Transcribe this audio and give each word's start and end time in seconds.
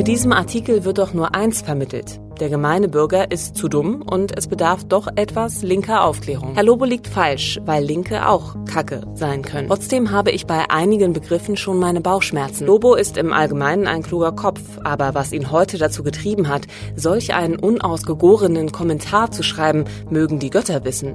Mit 0.00 0.08
diesem 0.08 0.32
Artikel 0.32 0.86
wird 0.86 0.96
doch 0.96 1.12
nur 1.12 1.34
eins 1.34 1.60
vermittelt. 1.60 2.22
Der 2.40 2.48
gemeine 2.48 2.88
Bürger 2.88 3.30
ist 3.30 3.54
zu 3.54 3.68
dumm 3.68 4.00
und 4.00 4.34
es 4.34 4.46
bedarf 4.46 4.82
doch 4.84 5.08
etwas 5.14 5.60
linker 5.60 6.04
Aufklärung. 6.04 6.54
Herr 6.54 6.62
Lobo 6.62 6.86
liegt 6.86 7.06
falsch, 7.06 7.60
weil 7.66 7.84
Linke 7.84 8.26
auch 8.26 8.56
Kacke 8.64 9.02
sein 9.12 9.42
können. 9.42 9.68
Trotzdem 9.68 10.10
habe 10.10 10.30
ich 10.30 10.46
bei 10.46 10.70
einigen 10.70 11.12
Begriffen 11.12 11.58
schon 11.58 11.78
meine 11.78 12.00
Bauchschmerzen. 12.00 12.66
Lobo 12.66 12.94
ist 12.94 13.18
im 13.18 13.34
Allgemeinen 13.34 13.86
ein 13.86 14.02
kluger 14.02 14.32
Kopf, 14.32 14.62
aber 14.84 15.14
was 15.14 15.34
ihn 15.34 15.50
heute 15.50 15.76
dazu 15.76 16.02
getrieben 16.02 16.48
hat, 16.48 16.66
solch 16.96 17.34
einen 17.34 17.56
unausgegorenen 17.56 18.72
Kommentar 18.72 19.32
zu 19.32 19.42
schreiben, 19.42 19.84
mögen 20.08 20.38
die 20.38 20.48
Götter 20.48 20.82
wissen. 20.86 21.14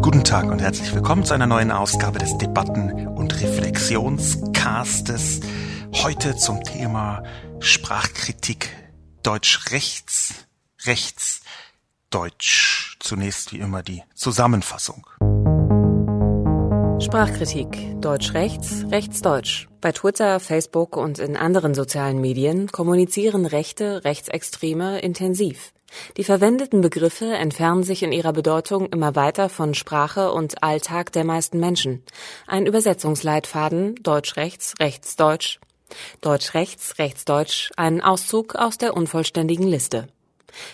Guten 0.00 0.24
Tag 0.24 0.50
und 0.50 0.62
herzlich 0.62 0.94
willkommen 0.94 1.26
zu 1.26 1.34
einer 1.34 1.46
neuen 1.46 1.70
Ausgabe 1.70 2.18
des 2.18 2.38
Debatten- 2.38 3.08
und 3.08 3.38
Reflexionscastes. 3.42 5.40
Heute 6.02 6.36
zum 6.36 6.62
Thema 6.62 7.22
Sprachkritik 7.60 8.68
Deutsch 9.22 9.70
rechts, 9.70 10.34
rechts, 10.84 11.40
Deutsch. 12.10 12.98
Zunächst 13.00 13.52
wie 13.52 13.58
immer 13.58 13.82
die 13.82 14.02
Zusammenfassung. 14.14 15.06
Sprachkritik 17.00 18.00
Deutsch 18.00 18.34
rechts, 18.34 18.84
rechts 18.90 19.22
Deutsch. 19.22 19.68
Bei 19.80 19.92
Twitter, 19.92 20.40
Facebook 20.40 20.96
und 20.96 21.18
in 21.18 21.36
anderen 21.36 21.74
sozialen 21.74 22.20
Medien 22.20 22.70
kommunizieren 22.70 23.46
Rechte, 23.46 24.04
Rechtsextreme 24.04 25.00
intensiv. 25.00 25.72
Die 26.16 26.24
verwendeten 26.24 26.80
Begriffe 26.80 27.34
entfernen 27.34 27.84
sich 27.84 28.02
in 28.02 28.12
ihrer 28.12 28.32
Bedeutung 28.32 28.88
immer 28.88 29.14
weiter 29.14 29.48
von 29.48 29.74
Sprache 29.74 30.32
und 30.32 30.62
Alltag 30.62 31.12
der 31.12 31.24
meisten 31.24 31.60
Menschen. 31.60 32.02
Ein 32.46 32.66
Übersetzungsleitfaden 32.66 33.94
Deutsch 34.02 34.36
rechts, 34.36 34.74
rechts 34.80 35.16
Deutsch 35.16 35.60
Deutsch 36.20 36.54
rechts, 36.54 36.98
rechts 36.98 37.24
Deutsch, 37.24 37.70
ein 37.76 38.00
Auszug 38.00 38.54
aus 38.54 38.78
der 38.78 38.96
unvollständigen 38.96 39.66
Liste. 39.66 40.08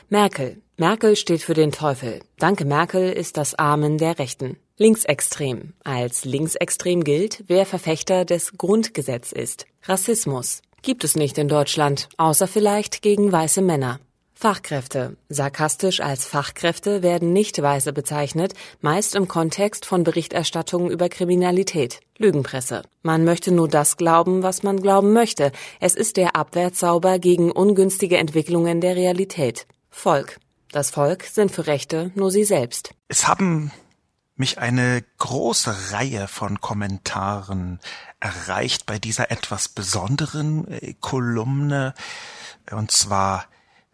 Merkel. 0.08 0.60
Merkel 0.76 1.16
steht 1.16 1.42
für 1.42 1.54
den 1.54 1.72
Teufel. 1.72 2.20
Danke 2.38 2.64
Merkel 2.64 3.12
ist 3.12 3.36
das 3.36 3.54
Amen 3.54 3.98
der 3.98 4.18
Rechten. 4.18 4.56
Linksextrem. 4.76 5.74
Als 5.84 6.24
linksextrem 6.24 7.04
gilt, 7.04 7.44
wer 7.46 7.66
Verfechter 7.66 8.24
des 8.24 8.56
Grundgesetz 8.56 9.32
ist. 9.32 9.66
Rassismus. 9.84 10.62
Gibt 10.82 11.04
es 11.04 11.16
nicht 11.16 11.36
in 11.36 11.48
Deutschland, 11.48 12.08
außer 12.16 12.46
vielleicht 12.46 13.02
gegen 13.02 13.30
weiße 13.30 13.60
Männer. 13.60 14.00
Fachkräfte. 14.40 15.18
Sarkastisch 15.28 16.00
als 16.00 16.24
Fachkräfte 16.24 17.02
werden 17.02 17.34
nicht 17.34 17.60
Weiße 17.60 17.92
bezeichnet, 17.92 18.54
meist 18.80 19.14
im 19.14 19.28
Kontext 19.28 19.84
von 19.84 20.02
Berichterstattungen 20.02 20.90
über 20.90 21.10
Kriminalität. 21.10 22.00
Lügenpresse. 22.16 22.84
Man 23.02 23.24
möchte 23.24 23.52
nur 23.52 23.68
das 23.68 23.98
glauben, 23.98 24.42
was 24.42 24.62
man 24.62 24.80
glauben 24.80 25.12
möchte. 25.12 25.52
Es 25.78 25.94
ist 25.94 26.16
der 26.16 26.36
Abwärtssauber 26.36 27.18
gegen 27.18 27.52
ungünstige 27.52 28.16
Entwicklungen 28.16 28.80
der 28.80 28.96
Realität. 28.96 29.66
Volk. 29.90 30.38
Das 30.72 30.88
Volk 30.88 31.24
sind 31.24 31.52
für 31.52 31.66
Rechte 31.66 32.10
nur 32.14 32.30
sie 32.30 32.44
selbst. 32.44 32.94
Es 33.08 33.28
haben 33.28 33.70
mich 34.36 34.56
eine 34.56 35.04
große 35.18 35.92
Reihe 35.92 36.28
von 36.28 36.62
Kommentaren 36.62 37.78
erreicht 38.20 38.86
bei 38.86 38.98
dieser 38.98 39.30
etwas 39.30 39.68
besonderen 39.68 40.66
äh, 40.66 40.94
Kolumne. 40.98 41.92
Und 42.70 42.90
zwar 42.90 43.44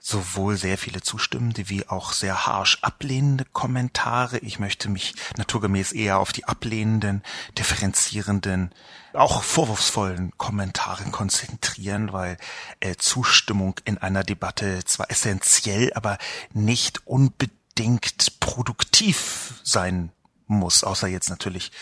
sowohl 0.06 0.56
sehr 0.56 0.78
viele 0.78 1.00
zustimmende 1.00 1.68
wie 1.68 1.88
auch 1.88 2.12
sehr 2.12 2.46
harsch 2.46 2.78
ablehnende 2.80 3.44
Kommentare. 3.44 4.38
Ich 4.38 4.60
möchte 4.60 4.88
mich 4.88 5.16
naturgemäß 5.36 5.90
eher 5.90 6.20
auf 6.20 6.32
die 6.32 6.44
ablehnenden, 6.44 7.24
differenzierenden, 7.58 8.72
auch 9.14 9.42
vorwurfsvollen 9.42 10.30
Kommentare 10.38 11.10
konzentrieren, 11.10 12.12
weil 12.12 12.38
äh, 12.78 12.94
Zustimmung 12.94 13.80
in 13.84 13.98
einer 13.98 14.22
Debatte 14.22 14.84
zwar 14.84 15.10
essentiell, 15.10 15.92
aber 15.94 16.18
nicht 16.52 17.04
unbedingt 17.04 18.38
produktiv 18.38 19.54
sein 19.64 20.12
muss, 20.46 20.84
außer 20.84 21.08
jetzt 21.08 21.30
natürlich 21.30 21.72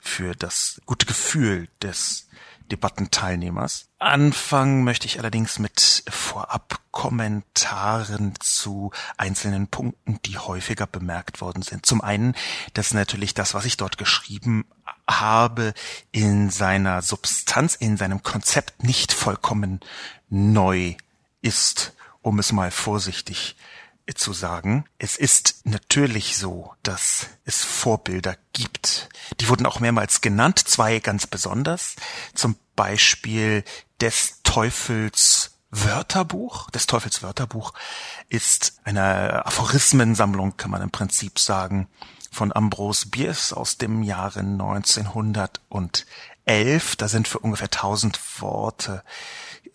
für 0.00 0.34
das 0.34 0.80
gute 0.86 1.04
Gefühl 1.04 1.68
des 1.82 2.26
Debattenteilnehmers. 2.70 3.88
Anfangen 3.98 4.84
möchte 4.84 5.06
ich 5.06 5.18
allerdings 5.18 5.58
mit 5.58 6.04
Vorabkommentaren 6.08 8.34
zu 8.40 8.92
einzelnen 9.16 9.68
Punkten, 9.68 10.20
die 10.24 10.38
häufiger 10.38 10.86
bemerkt 10.86 11.40
worden 11.40 11.62
sind. 11.62 11.86
Zum 11.86 12.00
einen, 12.00 12.36
dass 12.74 12.94
natürlich 12.94 13.34
das, 13.34 13.54
was 13.54 13.64
ich 13.64 13.76
dort 13.76 13.98
geschrieben 13.98 14.64
habe, 15.08 15.74
in 16.12 16.50
seiner 16.50 17.02
Substanz, 17.02 17.74
in 17.74 17.96
seinem 17.96 18.22
Konzept 18.22 18.84
nicht 18.84 19.12
vollkommen 19.12 19.80
neu 20.28 20.94
ist, 21.42 21.94
um 22.22 22.38
es 22.38 22.52
mal 22.52 22.70
vorsichtig 22.70 23.56
zu 24.14 24.32
sagen. 24.32 24.84
Es 24.98 25.16
ist 25.16 25.62
natürlich 25.64 26.36
so, 26.36 26.74
dass 26.82 27.26
es 27.44 27.64
Vorbilder 27.64 28.36
gibt. 28.52 29.08
Die 29.40 29.48
wurden 29.48 29.66
auch 29.66 29.80
mehrmals 29.80 30.20
genannt, 30.20 30.60
zwei 30.60 31.00
ganz 31.00 31.26
besonders. 31.26 31.96
Zum 32.34 32.56
Beispiel 32.76 33.64
des 34.00 34.42
Teufels 34.44 35.56
Wörterbuch. 35.70 36.70
Des 36.70 36.86
Teufels 36.86 37.22
Wörterbuch 37.22 37.72
ist 38.28 38.78
eine 38.84 39.44
Aphorismensammlung, 39.46 40.56
kann 40.56 40.70
man 40.70 40.82
im 40.82 40.90
Prinzip 40.90 41.38
sagen, 41.38 41.88
von 42.30 42.54
Ambrose 42.54 43.08
Bierce 43.08 43.52
aus 43.52 43.78
dem 43.78 44.02
Jahre 44.02 44.40
1911. 44.40 46.96
Da 46.96 47.08
sind 47.08 47.28
für 47.28 47.40
ungefähr 47.40 47.66
1000 47.66 48.18
Worte 48.40 49.02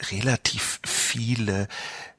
relativ 0.10 0.80
viele 0.84 1.68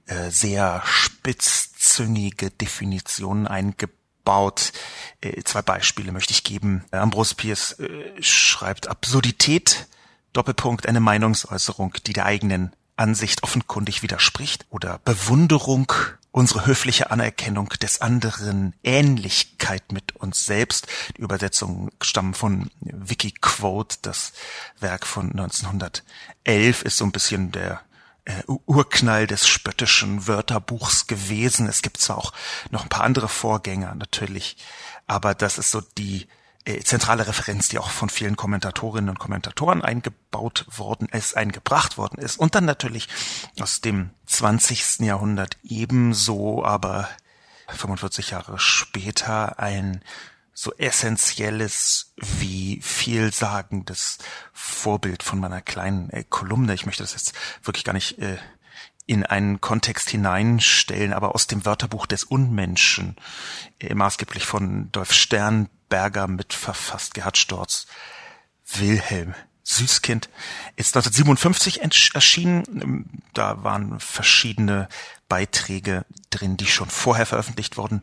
äh, 0.07 0.31
sehr 0.31 0.83
spitzzüngige 0.85 2.51
Definitionen 2.51 3.47
eingebaut. 3.47 4.73
Äh, 5.21 5.43
zwei 5.45 5.63
Beispiele 5.63 6.13
möchte 6.13 6.33
ich 6.33 6.45
geben. 6.45 6.85
Ambrose 6.91 7.35
Pierce 7.35 7.79
äh, 7.79 8.21
schreibt 8.21 8.89
Absurdität, 8.89 9.87
Doppelpunkt, 10.33 10.87
eine 10.87 11.01
Meinungsäußerung, 11.01 11.95
die 12.07 12.13
der 12.13 12.27
eigenen 12.27 12.73
Ansicht 12.97 13.43
offenkundig 13.43 14.03
widerspricht 14.03 14.67
oder 14.71 14.99
Bewunderung, 15.05 15.93
unsere 16.31 16.67
höfliche 16.67 17.11
Anerkennung 17.11 17.69
des 17.81 18.01
anderen, 18.01 18.75
Ähnlichkeit 18.83 19.93
mit 19.93 20.17
uns 20.17 20.45
selbst. 20.45 20.87
Die 21.17 21.21
Übersetzungen 21.21 21.91
stammen 22.01 22.35
von 22.35 22.71
Wikiquote, 22.81 23.99
das 24.03 24.33
Werk 24.81 25.07
von 25.07 25.31
1911 25.31 26.83
ist 26.83 26.97
so 26.97 27.05
ein 27.05 27.13
bisschen 27.13 27.53
der 27.53 27.83
äh, 28.25 28.43
Urknall 28.67 29.27
des 29.27 29.49
spöttischen 29.49 30.27
Wörterbuchs 30.27 31.07
gewesen. 31.07 31.69
Es 31.69 31.83
gibt 31.83 31.99
zwar 31.99 32.19
auch 32.19 32.33
noch 32.71 32.85
ein 32.85 32.89
paar 32.89 33.05
andere 33.05 33.29
Vorgänger 33.29 33.95
natürlich, 33.95 34.57
aber 35.07 35.35
das 35.35 35.59
ist 35.59 35.71
so 35.71 35.81
die 35.99 36.29
äh, 36.65 36.81
zentrale 36.81 37.27
Referenz, 37.27 37.69
die 37.69 37.79
auch 37.79 37.91
von 37.91 38.09
vielen 38.09 38.37
Kommentatorinnen 38.37 39.11
und 39.11 39.19
Kommentatoren 39.19 39.83
eingebaut 39.83 40.67
worden 40.69 41.09
ist, 41.09 41.37
eingebracht 41.37 41.99
worden 41.99 42.19
ist. 42.19 42.39
Und 42.39 42.55
dann 42.55 42.65
natürlich 42.65 43.09
aus 43.61 43.81
dem 43.81 44.11
20. 44.27 45.01
Jahrhundert 45.01 45.59
ebenso, 45.65 46.65
aber 46.65 47.09
45 47.69 48.31
Jahre 48.31 48.59
später 48.59 49.59
ein 49.59 50.03
so 50.55 50.73
essentielles 50.77 52.13
wie 52.17 52.81
vielsagendes 52.83 54.19
Vorbild 54.53 55.23
von 55.23 55.41
meiner 55.41 55.61
kleinen 55.61 56.11
äh, 56.11 56.25
Kolumne. 56.29 56.75
Ich 56.75 56.87
möchte 56.87 57.03
das 57.03 57.13
jetzt 57.13 57.35
wirklich 57.63 57.85
gar 57.85 57.95
nicht 57.95 58.19
äh, 58.19 58.37
in 59.07 59.25
einen 59.25 59.61
Kontext 59.61 60.11
hineinstellen, 60.11 61.13
aber 61.13 61.35
aus 61.35 61.47
dem 61.47 61.65
Wörterbuch 61.65 62.07
des 62.07 62.25
Unmenschen, 62.25 63.17
äh, 63.81 63.95
maßgeblich 63.95 64.45
von 64.45 64.93
Dolf 64.93 65.13
Sternberger 65.13 66.29
mitverfasst, 66.29 67.15
Gerhard 67.15 67.39
Storz, 67.39 67.87
Wilhelm 68.75 69.35
Süßkind, 69.65 70.29
ist 70.77 70.97
1957 70.97 71.83
erschienen. 72.15 73.23
Da 73.33 73.63
waren 73.65 74.01
verschiedene 74.01 74.89
Beiträge 75.29 76.05
drin, 76.31 76.57
die 76.57 76.67
schon 76.67 76.91
vorher 76.91 77.27
veröffentlicht 77.27 77.77
worden 77.77 78.03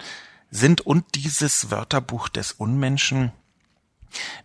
sind 0.51 0.81
und 0.81 1.15
dieses 1.15 1.71
Wörterbuch 1.71 2.29
des 2.29 2.51
Unmenschen, 2.51 3.31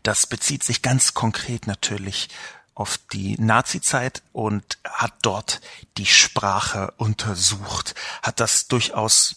das 0.03 0.27
bezieht 0.27 0.63
sich 0.63 0.83
ganz 0.83 1.15
konkret 1.15 1.67
natürlich 1.67 2.29
auf 2.75 2.99
die 3.13 3.41
Nazizeit 3.41 4.23
und 4.33 4.79
hat 4.85 5.15
dort 5.23 5.61
die 5.97 6.07
Sprache 6.07 6.93
untersucht, 6.97 7.95
hat 8.23 8.41
das 8.41 8.67
durchaus 8.67 9.37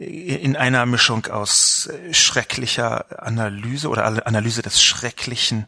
in 0.00 0.56
einer 0.56 0.86
Mischung 0.86 1.26
aus 1.26 1.86
äh, 1.86 2.14
schrecklicher 2.14 3.22
Analyse 3.22 3.88
oder 3.88 4.26
Analyse 4.26 4.62
des 4.62 4.82
Schrecklichen 4.82 5.66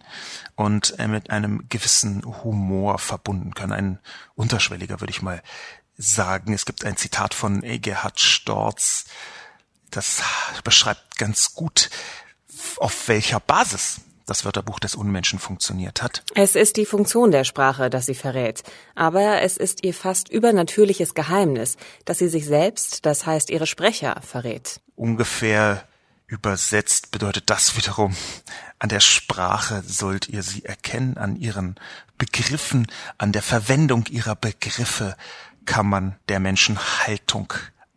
und 0.54 0.98
äh, 0.98 1.06
mit 1.06 1.28
einem 1.28 1.68
gewissen 1.68 2.24
Humor 2.42 2.98
verbunden 2.98 3.52
können. 3.52 3.72
Ein 3.72 3.98
unterschwelliger, 4.34 5.00
würde 5.00 5.10
ich 5.10 5.20
mal 5.20 5.42
sagen. 5.98 6.54
Es 6.54 6.64
gibt 6.64 6.84
ein 6.84 6.96
Zitat 6.96 7.34
von 7.34 7.60
Gerhard 7.60 8.20
Storz, 8.20 9.04
das 9.96 10.22
beschreibt 10.64 11.18
ganz 11.18 11.54
gut, 11.54 11.90
auf 12.78 13.08
welcher 13.08 13.40
Basis 13.40 14.00
das 14.26 14.44
Wörterbuch 14.44 14.78
des 14.78 14.94
Unmenschen 14.94 15.38
funktioniert 15.38 16.02
hat. 16.02 16.22
Es 16.34 16.54
ist 16.54 16.76
die 16.76 16.86
Funktion 16.86 17.30
der 17.30 17.44
Sprache, 17.44 17.90
das 17.90 18.06
sie 18.06 18.14
verrät. 18.14 18.62
Aber 18.94 19.42
es 19.42 19.56
ist 19.56 19.84
ihr 19.84 19.94
fast 19.94 20.28
übernatürliches 20.28 21.14
Geheimnis, 21.14 21.76
dass 22.04 22.18
sie 22.18 22.28
sich 22.28 22.46
selbst, 22.46 23.04
das 23.04 23.26
heißt 23.26 23.50
ihre 23.50 23.66
Sprecher, 23.66 24.20
verrät. 24.22 24.80
Ungefähr 24.94 25.86
übersetzt 26.26 27.10
bedeutet 27.10 27.50
das 27.50 27.76
wiederum, 27.76 28.16
an 28.78 28.88
der 28.88 29.00
Sprache 29.00 29.82
sollt 29.86 30.28
ihr 30.28 30.42
sie 30.42 30.64
erkennen, 30.64 31.18
an 31.18 31.36
ihren 31.36 31.76
Begriffen, 32.16 32.86
an 33.18 33.32
der 33.32 33.42
Verwendung 33.42 34.06
ihrer 34.06 34.36
Begriffe 34.36 35.16
kann 35.66 35.86
man 35.86 36.16
der 36.28 36.40
Menschen 36.40 36.78
Haltung 36.78 37.52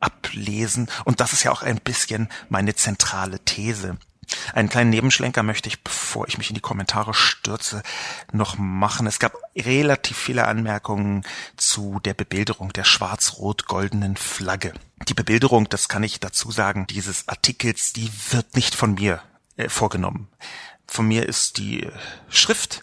ablesen. 0.06 0.90
Und 1.04 1.20
das 1.20 1.34
ist 1.34 1.44
ja 1.44 1.52
auch 1.52 1.64
ein 1.64 1.80
bisschen 1.80 2.30
meine 2.50 2.76
zentrale 2.76 3.40
These. 3.40 3.98
Einen 4.54 4.70
kleinen 4.70 4.90
Nebenschlenker 4.90 5.44
möchte 5.44 5.70
ich, 5.70 5.84
bevor 5.84 6.28
ich 6.28 6.38
mich 6.38 6.50
in 6.50 6.56
die 6.56 6.62
Kommentare 6.62 7.14
stürze, 7.14 7.84
noch 8.32 8.58
machen. 8.58 9.08
Es 9.08 9.20
gab 9.20 9.34
relativ 9.56 10.18
viele 10.18 10.48
Anmerkungen 10.48 11.24
zu 11.58 12.00
der 12.04 12.14
Bebilderung 12.14 12.74
der 12.74 12.86
schwarz-rot-goldenen 12.86 14.18
Flagge. 14.18 14.74
Die 15.08 15.14
Bebilderung, 15.14 15.70
das 15.70 15.90
kann 15.90 16.04
ich 16.04 16.20
dazu 16.20 16.52
sagen, 16.52 16.88
dieses 16.88 17.28
Artikels, 17.28 17.94
die 17.94 18.10
wird 18.32 18.56
nicht 18.56 18.74
von 18.74 18.96
mir 18.96 19.22
äh, 19.58 19.70
vorgenommen. 19.70 20.28
Von 20.88 21.08
mir 21.08 21.28
ist 21.28 21.58
die 21.58 21.88
Schrift 22.30 22.82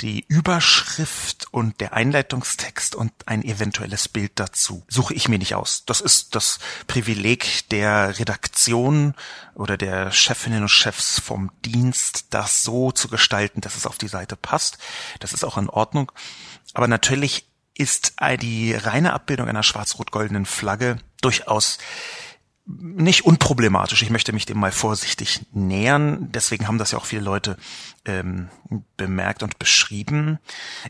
die 0.00 0.24
Überschrift 0.28 1.46
und 1.50 1.80
der 1.80 1.92
Einleitungstext 1.92 2.94
und 2.94 3.12
ein 3.26 3.42
eventuelles 3.42 4.08
Bild 4.08 4.32
dazu. 4.36 4.84
Suche 4.88 5.14
ich 5.14 5.28
mir 5.28 5.38
nicht 5.38 5.54
aus. 5.54 5.84
Das 5.86 6.00
ist 6.00 6.34
das 6.34 6.58
Privileg 6.86 7.68
der 7.70 8.18
Redaktion 8.18 9.14
oder 9.54 9.76
der 9.76 10.10
Chefinnen 10.10 10.62
und 10.62 10.68
Chefs 10.68 11.20
vom 11.20 11.50
Dienst, 11.64 12.26
das 12.30 12.62
so 12.62 12.92
zu 12.92 13.08
gestalten, 13.08 13.60
dass 13.60 13.76
es 13.76 13.86
auf 13.86 13.98
die 13.98 14.08
Seite 14.08 14.36
passt. 14.36 14.78
Das 15.20 15.32
ist 15.32 15.44
auch 15.44 15.58
in 15.58 15.68
Ordnung. 15.68 16.10
Aber 16.72 16.88
natürlich 16.88 17.46
ist 17.76 18.14
die 18.40 18.74
reine 18.74 19.12
Abbildung 19.12 19.48
einer 19.48 19.62
schwarz-rot-goldenen 19.62 20.46
Flagge 20.46 20.98
durchaus 21.20 21.78
nicht 22.66 23.24
unproblematisch. 23.24 24.02
Ich 24.02 24.10
möchte 24.10 24.32
mich 24.32 24.46
dem 24.46 24.58
mal 24.58 24.72
vorsichtig 24.72 25.42
nähern. 25.52 26.32
Deswegen 26.32 26.66
haben 26.66 26.78
das 26.78 26.92
ja 26.92 26.98
auch 26.98 27.04
viele 27.04 27.22
Leute 27.22 27.58
ähm, 28.06 28.50
bemerkt 28.96 29.42
und 29.42 29.58
beschrieben. 29.58 30.38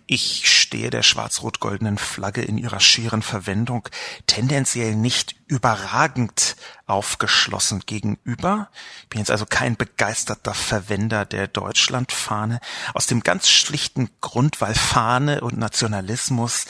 Ich 0.07 0.51
stehe 0.51 0.91
der 0.91 1.03
schwarz-rot-goldenen 1.03 1.99
Flagge 1.99 2.43
in 2.43 2.59
ihrer 2.59 2.81
schieren 2.81 3.23
Verwendung 3.23 3.89
tendenziell 4.27 4.97
nicht 4.97 5.37
überragend 5.47 6.57
aufgeschlossen 6.87 7.83
gegenüber. 7.87 8.71
Bin 9.11 9.21
jetzt 9.21 9.31
also 9.31 9.47
kein 9.47 9.77
begeisterter 9.77 10.55
Verwender 10.55 11.25
der 11.25 11.47
Deutschlandfahne. 11.47 12.61
Aus 12.95 13.07
dem 13.07 13.23
ganz 13.23 13.49
schlichten 13.49 14.11
Grund, 14.21 14.61
weil 14.61 14.75
Fahne 14.75 15.41
und 15.43 15.57
Nationalismus 15.57 16.67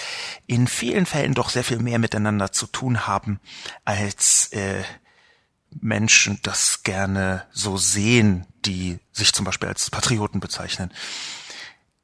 in 0.46 0.66
vielen 0.66 1.06
Fällen 1.06 1.34
doch 1.34 1.50
sehr 1.50 1.64
viel 1.64 1.78
mehr 1.78 1.98
miteinander 1.98 2.52
zu 2.52 2.66
tun 2.66 3.06
haben 3.06 3.40
als 3.84 4.52
äh, 4.52 4.82
Menschen 5.80 6.38
das 6.42 6.82
gerne 6.82 7.46
so 7.50 7.76
sehen, 7.76 8.46
die 8.64 8.98
sich 9.12 9.32
zum 9.32 9.44
Beispiel 9.44 9.68
als 9.68 9.90
Patrioten 9.90 10.40
bezeichnen. 10.40 10.92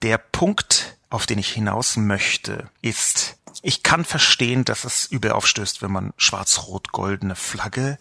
Der 0.03 0.19
Punkt, 0.19 0.97
auf 1.11 1.27
den 1.27 1.39
ich 1.39 1.51
hinaus 1.51 1.97
möchte, 1.97 2.71
ist, 2.81 3.37
ich 3.63 3.83
kann 3.83 4.05
verstehen, 4.05 4.65
dass 4.65 4.85
es 4.85 5.07
übel 5.07 5.33
aufstößt, 5.33 5.83
wenn 5.83 5.93
man 5.93 6.13
schwarz-rot-goldene 6.17 7.37
Flagge 7.37 7.99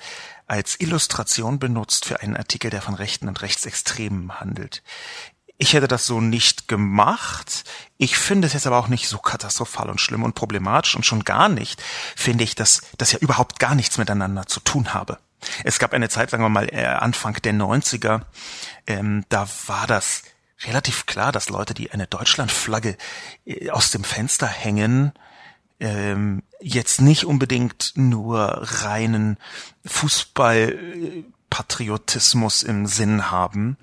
als 0.48 0.80
Illustration 0.80 1.60
benutzt 1.60 2.06
für 2.06 2.22
einen 2.22 2.38
Artikel, 2.38 2.72
der 2.72 2.82
von 2.82 2.96
Rechten 2.96 3.28
und 3.28 3.42
Rechtsextremen 3.42 4.40
handelt. 4.40 4.84
Ich 5.62 5.74
hätte 5.74 5.90
das 5.90 6.06
so 6.06 6.22
nicht 6.22 6.70
gemacht. 6.70 7.66
Ich 7.98 8.18
finde 8.18 8.48
es 8.48 8.54
jetzt 8.54 8.66
aber 8.66 8.78
auch 8.78 8.88
nicht 8.88 9.10
so 9.10 9.18
katastrophal 9.18 9.90
und 9.90 10.00
schlimm 10.00 10.24
und 10.24 10.34
problematisch 10.34 10.96
und 10.96 11.06
schon 11.06 11.26
gar 11.26 11.50
nicht 11.50 11.82
finde 12.16 12.46
ich, 12.46 12.56
dass 12.56 12.82
das 12.98 13.12
ja 13.12 13.20
überhaupt 13.20 13.60
gar 13.60 13.76
nichts 13.76 13.98
miteinander 13.98 14.48
zu 14.48 14.62
tun 14.62 14.94
habe. 14.94 15.20
Es 15.64 15.80
gab 15.80 15.94
eine 15.94 16.10
Zeit, 16.10 16.30
sagen 16.30 16.44
wir 16.44 16.50
mal, 16.50 16.70
äh, 16.72 16.86
Anfang 16.86 17.36
der 17.42 17.54
90er, 17.54 18.22
ähm, 18.88 19.26
da 19.30 19.48
war 19.68 19.88
das 19.88 20.24
relativ 20.66 21.06
klar, 21.06 21.32
dass 21.32 21.50
Leute, 21.50 21.74
die 21.74 21.92
eine 21.92 22.08
Deutschlandflagge 22.08 22.98
äh, 23.46 23.70
aus 23.70 23.92
dem 23.92 24.04
Fenster 24.04 24.48
hängen, 24.48 25.14
ähm, 25.80 26.44
jetzt 26.60 27.02
nicht 27.02 27.26
unbedingt 27.26 27.94
nur 27.96 28.62
reinen 28.84 29.38
Fußball 29.86 31.24
Patriotismus 31.50 32.64
im 32.64 32.86
Sinn 32.86 33.32
haben. 33.32 33.78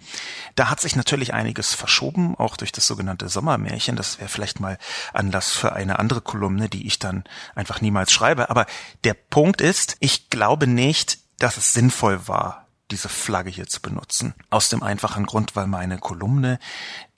Da 0.55 0.71
hat 0.71 0.81
sich 0.81 0.95
natürlich 0.95 1.35
einiges 1.35 1.75
verschoben, 1.75 2.37
auch 2.37 2.57
durch 2.57 2.73
das 2.73 2.87
sogenannte 2.87 3.29
Sommermärchen. 3.29 3.97
Das 3.97 4.19
wäre 4.19 4.29
vielleicht 4.29 4.61
mal 4.61 4.79
Anlass 5.13 5.51
für 5.51 5.73
eine 5.73 5.99
andere 5.99 6.21
Kolumne, 6.21 6.69
die 6.69 6.87
ich 6.87 6.99
dann 6.99 7.25
einfach 7.55 7.81
niemals 7.81 8.13
schreibe. 8.13 8.51
Aber 8.51 8.67
der 9.05 9.15
Punkt 9.15 9.61
ist, 9.61 9.97
ich 10.01 10.31
glaube 10.31 10.67
nicht, 10.67 11.19
dass 11.39 11.57
es 11.57 11.73
sinnvoll 11.73 12.29
war, 12.29 12.67
diese 12.91 13.09
Flagge 13.09 13.51
hier 13.51 13.67
zu 13.67 13.81
benutzen. 13.81 14.35
Aus 14.51 14.69
dem 14.69 14.83
einfachen 14.83 15.27
Grund, 15.27 15.57
weil 15.57 15.67
meine 15.67 15.99
Kolumne 15.99 16.59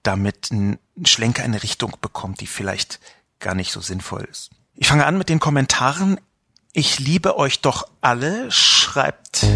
damit 0.02 0.48
einen 0.50 0.78
Schlenker 1.04 1.44
in 1.44 1.52
eine 1.52 1.62
Richtung 1.62 1.96
bekommt, 2.00 2.40
die 2.40 2.46
vielleicht 2.46 3.00
gar 3.40 3.54
nicht 3.54 3.72
so 3.72 3.80
sinnvoll 3.80 4.26
ist. 4.30 4.50
Ich 4.74 4.88
fange 4.88 5.06
an 5.06 5.18
mit 5.18 5.28
den 5.28 5.40
Kommentaren. 5.40 6.20
Ich 6.72 6.98
liebe 6.98 7.36
euch 7.36 7.60
doch 7.60 7.88
alle, 8.00 8.50
schreibt 8.50 9.46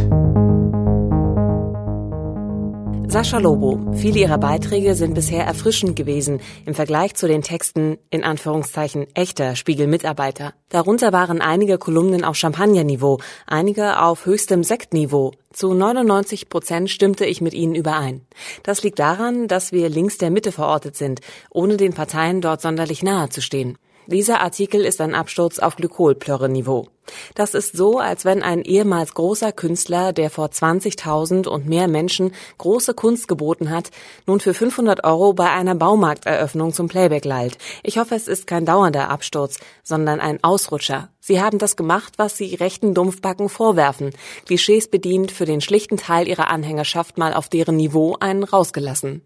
Sascha 3.12 3.36
Lobo. 3.36 3.78
Viele 3.92 4.20
ihrer 4.20 4.38
Beiträge 4.38 4.94
sind 4.94 5.12
bisher 5.12 5.44
erfrischend 5.44 5.96
gewesen 5.96 6.40
im 6.64 6.74
Vergleich 6.74 7.14
zu 7.14 7.28
den 7.28 7.42
Texten 7.42 7.98
in 8.08 8.24
Anführungszeichen 8.24 9.06
echter 9.14 9.54
Spiegel-Mitarbeiter. 9.54 10.54
Darunter 10.70 11.12
waren 11.12 11.42
einige 11.42 11.76
Kolumnen 11.76 12.24
auf 12.24 12.36
Champagnerniveau, 12.36 13.18
einige 13.46 14.00
auf 14.00 14.24
höchstem 14.24 14.64
Sektniveau. 14.64 15.32
Zu 15.52 15.74
99 15.74 16.48
Prozent 16.48 16.88
stimmte 16.88 17.26
ich 17.26 17.42
mit 17.42 17.52
ihnen 17.52 17.74
überein. 17.74 18.22
Das 18.62 18.82
liegt 18.82 18.98
daran, 18.98 19.46
dass 19.46 19.72
wir 19.72 19.90
links 19.90 20.16
der 20.16 20.30
Mitte 20.30 20.50
verortet 20.50 20.96
sind, 20.96 21.20
ohne 21.50 21.76
den 21.76 21.92
Parteien 21.92 22.40
dort 22.40 22.62
sonderlich 22.62 23.02
nahe 23.02 23.28
zu 23.28 23.42
stehen. 23.42 23.76
Dieser 24.12 24.42
Artikel 24.42 24.84
ist 24.84 25.00
ein 25.00 25.14
Absturz 25.14 25.58
auf 25.58 25.76
Glykolplörre-Niveau. 25.76 26.88
Das 27.34 27.54
ist 27.54 27.74
so, 27.74 27.98
als 27.98 28.26
wenn 28.26 28.42
ein 28.42 28.60
ehemals 28.60 29.14
großer 29.14 29.52
Künstler, 29.52 30.12
der 30.12 30.28
vor 30.28 30.48
20.000 30.48 31.48
und 31.48 31.66
mehr 31.66 31.88
Menschen 31.88 32.34
große 32.58 32.92
Kunst 32.92 33.26
geboten 33.26 33.70
hat, 33.70 33.90
nun 34.26 34.38
für 34.38 34.52
500 34.52 35.04
Euro 35.04 35.32
bei 35.32 35.50
einer 35.50 35.74
Baumarkteröffnung 35.74 36.74
zum 36.74 36.88
Playback 36.88 37.24
lallt. 37.24 37.56
Ich 37.82 37.96
hoffe, 37.96 38.14
es 38.14 38.28
ist 38.28 38.46
kein 38.46 38.66
dauernder 38.66 39.08
Absturz, 39.08 39.58
sondern 39.82 40.20
ein 40.20 40.44
Ausrutscher. 40.44 41.08
Sie 41.18 41.40
haben 41.40 41.56
das 41.56 41.76
gemacht, 41.76 42.12
was 42.18 42.36
Sie 42.36 42.54
rechten 42.54 42.92
Dumpfbacken 42.92 43.48
vorwerfen. 43.48 44.10
Klischees 44.44 44.88
bedient, 44.88 45.32
für 45.32 45.46
den 45.46 45.62
schlichten 45.62 45.96
Teil 45.96 46.28
ihrer 46.28 46.50
Anhängerschaft 46.50 47.16
mal 47.16 47.32
auf 47.32 47.48
deren 47.48 47.76
Niveau 47.76 48.16
einen 48.20 48.44
rausgelassen. 48.44 49.22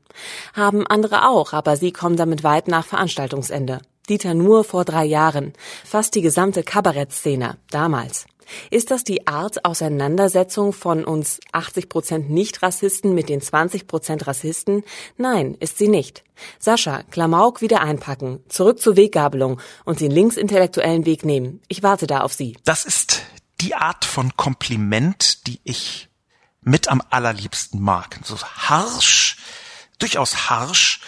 Haben 0.55 0.87
andere 0.87 1.28
auch, 1.28 1.52
aber 1.52 1.76
sie 1.76 1.93
kommen 1.93 2.16
damit 2.16 2.45
weit 2.45 2.69
nach 2.69 2.87
Veranstaltungsende. 2.87 3.81
Dieter 4.09 4.35
Nuhr 4.35 4.65
vor 4.65 4.85
drei 4.85 5.05
Jahren, 5.05 5.53
fast 5.85 6.15
die 6.15 6.23
gesamte 6.23 6.63
Kabarettszene 6.63 7.59
damals. 7.71 8.27
Ist 8.71 8.91
das 8.91 9.05
die 9.05 9.27
Art 9.27 9.65
Auseinandersetzung 9.65 10.73
von 10.73 11.05
uns 11.05 11.41
80 11.53 11.89
Prozent 11.89 12.31
Nicht-Rassisten 12.31 13.15
mit 13.15 13.29
den 13.29 13.41
20 13.41 13.87
Prozent 13.87 14.27
Rassisten? 14.27 14.85
Nein, 15.17 15.57
ist 15.59 15.79
sie 15.79 15.89
nicht. 15.89 16.23
Sascha, 16.59 17.03
Klamauk 17.11 17.61
wieder 17.61 17.81
einpacken, 17.81 18.41
zurück 18.49 18.81
zur 18.81 18.97
Weggabelung 18.97 19.61
und 19.85 20.01
den 20.01 20.11
linksintellektuellen 20.11 21.07
Weg 21.07 21.25
nehmen. 21.25 21.61
Ich 21.69 21.83
warte 21.83 22.07
da 22.07 22.21
auf 22.21 22.33
Sie. 22.33 22.57
Das 22.65 22.85
ist 22.85 23.23
die 23.61 23.75
Art 23.75 24.05
von 24.05 24.37
Kompliment, 24.37 25.47
die 25.47 25.61
ich 25.65 26.09
mit 26.61 26.89
am 26.89 27.03
allerliebsten 27.11 27.81
mag. 27.81 28.19
So 28.25 28.37
harsch, 28.39 29.39
durchaus 29.99 30.51
harsch, 30.51 31.01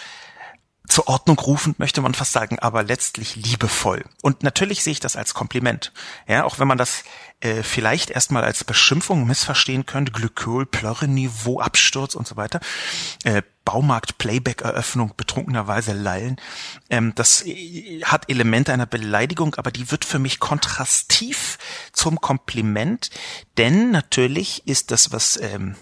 zur 0.89 1.07
Ordnung 1.07 1.39
rufend, 1.39 1.79
möchte 1.79 2.01
man 2.01 2.13
fast 2.13 2.33
sagen, 2.33 2.59
aber 2.59 2.83
letztlich 2.83 3.35
liebevoll. 3.35 4.03
Und 4.21 4.43
natürlich 4.43 4.83
sehe 4.83 4.91
ich 4.91 4.99
das 4.99 5.15
als 5.15 5.33
Kompliment. 5.33 5.93
Ja, 6.27 6.43
auch 6.43 6.59
wenn 6.59 6.67
man 6.67 6.77
das 6.77 7.03
äh, 7.41 7.63
vielleicht 7.63 8.09
erstmal 8.09 8.43
als 8.43 8.63
Beschimpfung 8.63 9.25
missverstehen 9.25 9.85
könnte, 9.85 10.11
Glykol, 10.11 10.65
Plörre, 10.65 11.07
Niveau, 11.07 11.61
Absturz 11.61 12.15
und 12.15 12.27
so 12.27 12.35
weiter. 12.35 12.59
Äh, 13.23 13.43
Baumarkt, 13.65 14.17
Playback-Eröffnung, 14.17 15.13
betrunkenerweise 15.15 15.93
lallen. 15.93 16.37
Ähm, 16.89 17.13
das 17.13 17.45
äh, 17.45 18.01
hat 18.03 18.27
Elemente 18.27 18.73
einer 18.73 18.87
Beleidigung, 18.87 19.55
aber 19.55 19.71
die 19.71 19.91
wird 19.91 20.05
für 20.05 20.17
mich 20.17 20.39
kontrastiv 20.39 21.59
zum 21.93 22.19
Kompliment, 22.19 23.11
denn 23.59 23.91
natürlich 23.91 24.67
ist 24.67 24.89
das, 24.89 25.11
was 25.11 25.37
ähm, 25.37 25.75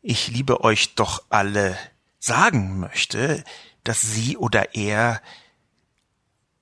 ich 0.00 0.28
liebe 0.28 0.64
euch 0.64 0.94
doch 0.94 1.24
alle 1.28 1.76
sagen 2.18 2.78
möchte, 2.80 3.44
dass 3.84 4.00
sie 4.02 4.36
oder 4.36 4.74
er 4.74 5.20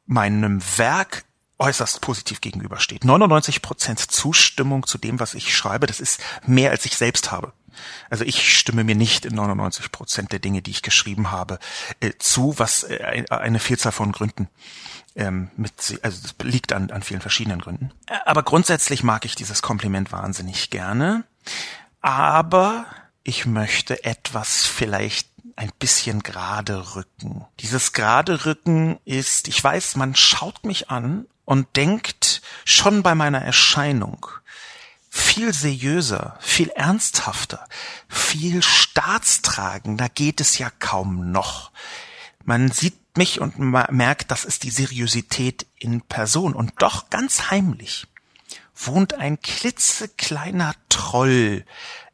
meinem 0.07 0.63
Werk 0.77 1.25
äußerst 1.59 2.01
positiv 2.01 2.41
gegenübersteht. 2.41 3.05
99 3.05 3.63
Prozent 3.63 3.99
Zustimmung 3.99 4.87
zu 4.87 4.97
dem, 4.97 5.21
was 5.21 5.35
ich 5.35 5.57
schreibe, 5.57 5.87
das 5.87 6.01
ist 6.01 6.21
mehr, 6.47 6.71
als 6.71 6.85
ich 6.85 6.97
selbst 6.97 7.33
habe. 7.33 7.53
Also 8.11 8.25
ich 8.25 8.57
stimme 8.57 8.85
mir 8.85 8.95
nicht 8.95 9.25
in 9.25 9.35
99 9.35 9.93
Prozent 9.93 10.33
der 10.33 10.39
Dinge, 10.39 10.63
die 10.63 10.71
ich 10.71 10.83
geschrieben 10.83 11.31
habe, 11.31 11.59
äh, 12.01 12.13
zu, 12.19 12.59
was 12.59 12.85
äh, 12.85 13.25
eine 13.31 13.59
Vielzahl 13.61 13.93
von 13.93 14.13
Gründen 14.13 14.49
ähm, 15.15 15.51
mit, 15.57 15.99
also 16.03 16.23
das 16.23 16.35
liegt 16.43 16.73
an, 16.73 16.91
an 16.91 17.03
vielen 17.03 17.21
verschiedenen 17.21 17.61
Gründen. 17.61 17.93
Aber 18.25 18.43
grundsätzlich 18.43 19.03
mag 19.03 19.25
ich 19.25 19.35
dieses 19.35 19.63
Kompliment 19.63 20.13
wahnsinnig 20.13 20.71
gerne. 20.71 21.25
Aber 22.01 22.87
ich 23.25 23.45
möchte 23.45 24.05
etwas 24.05 24.65
vielleicht 24.65 25.29
ein 25.59 25.73
bisschen 25.81 26.23
gerade 26.23 26.95
rücken. 26.95 27.45
Dieses 27.59 27.93
gerade 27.93 28.47
rücken 28.47 29.01
ist, 29.05 29.49
ich 29.49 29.63
weiß, 29.63 29.97
man 29.97 30.15
schaut 30.15 30.65
mich 30.65 30.89
an 30.89 31.27
und 31.45 31.75
denkt 31.75 32.43
schon 32.65 33.03
bei 33.03 33.17
meiner 33.17 33.43
Erscheinung 33.43 34.27
viel 35.11 35.53
seriöser, 35.53 36.39
viel 36.39 36.69
ernsthafter, 36.69 37.67
viel 38.09 38.63
staatstragender 38.63 40.09
geht 40.09 40.41
es 40.41 40.59
ja 40.59 40.71
kaum 40.71 41.33
noch. 41.33 41.73
Man 42.45 42.71
sieht 42.71 43.17
mich 43.17 43.41
und 43.41 43.59
merkt, 43.59 44.31
das 44.31 44.45
ist 44.45 44.63
die 44.63 44.71
Seriosität 44.71 45.67
in 45.77 46.03
Person 46.03 46.55
und 46.55 46.75
doch 46.79 47.11
ganz 47.11 47.51
heimlich 47.51 48.07
wohnt 48.77 49.15
ein 49.15 49.41
klitzekleiner 49.41 50.73
Troll 50.89 51.65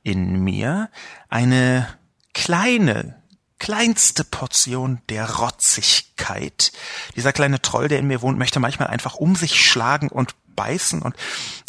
in 0.02 0.42
mir, 0.42 0.88
eine 1.28 1.86
kleine, 2.32 3.22
kleinste 3.64 4.24
Portion 4.24 5.00
der 5.08 5.36
Rotzigkeit. 5.36 6.70
Dieser 7.16 7.32
kleine 7.32 7.62
Troll, 7.62 7.88
der 7.88 7.98
in 7.98 8.06
mir 8.06 8.20
wohnt, 8.20 8.38
möchte 8.38 8.60
manchmal 8.60 8.88
einfach 8.88 9.14
um 9.14 9.36
sich 9.36 9.64
schlagen 9.64 10.10
und 10.10 10.34
beißen 10.54 11.00
und 11.00 11.16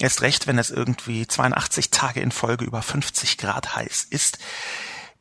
erst 0.01 0.21
recht, 0.21 0.45
wenn 0.45 0.57
es 0.57 0.71
irgendwie 0.71 1.25
82 1.25 1.91
Tage 1.91 2.19
in 2.19 2.33
Folge 2.33 2.65
über 2.65 2.81
50 2.81 3.37
Grad 3.37 3.77
heiß 3.77 4.07
ist. 4.09 4.39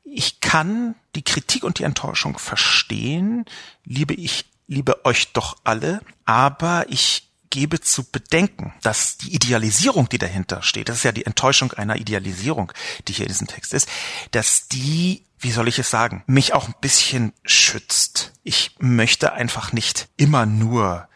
Ich 0.03 0.41
kann 0.41 0.97
die 1.15 1.23
Kritik 1.23 1.63
und 1.63 1.79
die 1.79 1.85
Enttäuschung 1.85 2.39
verstehen, 2.39 3.45
liebe 3.85 4.15
ich, 4.15 4.45
liebe 4.67 5.05
euch 5.05 5.33
doch 5.33 5.57
alle, 5.63 6.01
aber 6.25 6.87
ich 6.89 7.24
gebe 7.55 7.81
zu 7.81 8.03
bedenken, 8.03 8.75
dass 8.83 9.17
die 9.17 9.33
Idealisierung, 9.33 10.09
die 10.09 10.19
dahinter 10.19 10.61
steht, 10.61 10.89
das 10.89 10.97
ist 10.97 11.05
ja 11.05 11.13
die 11.13 11.25
Enttäuschung 11.25 11.73
einer 11.73 11.95
Idealisierung, 11.95 12.73
die 13.07 13.13
hier 13.13 13.27
in 13.27 13.33
diesem 13.33 13.47
Text 13.47 13.73
ist, 13.73 13.89
dass 14.33 14.67
die 14.67 15.25
wie 15.39 15.53
soll 15.53 15.69
ich 15.69 15.79
es 15.79 15.91
sagen, 15.91 16.25
mich 16.27 16.55
auch 16.55 16.67
ein 16.69 16.75
bisschen 16.81 17.35
schützt. 17.45 18.33
Ich 18.45 18.77
möchte 18.79 19.35
einfach 19.35 19.75
nicht 19.75 20.09
immer 20.17 20.47
nur 20.47 21.07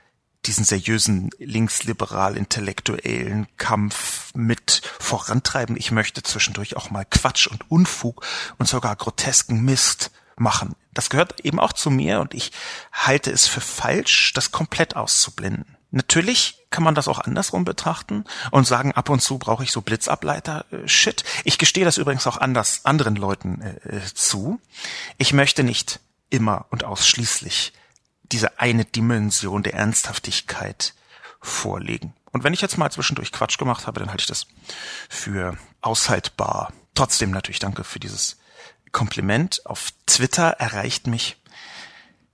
diesen 0.45 0.65
seriösen 0.65 1.31
linksliberal-intellektuellen 1.39 3.47
Kampf 3.57 4.35
mit 4.35 4.83
vorantreiben. 5.01 5.79
Ich 5.79 5.93
möchte 5.93 6.23
zwischendurch 6.23 6.77
auch 6.77 6.91
mal 6.91 7.07
Quatsch 7.07 7.47
und 7.47 7.71
Unfug 7.71 8.27
und 8.59 8.69
sogar 8.69 8.97
grotesken 8.97 9.65
Mist 9.65 10.11
machen. 10.37 10.75
Das 10.93 11.09
gehört 11.09 11.41
eben 11.41 11.59
auch 11.59 11.73
zu 11.73 11.91
mir 11.91 12.21
und 12.21 12.35
ich 12.35 12.53
halte 12.93 13.31
es 13.31 13.47
für 13.47 13.63
falsch, 13.63 14.35
das 14.35 14.53
komplett 14.53 14.95
auszublenden. 14.95 15.78
Natürlich 15.91 16.59
kann 16.71 16.85
man 16.85 16.95
das 16.95 17.09
auch 17.09 17.19
andersrum 17.19 17.65
betrachten 17.65 18.25
und 18.51 18.67
sagen, 18.67 18.93
ab 18.93 19.09
und 19.09 19.21
zu 19.21 19.39
brauche 19.39 19.65
ich 19.65 19.73
so 19.73 19.81
Blitzableiter-Shit. 19.81 21.25
Ich 21.45 21.57
gestehe 21.57 21.85
das 21.85 21.97
übrigens 21.97 22.27
auch 22.27 22.37
anders 22.37 22.85
anderen 22.85 23.17
Leuten 23.17 23.63
äh, 23.63 23.97
äh, 23.97 24.01
zu. 24.15 24.61
Ich 25.17 25.33
möchte 25.33 25.65
nicht 25.65 26.01
immer 26.29 26.67
und 26.71 26.85
ausschließlich 26.85 27.73
diese 28.33 28.61
eine 28.61 28.85
Dimension 28.85 29.63
der 29.63 29.75
Ernsthaftigkeit 29.75 30.93
vorlegen. 31.41 32.13
Und 32.33 32.45
wenn 32.45 32.53
ich 32.53 32.61
jetzt 32.61 32.77
mal 32.77 32.91
zwischendurch 32.91 33.33
Quatsch 33.33 33.57
gemacht 33.57 33.87
habe, 33.87 34.01
dann 34.01 34.11
halte 34.11 34.21
ich 34.21 34.27
das 34.27 34.47
für 35.09 35.57
aushaltbar. 35.81 36.73
Trotzdem 36.95 37.31
natürlich 37.31 37.61
danke 37.61 37.85
für 37.85 37.99
dieses 37.99 38.37
Kompliment. 38.93 39.65
Auf 39.65 39.93
Twitter 40.07 40.49
erreicht 40.51 41.07
mich 41.07 41.38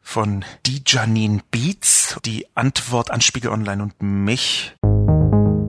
von 0.04 0.44
die 0.66 0.82
Janine 0.86 1.40
Beats, 1.50 2.16
die 2.24 2.46
Antwort 2.54 3.10
an 3.10 3.20
Spiegel 3.20 3.50
Online 3.50 3.82
und 3.82 4.00
mich. 4.00 4.76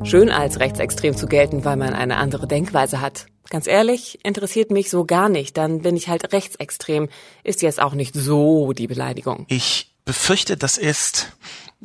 Schön 0.03 0.29
als 0.29 0.59
rechtsextrem 0.59 1.17
zu 1.17 1.25
gelten, 1.25 1.65
weil 1.65 1.77
man 1.77 1.95
eine 1.95 2.17
andere 2.17 2.47
Denkweise 2.47 3.01
hat. 3.01 3.25
Ganz 3.49 3.65
ehrlich, 3.65 4.19
interessiert 4.23 4.69
mich 4.69 4.89
so 4.89 5.05
gar 5.05 5.29
nicht, 5.29 5.57
dann 5.57 5.81
bin 5.81 5.95
ich 5.95 6.09
halt 6.09 6.31
rechtsextrem. 6.33 7.09
Ist 7.43 7.63
jetzt 7.63 7.81
auch 7.81 7.93
nicht 7.93 8.13
so 8.13 8.73
die 8.73 8.87
Beleidigung. 8.87 9.45
Ich 9.47 9.95
befürchte, 10.03 10.57
das 10.57 10.77
ist 10.77 11.31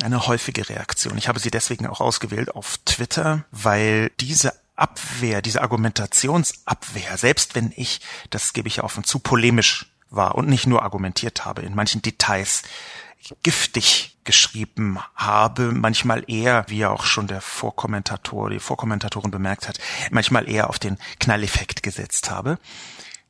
eine 0.02 0.26
häufige 0.26 0.68
Reaktion. 0.68 1.16
Ich 1.16 1.28
habe 1.28 1.38
sie 1.38 1.50
deswegen 1.50 1.86
auch 1.86 2.00
ausgewählt 2.00 2.54
auf 2.54 2.78
Twitter, 2.84 3.44
weil 3.52 4.10
diese 4.20 4.52
Abwehr, 4.76 5.42
diese 5.42 5.62
Argumentationsabwehr, 5.62 7.16
selbst 7.16 7.54
wenn 7.54 7.72
ich, 7.76 8.00
das 8.30 8.52
gebe 8.52 8.68
ich 8.68 8.76
ja 8.76 8.84
offen 8.84 9.04
zu, 9.04 9.18
polemisch 9.18 9.86
war 10.10 10.34
und 10.34 10.48
nicht 10.48 10.66
nur 10.66 10.82
argumentiert 10.82 11.44
habe, 11.44 11.62
in 11.62 11.74
manchen 11.74 12.02
Details 12.02 12.62
giftig 13.42 14.16
geschrieben 14.24 14.98
habe, 15.14 15.72
manchmal 15.72 16.24
eher, 16.26 16.64
wie 16.68 16.78
ja 16.78 16.90
auch 16.90 17.04
schon 17.04 17.26
der 17.26 17.40
Vorkommentator, 17.40 18.50
die 18.50 18.58
Vorkommentatorin 18.58 19.30
bemerkt 19.30 19.68
hat, 19.68 19.78
manchmal 20.10 20.48
eher 20.48 20.68
auf 20.68 20.78
den 20.78 20.98
Knalleffekt 21.18 21.82
gesetzt 21.82 22.30
habe 22.30 22.58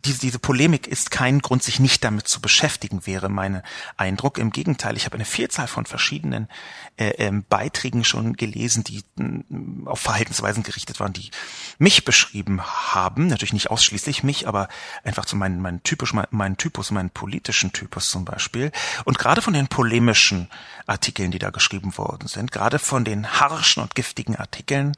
diese, 0.04 0.21
diese 0.21 0.38
Polemik 0.38 0.87
ist 0.87 1.11
kein 1.11 1.40
Grund, 1.40 1.62
sich 1.62 1.80
nicht 1.80 2.04
damit 2.04 2.28
zu 2.28 2.40
beschäftigen, 2.40 3.07
wäre 3.07 3.28
mein 3.28 3.62
Eindruck. 3.97 4.38
Im 4.38 4.50
Gegenteil, 4.50 4.97
ich 4.97 5.04
habe 5.04 5.14
eine 5.14 5.25
Vielzahl 5.25 5.66
von 5.66 5.87
verschiedenen 5.87 6.49
äh, 6.97 7.11
ähm, 7.19 7.45
Beiträgen 7.49 8.04
schon 8.04 8.35
gelesen, 8.35 8.85
die 8.85 9.04
äh, 9.19 9.87
auf 9.87 10.00
Verhaltensweisen 10.00 10.62
gerichtet 10.62 11.00
waren, 11.00 11.12
die 11.12 11.30
mich 11.78 12.04
beschrieben 12.04 12.62
haben. 12.62 13.26
Natürlich 13.26 13.52
nicht 13.52 13.71
ausschließlich 13.71 14.23
mich, 14.23 14.49
aber 14.49 14.69
einfach 15.04 15.25
zu 15.25 15.37
meinen, 15.37 15.61
meinen 15.61 15.83
typisch, 15.83 16.12
meinen, 16.14 16.28
meinen 16.30 16.57
Typus, 16.57 16.90
meinen 16.90 17.11
politischen 17.11 17.73
Typus 17.73 18.11
zum 18.11 18.25
Beispiel. 18.25 18.73
Und 19.04 19.19
gerade 19.19 19.42
von 19.42 19.52
den 19.52 19.69
polemischen 19.69 20.49
Artikeln, 20.87 21.30
die 21.30 21.38
da 21.38 21.50
geschrieben 21.50 21.97
worden 21.97 22.26
sind, 22.26 22.52
gerade 22.52 22.78
von 22.78 23.04
den 23.04 23.40
harschen 23.40 23.83
und 23.83 23.95
giftigen 23.95 24.37
Artikeln, 24.37 24.95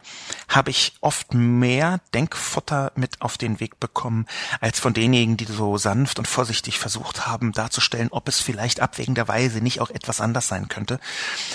habe 0.49 0.71
ich 0.71 0.94
oft 1.00 1.35
mehr 1.35 2.00
Denkfutter 2.14 2.92
mit 2.97 3.21
auf 3.21 3.37
den 3.37 3.61
Weg 3.61 3.78
bekommen, 3.78 4.26
als 4.61 4.80
von 4.80 4.91
denjenigen, 4.94 5.37
die 5.37 5.44
so 5.44 5.78
sanft 5.78 6.18
und 6.18 6.28
vorsichtig 6.28 6.78
versucht 6.78 7.26
haben 7.26 7.52
darzustellen, 7.52 8.08
ob 8.11 8.28
es 8.28 8.40
vielleicht 8.40 8.80
abwägenderweise 8.80 9.61
nicht 9.61 9.80
auch 9.80 9.90
etwas 9.90 10.20
anders 10.20 10.49
sein 10.49 10.68
könnte. 10.68 11.00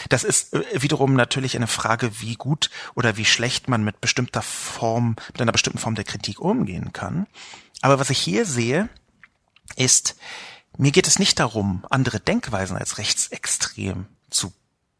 Das 0.10 0.24
ist 0.24 0.54
äh, 0.54 0.64
wiederum 0.82 1.14
natürlich 1.14 1.56
eine 1.56 1.68
Frage, 1.68 2.22
wie 2.22 2.36
gut 2.36 2.70
oder 2.96 3.18
wie 3.18 3.26
schlecht 3.26 3.68
man 3.68 3.84
mit 3.84 4.02
bestimmter 4.02 4.42
Form, 4.42 5.16
mit 5.34 5.42
einer 5.42 5.52
bestimmten 5.52 5.80
Form 5.80 5.96
der 5.96 6.06
Kritik 6.06 6.40
umgehen 6.40 6.94
kann. 6.94 7.28
Aber 7.82 8.00
was 8.00 8.10
ich 8.10 8.20
hier 8.20 8.46
sehe, 8.46 8.90
ist, 9.76 10.16
mir 10.78 10.92
geht 10.92 11.08
es 11.08 11.20
nicht 11.20 11.40
darum, 11.40 11.86
andere 11.90 12.20
Denkweisen 12.20 12.78
als 12.78 12.98
rechtsextrem 12.98 14.06
zu 14.30 14.54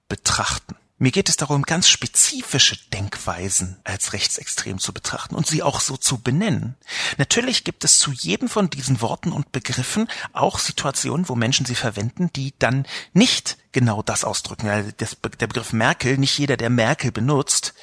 betrachten. 0.10 0.76
Mir 1.00 1.12
geht 1.12 1.30
es 1.30 1.38
darum, 1.38 1.62
ganz 1.62 1.90
spezifische 1.90 2.76
Denkweisen 2.92 3.78
als 3.84 4.14
rechtsextrem 4.14 4.80
zu 4.80 4.94
betrachten 4.94 5.36
und 5.36 5.46
sie 5.46 5.62
auch 5.62 5.80
so 5.80 5.96
zu 5.96 6.20
benennen. 6.20 6.76
Natürlich 7.20 7.64
gibt 7.64 7.84
es 7.84 8.00
zu 8.00 8.12
jedem 8.12 8.50
von 8.50 8.72
diesen 8.72 9.00
Worten 9.00 9.32
und 9.32 9.52
Begriffen 9.52 10.08
auch 10.34 10.58
Situationen, 10.58 11.30
wo 11.30 11.36
Menschen 11.36 11.68
sie 11.68 11.76
verwenden, 11.76 12.32
die 12.36 12.56
dann 12.58 12.88
nicht 13.14 13.60
genau 13.74 14.02
das 14.02 14.24
ausdrücken. 14.24 14.70
Also 14.70 14.90
der 14.92 15.48
Begriff 15.48 15.72
Merkel, 15.72 16.18
nicht 16.18 16.36
jeder, 16.40 16.58
der 16.58 16.72
Merkel 16.72 17.12
benutzt, 17.12 17.76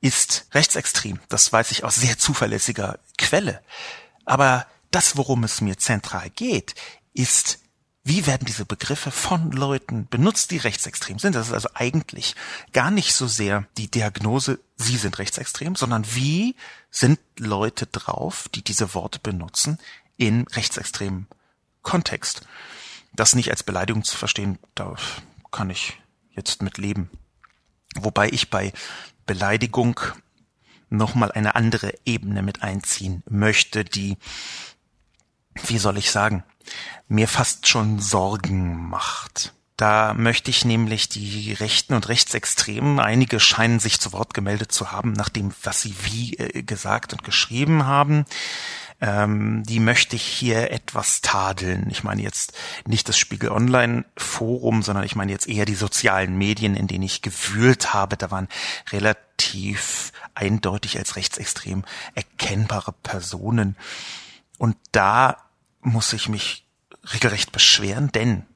ist 0.00 0.46
rechtsextrem. 0.52 1.20
Das 1.28 1.52
weiß 1.52 1.72
ich 1.72 1.84
aus 1.84 1.96
sehr 1.96 2.16
zuverlässiger 2.16 2.98
Quelle. 3.18 3.60
Aber 4.24 4.66
das, 4.90 5.18
worum 5.18 5.44
es 5.44 5.60
mir 5.60 5.76
zentral 5.76 6.30
geht, 6.30 6.74
ist 7.12 7.61
wie 8.04 8.26
werden 8.26 8.46
diese 8.46 8.64
Begriffe 8.64 9.10
von 9.10 9.52
Leuten 9.52 10.08
benutzt, 10.08 10.50
die 10.50 10.56
rechtsextrem 10.58 11.18
sind? 11.18 11.34
Das 11.36 11.48
ist 11.48 11.52
also 11.52 11.68
eigentlich 11.74 12.34
gar 12.72 12.90
nicht 12.90 13.14
so 13.14 13.26
sehr 13.26 13.66
die 13.76 13.90
Diagnose, 13.90 14.58
sie 14.76 14.96
sind 14.96 15.18
rechtsextrem, 15.18 15.76
sondern 15.76 16.04
wie 16.14 16.56
sind 16.90 17.20
Leute 17.38 17.86
drauf, 17.86 18.48
die 18.54 18.62
diese 18.62 18.94
Worte 18.94 19.20
benutzen 19.20 19.78
in 20.16 20.46
rechtsextremen 20.48 21.28
Kontext? 21.82 22.42
das 23.12 23.34
nicht 23.34 23.50
als 23.50 23.62
Beleidigung 23.62 24.04
zu 24.04 24.16
verstehen, 24.16 24.58
da 24.74 24.94
kann 25.50 25.70
ich 25.70 25.98
jetzt 26.30 26.62
mit 26.62 26.78
leben. 26.78 27.10
Wobei 27.94 28.28
ich 28.28 28.50
bei 28.50 28.72
Beleidigung 29.26 30.00
nochmal 30.88 31.30
eine 31.32 31.54
andere 31.54 31.92
Ebene 32.04 32.42
mit 32.42 32.62
einziehen 32.62 33.22
möchte, 33.28 33.84
die, 33.84 34.16
wie 35.54 35.78
soll 35.78 35.98
ich 35.98 36.10
sagen, 36.10 36.44
mir 37.08 37.28
fast 37.28 37.68
schon 37.68 38.00
Sorgen 38.00 38.88
macht. 38.88 39.52
Da 39.76 40.14
möchte 40.14 40.50
ich 40.50 40.64
nämlich 40.64 41.08
die 41.08 41.54
Rechten 41.54 41.94
und 41.94 42.08
Rechtsextremen, 42.08 43.00
einige 43.00 43.40
scheinen 43.40 43.80
sich 43.80 43.98
zu 43.98 44.12
Wort 44.12 44.34
gemeldet 44.34 44.70
zu 44.70 44.92
haben, 44.92 45.12
nach 45.12 45.28
dem, 45.28 45.52
was 45.62 45.80
sie 45.80 45.94
wie 46.04 46.34
äh, 46.34 46.62
gesagt 46.62 47.12
und 47.12 47.24
geschrieben 47.24 47.86
haben, 47.86 48.24
ähm, 49.00 49.64
die 49.66 49.80
möchte 49.80 50.14
ich 50.14 50.22
hier 50.22 50.70
etwas 50.70 51.20
tadeln. 51.22 51.88
Ich 51.90 52.04
meine 52.04 52.22
jetzt 52.22 52.52
nicht 52.86 53.08
das 53.08 53.18
Spiegel 53.18 53.50
Online 53.50 54.04
Forum, 54.16 54.82
sondern 54.82 55.04
ich 55.04 55.16
meine 55.16 55.32
jetzt 55.32 55.48
eher 55.48 55.64
die 55.64 55.74
sozialen 55.74 56.38
Medien, 56.38 56.76
in 56.76 56.86
denen 56.86 57.02
ich 57.02 57.20
gewühlt 57.20 57.92
habe. 57.92 58.16
Da 58.16 58.30
waren 58.30 58.48
relativ 58.92 60.12
eindeutig 60.34 60.98
als 60.98 61.16
rechtsextrem 61.16 61.84
erkennbare 62.14 62.92
Personen. 62.92 63.76
Und 64.62 64.76
da 64.92 65.38
muss 65.80 66.12
ich 66.12 66.28
mich 66.28 66.68
regelrecht 67.14 67.50
beschweren, 67.50 68.12
denn 68.12 68.46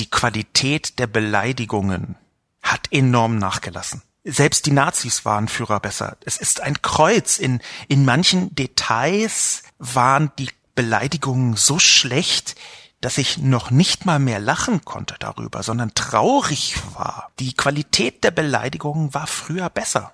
die 0.00 0.10
Qualität 0.10 0.98
der 0.98 1.06
Beleidigungen 1.06 2.16
hat 2.64 2.88
enorm 2.90 3.38
nachgelassen. 3.38 4.02
Selbst 4.24 4.66
die 4.66 4.72
Nazis 4.72 5.24
waren 5.24 5.46
Führer 5.46 5.78
besser. 5.78 6.16
Es 6.24 6.36
ist 6.36 6.60
ein 6.60 6.82
Kreuz. 6.82 7.38
In, 7.38 7.60
in 7.86 8.04
manchen 8.04 8.56
Details 8.56 9.62
waren 9.78 10.32
die 10.36 10.50
Beleidigungen 10.74 11.54
so 11.54 11.78
schlecht, 11.78 12.56
dass 13.00 13.18
ich 13.18 13.38
noch 13.38 13.70
nicht 13.70 14.04
mal 14.04 14.18
mehr 14.18 14.40
lachen 14.40 14.84
konnte 14.84 15.14
darüber, 15.20 15.62
sondern 15.62 15.94
traurig 15.94 16.74
war. 16.94 17.30
Die 17.38 17.54
Qualität 17.54 18.24
der 18.24 18.32
Beleidigungen 18.32 19.14
war 19.14 19.28
früher 19.28 19.70
besser. 19.70 20.12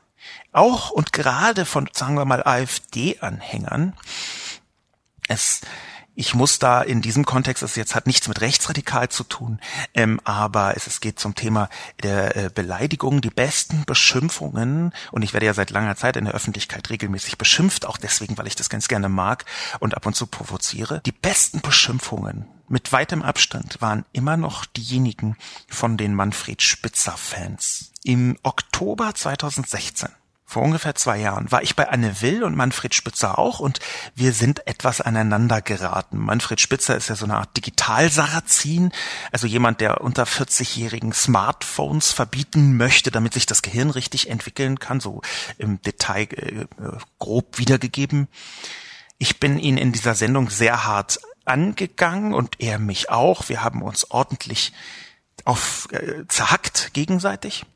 Auch 0.52 0.90
und 0.90 1.14
gerade 1.14 1.64
von, 1.64 1.88
sagen 1.90 2.16
wir 2.16 2.26
mal, 2.26 2.42
AfD-Anhängern. 2.42 3.94
Es 5.28 5.62
ich 6.16 6.34
muss 6.34 6.60
da 6.60 6.80
in 6.80 7.02
diesem 7.02 7.24
Kontext, 7.24 7.62
es 7.62 7.74
jetzt 7.74 7.94
hat 7.94 8.06
nichts 8.06 8.28
mit 8.28 8.40
rechtsradikal 8.40 9.08
zu 9.08 9.24
tun, 9.24 9.58
ähm, 9.94 10.20
aber 10.22 10.76
es, 10.76 10.86
es 10.86 11.00
geht 11.00 11.18
zum 11.18 11.34
Thema 11.34 11.68
der 12.02 12.36
äh, 12.36 12.50
Beleidigung, 12.54 13.20
die 13.20 13.30
besten 13.30 13.84
Beschimpfungen, 13.84 14.92
und 15.10 15.22
ich 15.22 15.32
werde 15.32 15.46
ja 15.46 15.54
seit 15.54 15.70
langer 15.70 15.96
Zeit 15.96 16.16
in 16.16 16.26
der 16.26 16.34
Öffentlichkeit 16.34 16.88
regelmäßig 16.88 17.36
beschimpft, 17.36 17.84
auch 17.84 17.96
deswegen, 17.96 18.38
weil 18.38 18.46
ich 18.46 18.54
das 18.54 18.68
ganz 18.68 18.86
gerne 18.86 19.08
mag 19.08 19.44
und 19.80 19.96
ab 19.96 20.06
und 20.06 20.14
zu 20.14 20.26
provoziere. 20.26 21.00
Die 21.04 21.12
besten 21.12 21.60
Beschimpfungen 21.60 22.46
mit 22.68 22.92
weitem 22.92 23.22
Abstand 23.22 23.80
waren 23.80 24.04
immer 24.12 24.36
noch 24.36 24.64
diejenigen 24.66 25.36
von 25.68 25.96
den 25.96 26.14
Manfred 26.14 26.62
Spitzer 26.62 27.16
Fans. 27.16 27.92
Im 28.04 28.38
Oktober 28.42 29.14
2016 29.14 30.08
vor 30.54 30.62
ungefähr 30.62 30.94
zwei 30.94 31.18
Jahren 31.18 31.50
war 31.50 31.64
ich 31.64 31.74
bei 31.74 31.88
Anne 31.88 32.20
Will 32.22 32.44
und 32.44 32.54
Manfred 32.54 32.94
Spitzer 32.94 33.40
auch 33.40 33.58
und 33.58 33.80
wir 34.14 34.32
sind 34.32 34.68
etwas 34.68 35.00
aneinander 35.00 35.60
geraten. 35.60 36.16
Manfred 36.16 36.60
Spitzer 36.60 36.96
ist 36.96 37.08
ja 37.08 37.16
so 37.16 37.24
eine 37.24 37.38
Art 37.38 37.56
Digitalsarazin, 37.56 38.92
also 39.32 39.48
jemand, 39.48 39.80
der 39.80 40.00
unter 40.00 40.22
40-jährigen 40.22 41.12
Smartphones 41.12 42.12
verbieten 42.12 42.76
möchte, 42.76 43.10
damit 43.10 43.34
sich 43.34 43.46
das 43.46 43.62
Gehirn 43.62 43.90
richtig 43.90 44.30
entwickeln 44.30 44.78
kann, 44.78 45.00
so 45.00 45.22
im 45.58 45.82
Detail 45.82 46.28
äh, 46.30 46.66
grob 47.18 47.58
wiedergegeben. 47.58 48.28
Ich 49.18 49.40
bin 49.40 49.58
ihn 49.58 49.76
in 49.76 49.90
dieser 49.90 50.14
Sendung 50.14 50.50
sehr 50.50 50.84
hart 50.84 51.18
angegangen 51.44 52.32
und 52.32 52.60
er 52.60 52.78
mich 52.78 53.10
auch. 53.10 53.48
Wir 53.48 53.64
haben 53.64 53.82
uns 53.82 54.08
ordentlich 54.12 54.72
auf 55.44 55.88
äh, 55.90 56.28
zerhackt 56.28 56.90
gegenseitig. 56.92 57.66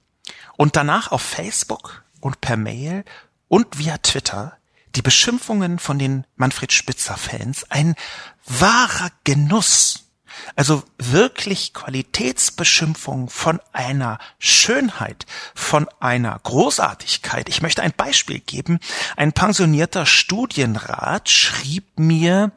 Und 0.57 0.77
danach 0.77 1.11
auf 1.11 1.23
Facebook 1.23 2.05
und 2.21 2.41
per 2.41 2.57
Mail 2.57 3.05
und 3.49 3.79
via 3.79 3.99
Twitter 3.99 4.59
die 4.95 5.03
Beschimpfungen 5.03 5.79
von 5.79 5.99
den 5.99 6.27
Manfred 6.37 6.73
Spitzer 6.73 7.17
Fans 7.17 7.71
ein 7.71 7.95
wahrer 8.47 9.11
Genuss. 9.25 10.05
Also 10.57 10.83
wirklich 10.99 11.75
Qualitätsbeschimpfung 11.75 13.29
von 13.29 13.61
einer 13.73 14.19
Schönheit, 14.39 15.27
von 15.55 15.89
einer 16.01 16.39
Großartigkeit. 16.43 17.49
Ich 17.49 17.61
möchte 17.61 17.83
ein 17.83 17.93
Beispiel 17.97 18.39
geben. 18.41 18.79
Ein 19.17 19.33
pensionierter 19.33 20.07
Studienrat 20.07 21.29
schrieb 21.29 21.99
mir 21.99 22.53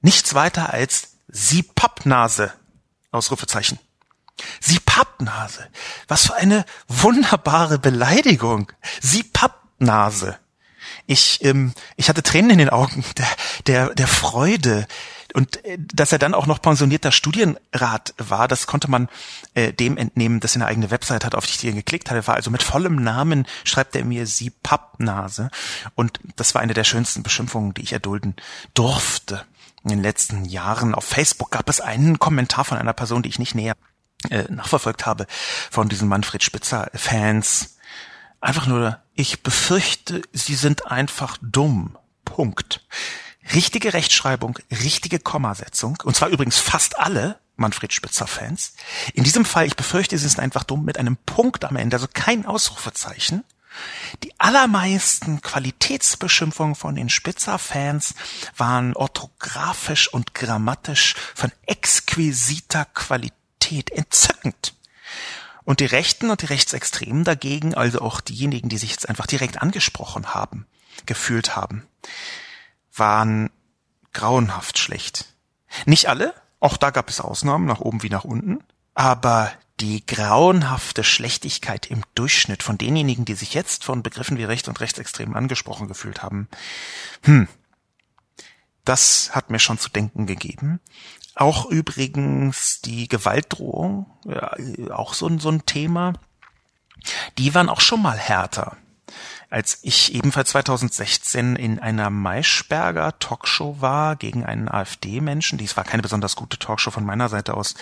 nichts 0.00 0.34
weiter 0.34 0.72
als 0.72 1.16
Sie 1.28 1.62
Pappnase. 1.62 2.52
Ausrufezeichen. 3.10 3.78
Sie 4.60 4.78
Pappnase. 4.80 5.68
Was 6.08 6.26
für 6.26 6.34
eine 6.34 6.64
wunderbare 6.88 7.78
Beleidigung. 7.78 8.72
Sie 9.00 9.22
Pappnase. 9.22 10.38
Ich, 11.06 11.44
ähm, 11.44 11.72
ich 11.96 12.08
hatte 12.08 12.22
Tränen 12.22 12.50
in 12.50 12.58
den 12.58 12.70
Augen 12.70 13.04
der, 13.16 13.26
der, 13.66 13.94
der 13.94 14.06
Freude. 14.06 14.86
Und 15.34 15.64
äh, 15.64 15.76
dass 15.78 16.12
er 16.12 16.18
dann 16.18 16.34
auch 16.34 16.46
noch 16.46 16.62
pensionierter 16.62 17.12
Studienrat 17.12 18.14
war, 18.18 18.48
das 18.48 18.66
konnte 18.66 18.90
man 18.90 19.08
äh, 19.54 19.72
dem 19.72 19.96
entnehmen, 19.96 20.40
dass 20.40 20.54
er 20.54 20.62
eine 20.62 20.66
eigene 20.66 20.90
Website 20.90 21.24
hat, 21.24 21.34
auf 21.34 21.46
die 21.46 21.68
ich 21.68 21.74
geklickt 21.74 22.10
hatte. 22.10 22.26
War 22.26 22.36
also 22.36 22.50
mit 22.50 22.62
vollem 22.62 22.96
Namen 22.96 23.46
schreibt 23.64 23.96
er 23.96 24.04
mir 24.04 24.26
sie 24.26 24.50
Pappnase. 24.50 25.50
Und 25.94 26.20
das 26.36 26.54
war 26.54 26.62
eine 26.62 26.74
der 26.74 26.84
schönsten 26.84 27.22
Beschimpfungen, 27.22 27.74
die 27.74 27.82
ich 27.82 27.92
erdulden 27.92 28.36
durfte. 28.72 29.44
In 29.82 29.90
den 29.90 30.02
letzten 30.02 30.46
Jahren 30.46 30.94
auf 30.94 31.04
Facebook 31.04 31.50
gab 31.50 31.68
es 31.68 31.80
einen 31.80 32.18
Kommentar 32.18 32.64
von 32.64 32.78
einer 32.78 32.94
Person, 32.94 33.22
die 33.22 33.28
ich 33.28 33.38
nicht 33.38 33.54
näher 33.54 33.74
äh, 34.30 34.44
nachverfolgt 34.50 35.06
habe 35.06 35.26
von 35.70 35.88
diesen 35.88 36.08
Manfred 36.08 36.42
Spitzer 36.42 36.90
Fans. 36.94 37.76
Einfach 38.40 38.66
nur, 38.66 39.00
ich 39.14 39.42
befürchte, 39.42 40.22
sie 40.32 40.54
sind 40.54 40.86
einfach 40.90 41.38
dumm. 41.40 41.96
Punkt. 42.24 42.84
Richtige 43.54 43.92
Rechtschreibung, 43.92 44.58
richtige 44.70 45.18
Kommasetzung, 45.18 45.98
und 46.04 46.16
zwar 46.16 46.30
übrigens 46.30 46.58
fast 46.58 46.98
alle 46.98 47.38
Manfred 47.56 47.92
Spitzer 47.92 48.26
Fans. 48.26 48.74
In 49.12 49.22
diesem 49.22 49.44
Fall, 49.44 49.66
ich 49.66 49.76
befürchte, 49.76 50.18
sie 50.18 50.28
sind 50.28 50.40
einfach 50.40 50.64
dumm 50.64 50.84
mit 50.84 50.98
einem 50.98 51.16
Punkt 51.16 51.64
am 51.64 51.76
Ende, 51.76 51.96
also 51.96 52.08
kein 52.12 52.46
Ausrufezeichen. 52.46 53.44
Die 54.22 54.32
allermeisten 54.38 55.40
Qualitätsbeschimpfungen 55.40 56.74
von 56.74 56.94
den 56.94 57.08
Spitzer-Fans 57.08 58.14
waren 58.56 58.94
orthografisch 58.94 60.12
und 60.12 60.34
grammatisch 60.34 61.14
von 61.34 61.50
exquisiter 61.66 62.84
Qualität 62.86 63.43
Qualität 63.64 63.90
entzückend. 63.90 64.74
Und 65.64 65.80
die 65.80 65.86
Rechten 65.86 66.30
und 66.30 66.42
die 66.42 66.46
Rechtsextremen 66.46 67.24
dagegen, 67.24 67.74
also 67.74 68.00
auch 68.00 68.20
diejenigen, 68.20 68.68
die 68.68 68.76
sich 68.76 68.90
jetzt 68.90 69.08
einfach 69.08 69.26
direkt 69.26 69.62
angesprochen 69.62 70.34
haben, 70.34 70.66
gefühlt 71.06 71.56
haben, 71.56 71.86
waren 72.94 73.50
grauenhaft 74.12 74.78
schlecht. 74.78 75.24
Nicht 75.86 76.08
alle, 76.08 76.34
auch 76.60 76.76
da 76.76 76.90
gab 76.90 77.08
es 77.08 77.20
Ausnahmen, 77.20 77.64
nach 77.64 77.80
oben 77.80 78.02
wie 78.02 78.10
nach 78.10 78.24
unten, 78.24 78.62
aber 78.94 79.50
die 79.80 80.04
grauenhafte 80.06 81.02
Schlechtigkeit 81.02 81.86
im 81.86 82.02
Durchschnitt 82.14 82.62
von 82.62 82.78
denjenigen, 82.78 83.24
die 83.24 83.34
sich 83.34 83.54
jetzt 83.54 83.84
von 83.84 84.02
Begriffen 84.02 84.36
wie 84.36 84.44
Recht 84.44 84.68
und 84.68 84.80
Rechtsextremen 84.80 85.34
angesprochen 85.34 85.88
gefühlt 85.88 86.22
haben, 86.22 86.48
hm, 87.22 87.48
das 88.84 89.34
hat 89.34 89.50
mir 89.50 89.58
schon 89.58 89.78
zu 89.78 89.90
denken 89.90 90.26
gegeben. 90.26 90.80
Auch 91.34 91.66
übrigens 91.66 92.80
die 92.80 93.08
Gewaltdrohung, 93.08 94.06
ja, 94.24 94.54
auch 94.92 95.14
so, 95.14 95.38
so 95.38 95.48
ein 95.48 95.66
Thema. 95.66 96.12
Die 97.38 97.54
waren 97.54 97.68
auch 97.68 97.80
schon 97.80 98.02
mal 98.02 98.16
härter. 98.16 98.76
Als 99.50 99.78
ich 99.82 100.14
ebenfalls 100.14 100.50
2016 100.50 101.56
in 101.56 101.78
einer 101.78 102.10
Maischberger 102.10 103.18
Talkshow 103.18 103.76
war 103.80 104.16
gegen 104.16 104.44
einen 104.44 104.68
AfD-Menschen, 104.68 105.58
dies 105.58 105.76
war 105.76 105.84
keine 105.84 106.02
besonders 106.02 106.36
gute 106.36 106.58
Talkshow 106.58 106.90
von 106.90 107.04
meiner 107.04 107.28
Seite 107.28 107.54
aus. 107.54 107.74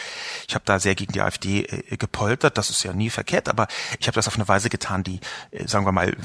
Ich 0.49 0.55
habe 0.55 0.65
da 0.65 0.79
sehr 0.79 0.95
gegen 0.95 1.13
die 1.13 1.21
AfD 1.21 1.63
äh, 1.63 1.97
gepoltert, 1.97 2.59
das 2.59 2.71
ist 2.71 2.83
ja 2.83 2.93
nie 2.93 3.11
verkehrt, 3.11 3.49
aber 3.49 3.69
ich 3.99 4.07
habe 4.07 4.15
das 4.15 4.29
auf 4.29 4.37
eine 4.37 4.49
Weise 4.49 4.71
getan, 4.71 5.03
die, 5.03 5.21
äh, 5.51 5.67
sagen 5.67 5.87
wir 5.87 5.93
mal, 5.93 6.17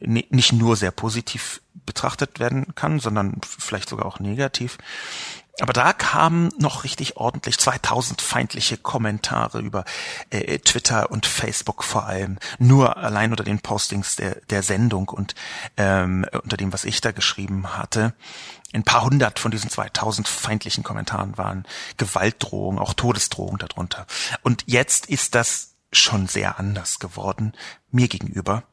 nicht 0.00 0.52
nur 0.52 0.76
sehr 0.76 0.90
positiv 0.90 1.60
betrachtet 1.84 2.40
werden 2.40 2.74
kann, 2.74 3.00
sondern 3.00 3.40
vielleicht 3.42 3.88
sogar 3.88 4.06
auch 4.06 4.20
negativ. 4.20 4.78
Aber 5.60 5.72
da 5.72 5.92
kamen 5.94 6.50
noch 6.58 6.84
richtig 6.84 7.16
ordentlich 7.16 7.58
2000 7.58 8.20
feindliche 8.20 8.76
Kommentare 8.76 9.60
über 9.60 9.84
äh, 10.28 10.58
Twitter 10.58 11.10
und 11.10 11.24
Facebook 11.24 11.82
vor 11.82 12.04
allem. 12.06 12.38
Nur 12.58 12.98
allein 12.98 13.30
unter 13.30 13.44
den 13.44 13.60
Postings 13.60 14.16
der, 14.16 14.36
der 14.50 14.62
Sendung 14.62 15.08
und 15.08 15.34
ähm, 15.78 16.26
unter 16.42 16.58
dem, 16.58 16.74
was 16.74 16.84
ich 16.84 17.00
da 17.00 17.12
geschrieben 17.12 17.76
hatte. 17.76 18.14
Ein 18.74 18.84
paar 18.84 19.04
hundert 19.04 19.38
von 19.38 19.50
diesen 19.50 19.70
2000 19.70 20.28
feindlichen 20.28 20.84
Kommentaren 20.84 21.38
waren 21.38 21.64
Gewaltdrohungen, 21.96 22.78
auch 22.78 22.92
Todesdrohungen 22.92 23.58
darunter. 23.58 24.06
Und 24.42 24.64
jetzt 24.66 25.06
ist 25.06 25.34
das 25.34 25.76
schon 25.90 26.26
sehr 26.26 26.58
anders 26.58 26.98
geworden, 26.98 27.54
mir 27.90 28.08
gegenüber. 28.08 28.64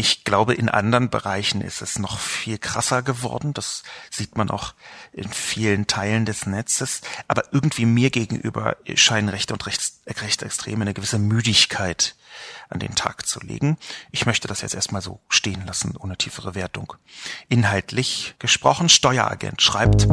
Ich 0.00 0.22
glaube, 0.22 0.54
in 0.54 0.68
anderen 0.68 1.10
Bereichen 1.10 1.60
ist 1.60 1.82
es 1.82 1.98
noch 1.98 2.20
viel 2.20 2.56
krasser 2.56 3.02
geworden. 3.02 3.52
Das 3.52 3.82
sieht 4.10 4.36
man 4.36 4.48
auch 4.48 4.74
in 5.12 5.28
vielen 5.28 5.88
Teilen 5.88 6.24
des 6.24 6.46
Netzes. 6.46 7.00
Aber 7.26 7.52
irgendwie 7.52 7.84
mir 7.84 8.10
gegenüber 8.10 8.76
scheinen 8.94 9.28
Rechte 9.28 9.54
und 9.54 9.66
Rechts, 9.66 9.98
Rechtsextreme 10.06 10.82
eine 10.82 10.94
gewisse 10.94 11.18
Müdigkeit 11.18 12.14
an 12.68 12.78
den 12.78 12.94
Tag 12.94 13.26
zu 13.26 13.40
legen. 13.40 13.76
Ich 14.12 14.24
möchte 14.24 14.46
das 14.46 14.60
jetzt 14.60 14.76
erstmal 14.76 15.02
so 15.02 15.18
stehen 15.28 15.66
lassen, 15.66 15.96
ohne 15.96 16.16
tiefere 16.16 16.54
Wertung. 16.54 16.92
Inhaltlich 17.48 18.36
gesprochen, 18.38 18.88
Steueragent 18.88 19.62
schreibt, 19.62 20.06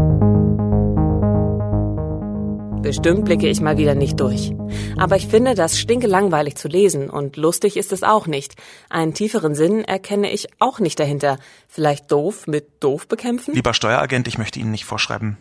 Bestimmt 2.85 3.25
blicke 3.25 3.47
ich 3.47 3.61
mal 3.61 3.79
wieder 3.79 3.95
nicht 3.95 4.19
durch. 4.19 4.53
Aber 4.95 5.15
ich 5.15 5.25
finde 5.25 5.55
das 5.55 5.79
stinke 5.79 6.05
langweilig 6.05 6.55
zu 6.55 6.67
lesen 6.67 7.09
und 7.09 7.35
lustig 7.35 7.77
ist 7.77 7.91
es 7.91 8.03
auch 8.03 8.27
nicht. 8.27 8.53
Einen 8.91 9.15
tieferen 9.15 9.55
Sinn 9.55 9.83
erkenne 9.83 10.31
ich 10.31 10.49
auch 10.59 10.79
nicht 10.79 10.99
dahinter. 10.99 11.39
Vielleicht 11.67 12.11
doof 12.11 12.45
mit 12.45 12.83
doof 12.83 13.07
bekämpfen? 13.07 13.55
Lieber 13.55 13.73
Steueragent, 13.73 14.27
ich 14.27 14.37
möchte 14.37 14.59
Ihnen 14.59 14.69
nicht 14.69 14.85
vorschreiben, 14.85 15.37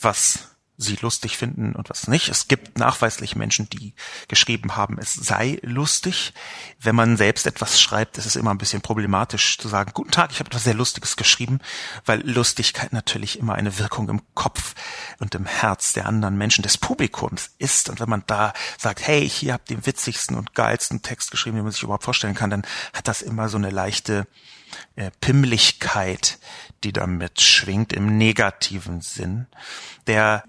was 0.00 0.55
sie 0.78 0.98
lustig 1.00 1.36
finden 1.36 1.74
und 1.74 1.88
was 1.90 2.08
nicht. 2.08 2.28
Es 2.28 2.48
gibt 2.48 2.78
nachweislich 2.78 3.36
Menschen, 3.36 3.68
die 3.70 3.94
geschrieben 4.28 4.76
haben, 4.76 4.98
es 4.98 5.14
sei 5.14 5.58
lustig. 5.62 6.34
Wenn 6.80 6.94
man 6.94 7.16
selbst 7.16 7.46
etwas 7.46 7.80
schreibt, 7.80 8.18
ist 8.18 8.26
es 8.26 8.36
immer 8.36 8.50
ein 8.50 8.58
bisschen 8.58 8.82
problematisch 8.82 9.58
zu 9.58 9.68
sagen, 9.68 9.92
guten 9.94 10.10
Tag, 10.10 10.30
ich 10.32 10.38
habe 10.38 10.48
etwas 10.48 10.64
sehr 10.64 10.74
Lustiges 10.74 11.16
geschrieben, 11.16 11.60
weil 12.04 12.20
Lustigkeit 12.28 12.92
natürlich 12.92 13.38
immer 13.38 13.54
eine 13.54 13.78
Wirkung 13.78 14.08
im 14.08 14.22
Kopf 14.34 14.74
und 15.18 15.34
im 15.34 15.46
Herz 15.46 15.92
der 15.92 16.06
anderen 16.06 16.36
Menschen, 16.36 16.62
des 16.62 16.78
Publikums 16.78 17.50
ist. 17.58 17.88
Und 17.88 18.00
wenn 18.00 18.08
man 18.08 18.24
da 18.26 18.52
sagt, 18.78 19.06
hey, 19.06 19.28
hier 19.28 19.54
habt 19.54 19.70
den 19.70 19.86
witzigsten 19.86 20.36
und 20.36 20.54
geilsten 20.54 21.02
Text 21.02 21.30
geschrieben, 21.30 21.56
den 21.56 21.64
man 21.64 21.72
sich 21.72 21.82
überhaupt 21.82 22.04
vorstellen 22.04 22.34
kann, 22.34 22.50
dann 22.50 22.66
hat 22.92 23.08
das 23.08 23.22
immer 23.22 23.48
so 23.48 23.56
eine 23.56 23.70
leichte 23.70 24.26
äh, 24.96 25.10
Pimmlichkeit, 25.20 26.38
die 26.84 26.92
damit 26.92 27.40
schwingt 27.40 27.92
im 27.92 28.18
negativen 28.18 29.00
Sinn. 29.00 29.46
Der, 30.06 30.44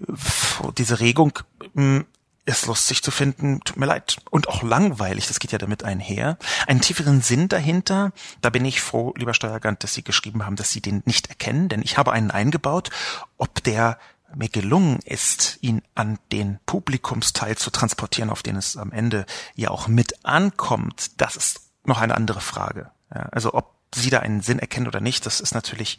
diese 0.76 1.00
Regung 1.00 1.38
hm, 1.74 2.06
ist 2.48 2.66
lustig 2.66 3.02
zu 3.02 3.10
finden, 3.10 3.60
tut 3.60 3.76
mir 3.76 3.86
leid. 3.86 4.16
Und 4.30 4.48
auch 4.48 4.62
langweilig, 4.62 5.28
das 5.28 5.38
geht 5.38 5.52
ja 5.52 5.58
damit 5.58 5.84
einher. 5.84 6.38
Einen 6.66 6.80
tieferen 6.80 7.20
Sinn 7.20 7.48
dahinter, 7.48 8.12
da 8.40 8.48
bin 8.48 8.64
ich 8.64 8.80
froh, 8.80 9.12
lieber 9.16 9.34
Steuergant, 9.34 9.84
dass 9.84 9.92
Sie 9.92 10.02
geschrieben 10.02 10.46
haben, 10.46 10.56
dass 10.56 10.72
Sie 10.72 10.80
den 10.80 11.02
nicht 11.04 11.28
erkennen, 11.28 11.68
denn 11.68 11.82
ich 11.82 11.98
habe 11.98 12.12
einen 12.12 12.30
eingebaut. 12.30 12.90
Ob 13.36 13.62
der 13.64 13.98
mir 14.34 14.48
gelungen 14.48 14.98
ist, 15.04 15.58
ihn 15.60 15.82
an 15.94 16.18
den 16.32 16.58
Publikumsteil 16.66 17.56
zu 17.56 17.70
transportieren, 17.70 18.30
auf 18.30 18.42
den 18.42 18.56
es 18.56 18.76
am 18.76 18.92
Ende 18.92 19.26
ja 19.54 19.70
auch 19.70 19.88
mit 19.88 20.24
ankommt, 20.24 21.20
das 21.20 21.36
ist 21.36 21.60
noch 21.84 22.00
eine 22.00 22.14
andere 22.14 22.40
Frage. 22.40 22.90
Ja, 23.14 23.22
also 23.30 23.54
ob 23.54 23.77
sie 23.94 24.10
da 24.10 24.20
einen 24.20 24.42
Sinn 24.42 24.58
erkennen 24.58 24.86
oder 24.86 25.00
nicht, 25.00 25.26
das 25.26 25.40
ist 25.40 25.54
natürlich 25.54 25.98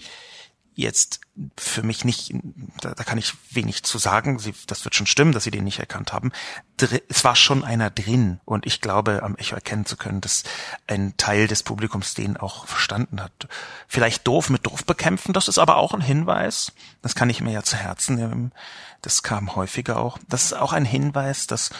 jetzt 0.79 1.19
für 1.57 1.83
mich 1.83 2.05
nicht, 2.05 2.33
da, 2.81 2.93
da 2.93 3.03
kann 3.03 3.17
ich 3.17 3.33
wenig 3.51 3.83
zu 3.83 3.97
sagen. 3.97 4.39
Sie, 4.39 4.53
das 4.67 4.85
wird 4.85 4.95
schon 4.95 5.07
stimmen, 5.07 5.33
dass 5.33 5.43
sie 5.43 5.51
den 5.51 5.65
nicht 5.65 5.79
erkannt 5.79 6.13
haben. 6.13 6.31
Dr 6.77 6.99
es 7.09 7.23
war 7.23 7.35
schon 7.35 7.63
einer 7.63 7.89
drin 7.89 8.39
und 8.45 8.65
ich 8.65 8.79
glaube, 8.79 9.21
am 9.23 9.35
Echo 9.35 9.55
erkennen 9.55 9.85
zu 9.85 9.97
können, 9.97 10.21
dass 10.21 10.43
ein 10.87 11.15
Teil 11.17 11.47
des 11.47 11.63
Publikums 11.63 12.13
den 12.13 12.37
auch 12.37 12.65
verstanden 12.65 13.21
hat. 13.21 13.47
Vielleicht 13.87 14.25
doof 14.25 14.49
mit 14.49 14.65
doof 14.65 14.85
bekämpfen, 14.85 15.33
das 15.33 15.49
ist 15.49 15.59
aber 15.59 15.75
auch 15.75 15.93
ein 15.93 16.01
Hinweis. 16.01 16.71
Das 17.01 17.13
kann 17.13 17.29
ich 17.29 17.41
mir 17.41 17.51
ja 17.51 17.63
zu 17.63 17.75
Herzen 17.75 18.15
nehmen. 18.15 18.53
Das 19.01 19.21
kam 19.21 19.55
häufiger 19.55 19.99
auch. 19.99 20.17
Das 20.29 20.45
ist 20.45 20.53
auch 20.53 20.71
ein 20.71 20.85
Hinweis, 20.85 21.47
dass 21.47 21.71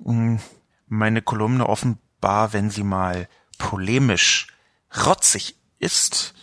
mh, 0.00 0.12
hm, 0.12 0.40
meine 0.88 1.22
Kolumne 1.22 1.68
offenbar, 1.68 2.52
wenn 2.52 2.70
sie 2.70 2.84
mal 2.84 3.28
polemisch 3.58 4.51
rotzig 4.96 5.56
ist, 5.78 6.34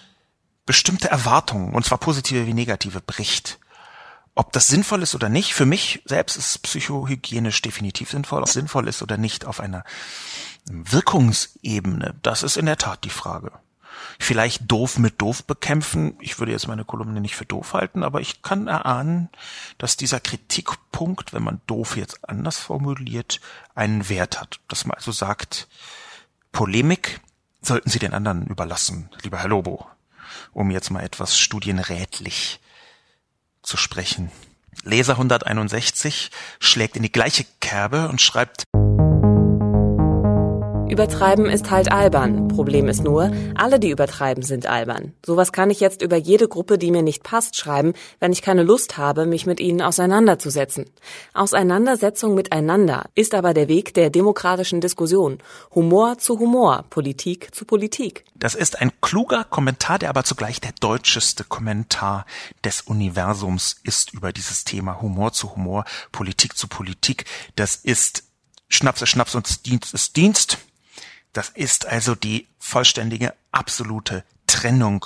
bestimmte 0.66 1.10
Erwartungen, 1.10 1.74
und 1.74 1.86
zwar 1.86 1.98
positive 1.98 2.46
wie 2.46 2.54
negative, 2.54 3.02
bricht. 3.02 3.60
Ob 4.36 4.54
das 4.54 4.68
sinnvoll 4.68 5.02
ist 5.02 5.16
oder 5.16 5.28
nicht, 5.28 5.54
für 5.54 5.66
mich 5.66 6.02
selbst 6.06 6.38
ist 6.38 6.60
psychohygienisch 6.60 7.62
definitiv 7.62 8.12
sinnvoll. 8.12 8.42
Ob 8.42 8.48
es 8.48 8.54
sinnvoll 8.54 8.88
ist 8.88 9.02
oder 9.02 9.18
nicht 9.18 9.46
auf 9.46 9.60
einer 9.60 9.84
Wirkungsebene, 10.70 12.16
das 12.22 12.44
ist 12.44 12.56
in 12.56 12.66
der 12.66 12.78
Tat 12.78 13.04
die 13.04 13.10
Frage. 13.10 13.52
Vielleicht 14.18 14.72
doof 14.72 14.98
mit 14.98 15.22
doof 15.22 15.44
bekämpfen. 15.44 16.16
Ich 16.22 16.40
würde 16.40 16.52
jetzt 16.52 16.68
meine 16.68 16.86
Kolumne 16.86 17.20
nicht 17.20 17.36
für 17.36 17.46
doof 17.46 17.74
halten, 17.74 18.04
aber 18.04 18.22
ich 18.22 18.42
kann 18.42 18.68
erahnen, 18.68 19.30
dass 19.78 19.98
dieser 19.98 20.20
Kritikpunkt, 20.20 21.34
wenn 21.34 21.44
man 21.44 21.62
doof 21.68 21.98
jetzt 21.98 22.30
anders 22.30 22.58
formuliert, 22.58 23.42
einen 23.76 24.08
Wert 24.08 24.40
hat. 24.40 24.60
Dass 24.68 24.86
man 24.86 24.96
also 24.96 25.12
sagt, 25.12 25.68
Polemik 26.52 27.22
sollten 27.62 27.90
Sie 27.90 28.00
den 28.00 28.14
anderen 28.14 28.48
überlassen, 28.48 29.10
lieber 29.24 29.40
Herr 29.40 29.50
Lobo, 29.50 29.88
um 30.54 30.72
jetzt 30.72 30.90
mal 30.90 31.04
etwas 31.04 31.38
studienrätlich 31.38 32.60
zu 33.62 33.78
sprechen. 33.78 34.32
Leser 34.84 35.14
161 35.14 36.32
schlägt 36.60 36.96
in 36.96 37.04
die 37.04 37.12
gleiche 37.12 37.46
Kerbe 37.60 38.08
und 38.08 38.22
schreibt 38.22 38.64
Übertreiben 40.90 41.46
ist 41.46 41.70
halt 41.70 41.92
albern. 41.92 42.48
Problem 42.48 42.88
ist 42.88 43.04
nur, 43.04 43.32
alle, 43.54 43.80
die 43.80 43.92
übertreiben, 43.92 44.42
sind 44.42 44.66
albern. 44.66 45.14
Sowas 45.24 45.52
kann 45.52 45.70
ich 45.70 45.80
jetzt 45.80 46.02
über 46.02 46.18
jede 46.18 46.48
Gruppe, 46.48 46.80
die 46.80 46.90
mir 46.90 47.04
nicht 47.04 47.22
passt, 47.22 47.56
schreiben, 47.56 47.94
wenn 48.20 48.32
ich 48.32 48.42
keine 48.42 48.64
Lust 48.64 48.98
habe, 48.98 49.28
mich 49.28 49.46
mit 49.46 49.60
ihnen 49.60 49.84
auseinanderzusetzen. 49.84 50.86
Auseinandersetzung 51.36 52.34
miteinander 52.34 53.06
ist 53.14 53.36
aber 53.36 53.54
der 53.54 53.68
Weg 53.68 53.94
der 53.94 54.10
demokratischen 54.10 54.82
Diskussion. 54.82 55.38
Humor 55.76 56.18
zu 56.18 56.40
Humor, 56.40 56.86
Politik 56.90 57.54
zu 57.54 57.66
Politik. 57.66 58.26
Das 58.34 58.56
ist 58.56 58.82
ein 58.82 58.92
kluger 59.00 59.44
Kommentar, 59.44 60.00
der 60.00 60.10
aber 60.10 60.24
zugleich 60.24 60.60
der 60.60 60.74
deutscheste 60.80 61.44
Kommentar 61.44 62.26
des 62.64 62.82
Universums 62.82 63.80
ist 63.84 64.12
über 64.16 64.34
dieses 64.34 64.64
Thema 64.64 65.04
Humor 65.04 65.34
zu 65.34 65.56
Humor, 65.56 65.86
Politik 66.12 66.58
zu 66.58 66.68
Politik. 66.68 67.26
Das 67.56 67.76
ist 67.76 68.24
Schnaps 68.70 69.02
ist 69.02 69.10
Schnaps 69.10 69.36
und 69.36 69.66
Dienst 69.66 69.94
ist 69.94 70.16
Dienst. 70.16 70.60
Das 71.40 71.48
ist 71.48 71.86
also 71.86 72.16
die 72.16 72.50
vollständige, 72.58 73.34
absolute 73.54 74.26
Trennung 74.46 75.06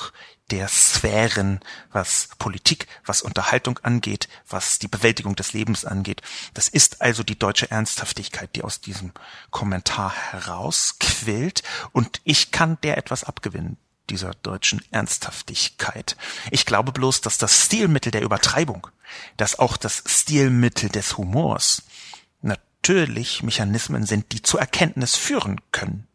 der 0.50 0.68
Sphären, 0.68 1.60
was 1.92 2.30
Politik, 2.40 2.88
was 3.06 3.22
Unterhaltung 3.22 3.78
angeht, 3.84 4.28
was 4.50 4.80
die 4.80 4.88
Bewältigung 4.88 5.36
des 5.36 5.54
Lebens 5.54 5.86
angeht. 5.86 6.24
Das 6.56 6.70
ist 6.70 7.04
also 7.04 7.22
die 7.22 7.38
deutsche 7.38 7.70
Ernsthaftigkeit, 7.70 8.50
die 8.56 8.64
aus 8.64 8.82
diesem 8.82 9.12
Kommentar 9.52 10.12
herausquillt. 10.32 11.62
Und 11.92 12.20
ich 12.24 12.50
kann 12.50 12.80
der 12.82 12.98
etwas 12.98 13.24
abgewinnen, 13.24 13.78
dieser 14.10 14.32
deutschen 14.42 14.84
Ernsthaftigkeit. 14.90 16.18
Ich 16.50 16.66
glaube 16.66 16.94
bloß, 16.94 17.22
dass 17.22 17.38
das 17.38 17.66
Stilmittel 17.66 18.12
der 18.12 18.24
Übertreibung, 18.24 18.88
dass 19.38 19.60
auch 19.60 19.78
das 19.78 20.04
Stilmittel 20.08 20.90
des 20.90 21.16
Humors 21.16 21.84
natürlich 22.42 23.44
Mechanismen 23.44 24.08
sind, 24.08 24.32
die 24.32 24.42
zur 24.42 24.62
Erkenntnis 24.62 25.16
führen 25.16 25.62
können. 25.72 26.08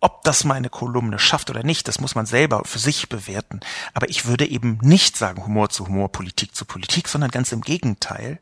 Ob 0.00 0.22
das 0.24 0.44
meine 0.44 0.68
Kolumne 0.68 1.18
schafft 1.18 1.50
oder 1.50 1.62
nicht, 1.62 1.88
das 1.88 2.00
muss 2.00 2.14
man 2.14 2.26
selber 2.26 2.62
für 2.64 2.78
sich 2.78 3.08
bewerten. 3.08 3.60
Aber 3.94 4.08
ich 4.08 4.26
würde 4.26 4.46
eben 4.46 4.78
nicht 4.82 5.16
sagen 5.16 5.44
Humor 5.44 5.70
zu 5.70 5.86
Humor, 5.86 6.12
Politik 6.12 6.54
zu 6.54 6.64
Politik, 6.64 7.08
sondern 7.08 7.30
ganz 7.30 7.52
im 7.52 7.62
Gegenteil. 7.62 8.38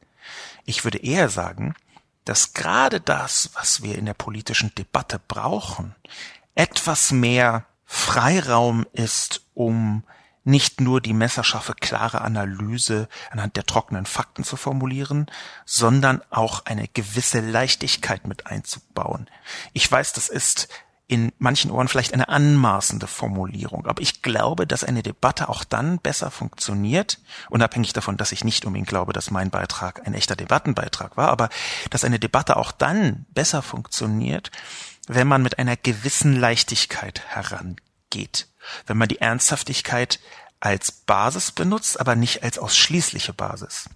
Ich 0.64 0.84
würde 0.84 0.98
eher 0.98 1.28
sagen, 1.28 1.74
dass 2.24 2.54
gerade 2.54 3.00
das, 3.00 3.50
was 3.54 3.82
wir 3.82 3.96
in 3.96 4.06
der 4.06 4.14
politischen 4.14 4.74
Debatte 4.74 5.20
brauchen, 5.28 5.94
etwas 6.54 7.12
mehr 7.12 7.66
Freiraum 7.84 8.86
ist, 8.92 9.42
um 9.54 10.02
nicht 10.44 10.80
nur 10.80 11.00
die 11.00 11.14
messerscharfe, 11.14 11.74
klare 11.74 12.20
Analyse 12.20 13.08
anhand 13.30 13.56
der 13.56 13.64
trockenen 13.64 14.04
Fakten 14.04 14.44
zu 14.44 14.56
formulieren, 14.56 15.30
sondern 15.64 16.22
auch 16.30 16.66
eine 16.66 16.86
gewisse 16.88 17.40
Leichtigkeit 17.40 18.26
mit 18.26 18.46
einzubauen. 18.46 19.28
Ich 19.72 19.90
weiß, 19.90 20.12
das 20.12 20.28
ist 20.28 20.68
in 21.06 21.32
manchen 21.38 21.70
Ohren 21.70 21.88
vielleicht 21.88 22.14
eine 22.14 22.28
anmaßende 22.28 23.06
Formulierung. 23.06 23.86
Aber 23.86 24.00
ich 24.00 24.22
glaube, 24.22 24.66
dass 24.66 24.84
eine 24.84 25.02
Debatte 25.02 25.48
auch 25.48 25.62
dann 25.64 25.98
besser 25.98 26.30
funktioniert, 26.30 27.20
unabhängig 27.50 27.92
davon, 27.92 28.16
dass 28.16 28.32
ich 28.32 28.44
nicht 28.44 28.64
unbedingt 28.64 28.88
glaube, 28.88 29.12
dass 29.12 29.30
mein 29.30 29.50
Beitrag 29.50 30.06
ein 30.06 30.14
echter 30.14 30.36
Debattenbeitrag 30.36 31.16
war, 31.16 31.28
aber 31.28 31.50
dass 31.90 32.04
eine 32.04 32.18
Debatte 32.18 32.56
auch 32.56 32.72
dann 32.72 33.26
besser 33.30 33.60
funktioniert, 33.60 34.50
wenn 35.06 35.28
man 35.28 35.42
mit 35.42 35.58
einer 35.58 35.76
gewissen 35.76 36.34
Leichtigkeit 36.34 37.22
herangeht 37.26 38.48
wenn 38.86 38.96
man 38.96 39.08
die 39.08 39.20
Ernsthaftigkeit 39.20 40.20
als 40.60 40.92
Basis 40.92 41.52
benutzt, 41.52 42.00
aber 42.00 42.16
nicht 42.16 42.42
als 42.42 42.58
ausschließliche 42.58 43.32
Basis. 43.32 43.88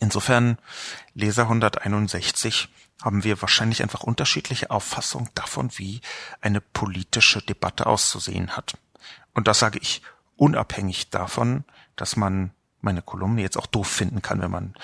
Insofern, 0.00 0.58
Leser 1.14 1.44
161, 1.44 2.68
haben 3.02 3.24
wir 3.24 3.40
wahrscheinlich 3.40 3.82
einfach 3.82 4.02
unterschiedliche 4.02 4.70
Auffassungen 4.70 5.30
davon, 5.34 5.70
wie 5.76 6.00
eine 6.40 6.60
politische 6.60 7.40
Debatte 7.40 7.86
auszusehen 7.86 8.56
hat. 8.56 8.76
Und 9.34 9.46
das 9.46 9.60
sage 9.60 9.78
ich 9.80 10.02
unabhängig 10.36 11.10
davon, 11.10 11.64
dass 11.96 12.16
man 12.16 12.50
meine 12.80 13.02
Kolumne 13.02 13.42
jetzt 13.42 13.56
auch 13.56 13.66
doof 13.66 13.88
finden 13.88 14.22
kann, 14.22 14.40
wenn 14.40 14.50
man 14.50 14.74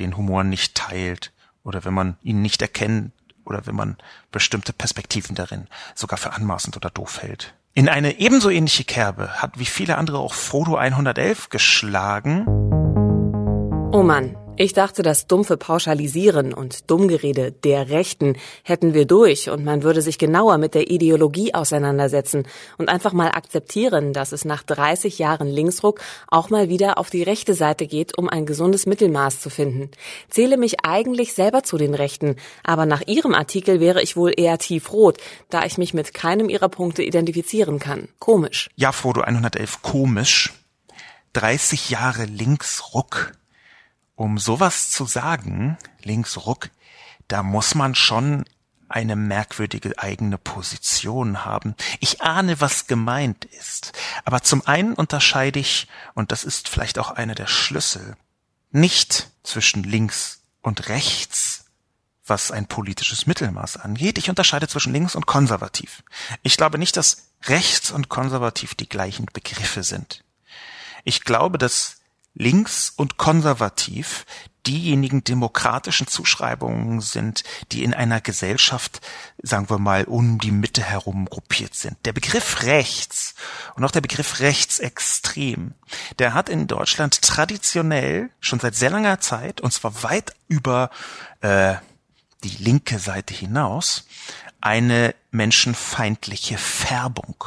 den 0.00 0.16
Humor 0.16 0.44
nicht 0.44 0.74
teilt 0.74 1.32
oder 1.62 1.84
wenn 1.84 1.94
man 1.94 2.16
ihn 2.22 2.42
nicht 2.42 2.62
erkennt 2.62 3.12
oder 3.44 3.66
wenn 3.66 3.74
man 3.74 3.96
bestimmte 4.30 4.72
Perspektiven 4.72 5.34
darin 5.34 5.68
sogar 5.94 6.18
für 6.18 6.32
anmaßend 6.32 6.76
oder 6.76 6.90
doof 6.90 7.22
hält. 7.22 7.54
In 7.74 7.88
eine 7.88 8.18
ebenso 8.18 8.50
ähnliche 8.50 8.84
Kerbe 8.84 9.42
hat 9.42 9.58
wie 9.58 9.66
viele 9.66 9.98
andere 9.98 10.18
auch 10.18 10.34
Frodo 10.34 10.76
111 10.76 11.48
geschlagen. 11.48 12.46
Oh 13.92 14.02
Mann, 14.02 14.36
ich 14.56 14.72
dachte, 14.72 15.02
das 15.02 15.26
dumpfe 15.26 15.56
Pauschalisieren 15.56 16.54
und 16.54 16.88
Dummgerede 16.88 17.50
der 17.50 17.88
Rechten 17.88 18.36
hätten 18.62 18.94
wir 18.94 19.04
durch 19.04 19.50
und 19.50 19.64
man 19.64 19.82
würde 19.82 20.00
sich 20.00 20.16
genauer 20.16 20.58
mit 20.58 20.74
der 20.74 20.90
Ideologie 20.90 21.52
auseinandersetzen 21.54 22.46
und 22.78 22.88
einfach 22.88 23.12
mal 23.12 23.32
akzeptieren, 23.32 24.12
dass 24.12 24.30
es 24.30 24.44
nach 24.44 24.62
30 24.62 25.18
Jahren 25.18 25.48
Linksruck 25.48 26.00
auch 26.28 26.50
mal 26.50 26.68
wieder 26.68 26.98
auf 26.98 27.10
die 27.10 27.24
rechte 27.24 27.54
Seite 27.54 27.88
geht, 27.88 28.16
um 28.16 28.28
ein 28.28 28.46
gesundes 28.46 28.86
Mittelmaß 28.86 29.40
zu 29.40 29.50
finden. 29.50 29.90
Zähle 30.28 30.56
mich 30.56 30.84
eigentlich 30.84 31.34
selber 31.34 31.64
zu 31.64 31.76
den 31.76 31.94
Rechten, 31.94 32.36
aber 32.62 32.86
nach 32.86 33.02
Ihrem 33.08 33.34
Artikel 33.34 33.80
wäre 33.80 34.02
ich 34.02 34.16
wohl 34.16 34.32
eher 34.36 34.58
tiefrot, 34.58 35.18
da 35.50 35.64
ich 35.64 35.78
mich 35.78 35.94
mit 35.94 36.14
keinem 36.14 36.48
Ihrer 36.48 36.68
Punkte 36.68 37.02
identifizieren 37.02 37.80
kann. 37.80 38.08
Komisch. 38.20 38.70
Ja, 38.76 38.92
Frodo 38.92 39.22
111, 39.22 39.82
komisch. 39.82 40.52
30 41.32 41.90
Jahre 41.90 42.26
Linksruck 42.26 43.32
um 44.16 44.38
sowas 44.38 44.90
zu 44.90 45.06
sagen, 45.06 45.76
links 46.02 46.46
ruck, 46.46 46.70
da 47.28 47.42
muss 47.42 47.74
man 47.74 47.94
schon 47.94 48.44
eine 48.88 49.16
merkwürdige 49.16 49.98
eigene 49.98 50.38
Position 50.38 51.44
haben. 51.44 51.74
Ich 52.00 52.22
ahne, 52.22 52.60
was 52.60 52.86
gemeint 52.86 53.44
ist. 53.46 53.92
Aber 54.24 54.42
zum 54.42 54.66
einen 54.66 54.94
unterscheide 54.94 55.58
ich, 55.58 55.88
und 56.14 56.32
das 56.32 56.44
ist 56.44 56.68
vielleicht 56.68 56.98
auch 56.98 57.10
einer 57.10 57.34
der 57.34 57.46
Schlüssel, 57.46 58.16
nicht 58.70 59.30
zwischen 59.42 59.82
links 59.82 60.42
und 60.62 60.88
rechts, 60.88 61.64
was 62.26 62.50
ein 62.50 62.66
politisches 62.66 63.26
Mittelmaß 63.26 63.78
angeht. 63.78 64.18
Ich 64.18 64.30
unterscheide 64.30 64.68
zwischen 64.68 64.92
links 64.92 65.14
und 65.14 65.26
konservativ. 65.26 66.02
Ich 66.42 66.56
glaube 66.56 66.78
nicht, 66.78 66.96
dass 66.96 67.28
rechts 67.44 67.90
und 67.90 68.08
konservativ 68.08 68.74
die 68.74 68.88
gleichen 68.88 69.26
Begriffe 69.26 69.82
sind. 69.82 70.24
Ich 71.04 71.24
glaube, 71.24 71.58
dass 71.58 71.93
links 72.34 72.92
und 72.94 73.16
konservativ 73.16 74.26
diejenigen 74.66 75.24
demokratischen 75.24 76.06
Zuschreibungen 76.06 77.00
sind, 77.00 77.44
die 77.72 77.84
in 77.84 77.92
einer 77.92 78.20
Gesellschaft, 78.20 79.00
sagen 79.42 79.68
wir 79.68 79.78
mal, 79.78 80.04
um 80.04 80.38
die 80.38 80.50
Mitte 80.50 80.82
herum 80.82 81.26
gruppiert 81.26 81.74
sind. 81.74 81.96
Der 82.04 82.12
Begriff 82.12 82.62
rechts 82.62 83.34
und 83.76 83.84
auch 83.84 83.90
der 83.90 84.00
Begriff 84.00 84.40
rechtsextrem, 84.40 85.74
der 86.18 86.34
hat 86.34 86.48
in 86.48 86.66
Deutschland 86.66 87.20
traditionell 87.20 88.30
schon 88.40 88.60
seit 88.60 88.74
sehr 88.74 88.90
langer 88.90 89.20
Zeit, 89.20 89.60
und 89.60 89.72
zwar 89.72 90.02
weit 90.02 90.34
über 90.48 90.90
äh, 91.40 91.74
die 92.42 92.56
linke 92.62 92.98
Seite 92.98 93.34
hinaus, 93.34 94.06
eine 94.60 95.14
menschenfeindliche 95.30 96.56
Färbung. 96.56 97.44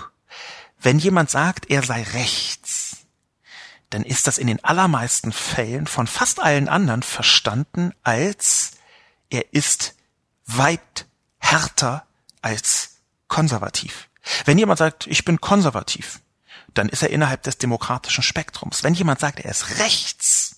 Wenn 0.80 1.00
jemand 1.00 1.32
sagt, 1.32 1.69
er 1.71 1.82
sei 1.82 2.04
rechts, 2.04 2.87
dann 3.89 4.04
ist 4.04 4.28
das 4.28 4.38
in 4.38 4.47
den 4.47 4.63
allermeisten 4.63 5.32
Fällen 5.32 5.88
von 5.88 6.08
fast 6.08 6.39
allen 6.41 6.67
anderen 6.67 7.04
verstanden 7.04 7.93
als 8.04 8.71
er 9.30 9.54
ist 9.54 9.95
weit 10.45 11.06
härter 11.39 12.06
als 12.41 12.97
konservativ. 13.28 14.10
Wenn 14.45 14.58
jemand 14.58 14.80
sagt, 14.80 15.08
ich 15.08 15.26
bin 15.26 15.39
konservativ, 15.41 16.21
dann 16.73 16.89
ist 16.89 17.02
er 17.02 17.10
innerhalb 17.10 17.43
des 17.43 17.58
demokratischen 17.58 18.23
Spektrums. 18.23 18.84
Wenn 18.84 18.93
jemand 18.93 19.19
sagt, 19.19 19.39
er 19.39 19.52
ist 19.52 19.80
rechts, 19.80 20.58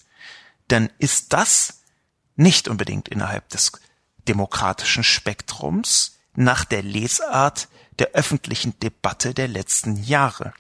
dann 0.68 0.90
ist 0.98 1.34
das 1.34 1.82
nicht 2.36 2.68
unbedingt 2.68 3.10
innerhalb 3.10 3.50
des 3.50 3.72
demokratischen 4.28 5.04
Spektrums 5.04 6.20
nach 6.36 6.66
der 6.66 6.84
Lesart 6.84 7.68
der 8.00 8.10
öffentlichen 8.12 8.80
Debatte 8.80 9.34
der 9.34 9.48
letzten 9.48 9.98
Jahre. 9.98 10.54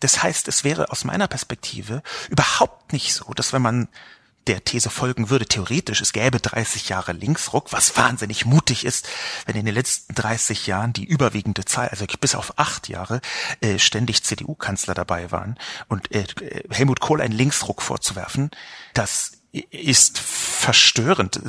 Das 0.00 0.22
heißt, 0.22 0.48
es 0.48 0.64
wäre 0.64 0.90
aus 0.90 1.04
meiner 1.04 1.28
Perspektive 1.28 2.02
überhaupt 2.28 2.92
nicht 2.92 3.14
so, 3.14 3.32
dass 3.34 3.52
wenn 3.52 3.62
man 3.62 3.88
der 4.48 4.64
These 4.64 4.90
folgen 4.90 5.30
würde, 5.30 5.46
theoretisch, 5.46 6.00
es 6.00 6.12
gäbe 6.12 6.40
30 6.40 6.88
Jahre 6.88 7.12
Linksruck, 7.12 7.72
was 7.72 7.96
wahnsinnig 7.96 8.46
mutig 8.46 8.84
ist, 8.84 9.06
wenn 9.44 9.56
in 9.56 9.66
den 9.66 9.74
letzten 9.74 10.14
30 10.14 10.66
Jahren 10.66 10.92
die 10.92 11.04
überwiegende 11.04 11.64
Zahl, 11.64 11.88
also 11.88 12.06
bis 12.18 12.34
auf 12.34 12.58
acht 12.58 12.88
Jahre, 12.88 13.20
äh, 13.60 13.78
ständig 13.78 14.24
CDU-Kanzler 14.24 14.94
dabei 14.94 15.30
waren 15.30 15.58
und 15.88 16.10
äh, 16.12 16.24
Helmut 16.70 17.00
Kohl 17.00 17.20
einen 17.20 17.34
Linksruck 17.34 17.82
vorzuwerfen, 17.82 18.50
das 18.94 19.32
ist 19.70 20.18
verstörend. 20.18 21.40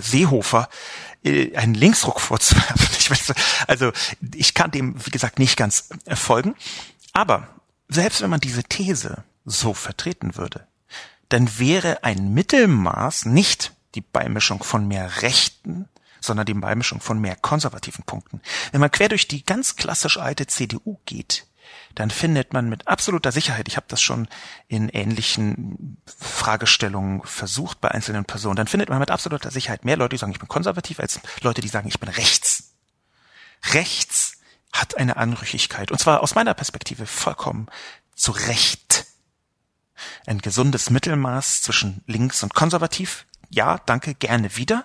Seehofer 0.00 0.68
äh, 1.24 1.56
einen 1.56 1.74
Linksruck 1.74 2.20
vorzuwerfen. 2.20 2.88
Ich 3.00 3.10
weiß, 3.10 3.34
also 3.66 3.90
ich 4.34 4.54
kann 4.54 4.70
dem, 4.70 4.94
wie 5.04 5.10
gesagt, 5.10 5.40
nicht 5.40 5.56
ganz 5.56 5.88
folgen. 6.14 6.54
Aber 7.12 7.48
selbst 7.90 8.22
wenn 8.22 8.30
man 8.30 8.40
diese 8.40 8.62
These 8.64 9.24
so 9.44 9.74
vertreten 9.74 10.36
würde, 10.36 10.66
dann 11.28 11.58
wäre 11.58 12.04
ein 12.04 12.32
Mittelmaß 12.32 13.26
nicht 13.26 13.72
die 13.94 14.00
Beimischung 14.00 14.62
von 14.62 14.86
mehr 14.86 15.22
Rechten, 15.22 15.88
sondern 16.20 16.46
die 16.46 16.54
Beimischung 16.54 17.00
von 17.00 17.20
mehr 17.20 17.36
konservativen 17.36 18.04
Punkten. 18.04 18.40
Wenn 18.72 18.80
man 18.80 18.90
quer 18.90 19.08
durch 19.08 19.26
die 19.26 19.44
ganz 19.44 19.76
klassisch 19.76 20.18
alte 20.18 20.46
CDU 20.46 20.98
geht, 21.06 21.46
dann 21.94 22.10
findet 22.10 22.52
man 22.52 22.68
mit 22.68 22.86
absoluter 22.86 23.32
Sicherheit, 23.32 23.66
ich 23.68 23.76
habe 23.76 23.86
das 23.88 24.02
schon 24.02 24.28
in 24.68 24.88
ähnlichen 24.88 25.96
Fragestellungen 26.06 27.22
versucht 27.24 27.80
bei 27.80 27.90
einzelnen 27.90 28.24
Personen, 28.24 28.56
dann 28.56 28.68
findet 28.68 28.88
man 28.88 28.98
mit 28.98 29.10
absoluter 29.10 29.50
Sicherheit 29.50 29.84
mehr 29.84 29.96
Leute, 29.96 30.14
die 30.14 30.18
sagen, 30.18 30.32
ich 30.32 30.38
bin 30.38 30.48
konservativ, 30.48 31.00
als 31.00 31.20
Leute, 31.42 31.60
die 31.60 31.68
sagen, 31.68 31.88
ich 31.88 32.00
bin 32.00 32.08
rechts. 32.08 32.74
Rechts 33.72 34.19
hat 34.72 34.96
eine 34.96 35.16
Anrüchigkeit. 35.16 35.90
Und 35.90 35.98
zwar 35.98 36.22
aus 36.22 36.34
meiner 36.34 36.54
Perspektive 36.54 37.06
vollkommen 37.06 37.66
zu 38.14 38.32
Recht. 38.32 39.06
Ein 40.26 40.38
gesundes 40.38 40.90
Mittelmaß 40.90 41.62
zwischen 41.62 42.02
links 42.06 42.42
und 42.42 42.54
konservativ. 42.54 43.26
Ja, 43.50 43.78
danke, 43.86 44.14
gerne 44.14 44.56
wieder. 44.56 44.84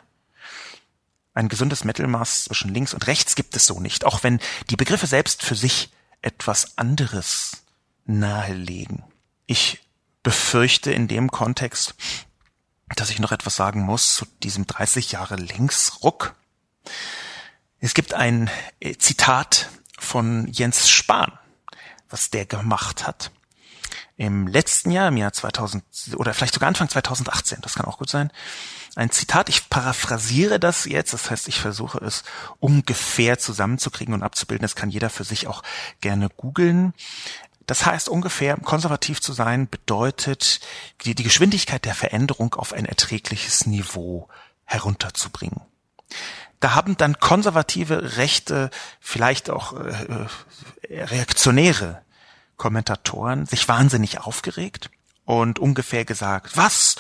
Ein 1.34 1.50
gesundes 1.50 1.84
Mittelmaß 1.84 2.46
zwischen 2.46 2.74
links 2.74 2.94
und 2.94 3.08
rechts 3.08 3.36
gibt 3.36 3.56
es 3.56 3.66
so 3.66 3.80
nicht, 3.80 4.06
auch 4.06 4.24
wenn 4.24 4.40
die 4.70 4.78
Begriffe 4.78 5.08
selbst 5.08 5.44
für 5.44 5.56
sich 5.56 5.92
etwas 6.22 6.78
anderes 6.78 7.64
nahelegen. 8.06 9.04
Ich 9.46 9.82
befürchte 10.24 10.92
in 10.92 11.08
dem 11.08 11.30
Kontext, 11.30 11.96
dass 12.96 13.10
ich 13.10 13.20
noch 13.20 13.32
etwas 13.32 13.56
sagen 13.56 13.82
muss 13.82 14.16
zu 14.16 14.26
diesem 14.44 14.66
30 14.66 15.12
Jahre 15.12 15.36
Linksruck. 15.36 16.36
Es 17.80 17.94
gibt 17.94 18.14
ein 18.14 18.50
äh, 18.80 18.96
Zitat 18.96 19.70
von 19.98 20.48
Jens 20.48 20.90
Spahn, 20.90 21.32
was 22.10 22.30
der 22.30 22.46
gemacht 22.46 23.06
hat. 23.06 23.32
Im 24.18 24.48
letzten 24.48 24.92
Jahr, 24.92 25.10
im 25.10 25.18
Jahr 25.18 25.34
2000 25.34 25.84
oder 26.16 26.34
vielleicht 26.34 26.54
sogar 26.54 26.70
Anfang 26.70 26.88
2018, 26.88 27.60
das 27.62 27.76
kann 27.76 27.86
auch 27.86 27.98
gut 27.98 28.10
sein, 28.10 28.32
ein 28.96 29.12
Zitat, 29.12 29.50
ich 29.50 29.70
paraphrasiere 29.70 30.58
das 30.58 30.86
jetzt, 30.86 31.12
das 31.12 31.30
heißt, 31.30 31.50
ich 31.50 31.60
versuche 31.60 31.98
es 31.98 32.24
ungefähr 32.62 33.38
zusammenzukriegen 33.38 34.14
und 34.14 34.24
abzubilden, 34.24 34.62
das 34.62 34.76
kann 34.76 34.90
jeder 34.90 35.10
für 35.10 35.26
sich 35.26 35.48
auch 35.48 35.64
gerne 36.00 36.30
googeln. 36.30 36.94
Das 37.66 37.86
heißt 37.86 38.08
ungefähr, 38.08 38.56
konservativ 38.58 39.20
zu 39.20 39.34
sein 39.34 39.68
bedeutet, 39.68 40.62
die, 41.02 41.14
die 41.14 41.24
Geschwindigkeit 41.24 41.84
der 41.84 41.96
Veränderung 41.96 42.54
auf 42.54 42.72
ein 42.72 42.86
erträgliches 42.86 43.66
Niveau 43.66 44.30
herunterzubringen 44.64 45.62
da 46.60 46.76
haben 46.76 46.98
dann 46.98 47.20
konservative 47.20 48.18
Rechte, 48.18 48.70
vielleicht 49.00 49.50
auch 49.50 49.74
äh, 49.74 50.28
äh, 50.90 51.04
reaktionäre 51.04 52.02
Kommentatoren 52.58 53.46
sich 53.46 53.68
wahnsinnig 53.68 54.22
aufgeregt 54.22 54.90
und 55.26 55.60
ungefähr 55.60 56.06
gesagt, 56.06 56.56
was, 56.56 56.96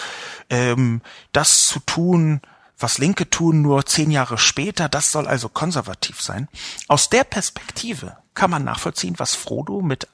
ähm, 0.49 1.01
das 1.31 1.67
zu 1.67 1.79
tun, 1.79 2.41
was 2.77 2.97
Linke 2.97 3.29
tun, 3.29 3.61
nur 3.61 3.85
zehn 3.85 4.11
Jahre 4.11 4.37
später, 4.37 4.89
das 4.89 5.11
soll 5.11 5.27
also 5.27 5.47
konservativ 5.47 6.21
sein. 6.21 6.49
Aus 6.87 7.09
der 7.09 7.23
Perspektive 7.23 8.17
kann 8.33 8.49
man 8.49 8.65
nachvollziehen, 8.65 9.15
was 9.17 9.35
Frodo 9.35 9.81
mit 9.81 10.07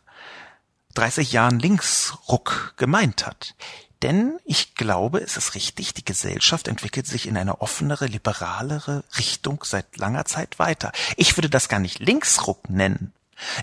30 0.93 1.31
Jahren 1.31 1.59
Linksruck 1.59 2.73
gemeint 2.77 3.25
hat. 3.25 3.55
Denn 4.01 4.39
ich 4.45 4.75
glaube, 4.75 5.19
es 5.19 5.37
ist 5.37 5.53
richtig, 5.53 5.93
die 5.93 6.05
Gesellschaft 6.05 6.67
entwickelt 6.67 7.05
sich 7.05 7.27
in 7.27 7.37
eine 7.37 7.61
offenere, 7.61 8.07
liberalere 8.07 9.03
Richtung 9.17 9.63
seit 9.63 9.97
langer 9.97 10.25
Zeit 10.25 10.57
weiter. 10.57 10.91
Ich 11.17 11.37
würde 11.37 11.49
das 11.49 11.69
gar 11.69 11.79
nicht 11.79 11.99
Linksruck 11.99 12.69
nennen. 12.69 13.13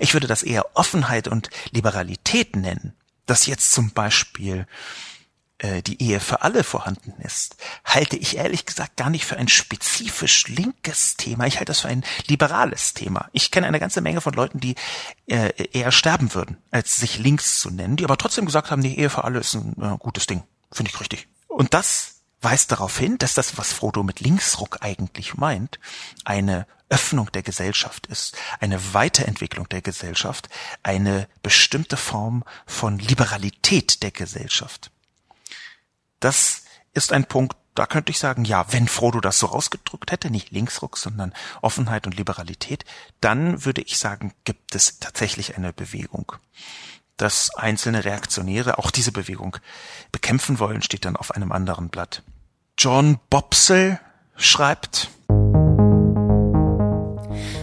Ich 0.00 0.14
würde 0.14 0.26
das 0.26 0.42
eher 0.42 0.76
Offenheit 0.76 1.28
und 1.28 1.50
Liberalität 1.70 2.56
nennen. 2.56 2.94
Dass 3.26 3.46
jetzt 3.46 3.72
zum 3.72 3.90
Beispiel 3.90 4.66
äh, 5.58 5.82
die 5.82 6.02
Ehe 6.02 6.20
für 6.20 6.42
alle 6.42 6.64
vorhanden 6.64 7.12
ist, 7.22 7.56
halte 7.84 8.16
ich 8.16 8.36
ehrlich 8.36 8.66
gesagt 8.66 8.96
gar 8.96 9.10
nicht 9.10 9.24
für 9.24 9.36
ein 9.36 9.48
spezifisch 9.48 10.48
linkes 10.48 11.16
Thema. 11.16 11.46
Ich 11.46 11.56
halte 11.56 11.66
das 11.72 11.80
für 11.80 11.88
ein 11.88 12.04
liberales 12.26 12.94
Thema. 12.94 13.28
Ich 13.32 13.50
kenne 13.50 13.66
eine 13.66 13.80
ganze 13.80 14.00
Menge 14.00 14.20
von 14.20 14.34
Leuten, 14.34 14.60
die 14.60 14.74
äh, 15.26 15.52
eher 15.72 15.92
sterben 15.92 16.34
würden, 16.34 16.58
als 16.70 16.96
sich 16.96 17.18
links 17.18 17.60
zu 17.60 17.70
nennen, 17.70 17.96
die 17.96 18.04
aber 18.04 18.16
trotzdem 18.16 18.46
gesagt 18.46 18.70
haben, 18.70 18.82
die 18.82 18.98
Ehe 18.98 19.10
für 19.10 19.24
alle 19.24 19.40
ist 19.40 19.54
ein 19.54 19.74
äh, 19.80 19.96
gutes 19.98 20.26
Ding. 20.26 20.42
Finde 20.70 20.90
ich 20.90 21.00
richtig. 21.00 21.28
Und 21.48 21.74
das 21.74 22.20
weist 22.40 22.70
darauf 22.70 22.96
hin, 22.96 23.18
dass 23.18 23.34
das, 23.34 23.58
was 23.58 23.72
Frodo 23.72 24.02
mit 24.02 24.20
Linksruck 24.20 24.78
eigentlich 24.80 25.34
meint, 25.34 25.80
eine 26.24 26.66
Öffnung 26.88 27.30
der 27.32 27.42
Gesellschaft 27.42 28.06
ist, 28.06 28.36
eine 28.60 28.94
Weiterentwicklung 28.94 29.68
der 29.68 29.82
Gesellschaft, 29.82 30.48
eine 30.82 31.28
bestimmte 31.42 31.96
Form 31.96 32.44
von 32.66 32.98
Liberalität 32.98 34.02
der 34.02 34.10
Gesellschaft. 34.10 34.90
Das 36.20 36.62
ist 36.94 37.12
ein 37.12 37.24
Punkt, 37.24 37.56
da 37.74 37.86
könnte 37.86 38.10
ich 38.10 38.18
sagen, 38.18 38.44
ja, 38.44 38.66
wenn 38.72 38.88
Frodo 38.88 39.20
das 39.20 39.38
so 39.38 39.48
ausgedrückt 39.48 40.10
hätte, 40.10 40.30
nicht 40.30 40.50
Linksruck, 40.50 40.96
sondern 40.96 41.32
Offenheit 41.62 42.06
und 42.06 42.16
Liberalität, 42.16 42.84
dann 43.20 43.64
würde 43.64 43.82
ich 43.82 43.98
sagen, 43.98 44.32
gibt 44.44 44.74
es 44.74 44.98
tatsächlich 44.98 45.56
eine 45.56 45.72
Bewegung. 45.72 46.32
Dass 47.16 47.54
einzelne 47.54 48.04
Reaktionäre 48.04 48.78
auch 48.78 48.90
diese 48.90 49.12
Bewegung 49.12 49.56
bekämpfen 50.10 50.58
wollen, 50.58 50.82
steht 50.82 51.04
dann 51.04 51.16
auf 51.16 51.30
einem 51.30 51.52
anderen 51.52 51.88
Blatt. 51.88 52.22
John 52.76 53.20
Bopsel 53.30 54.00
schreibt, 54.36 55.10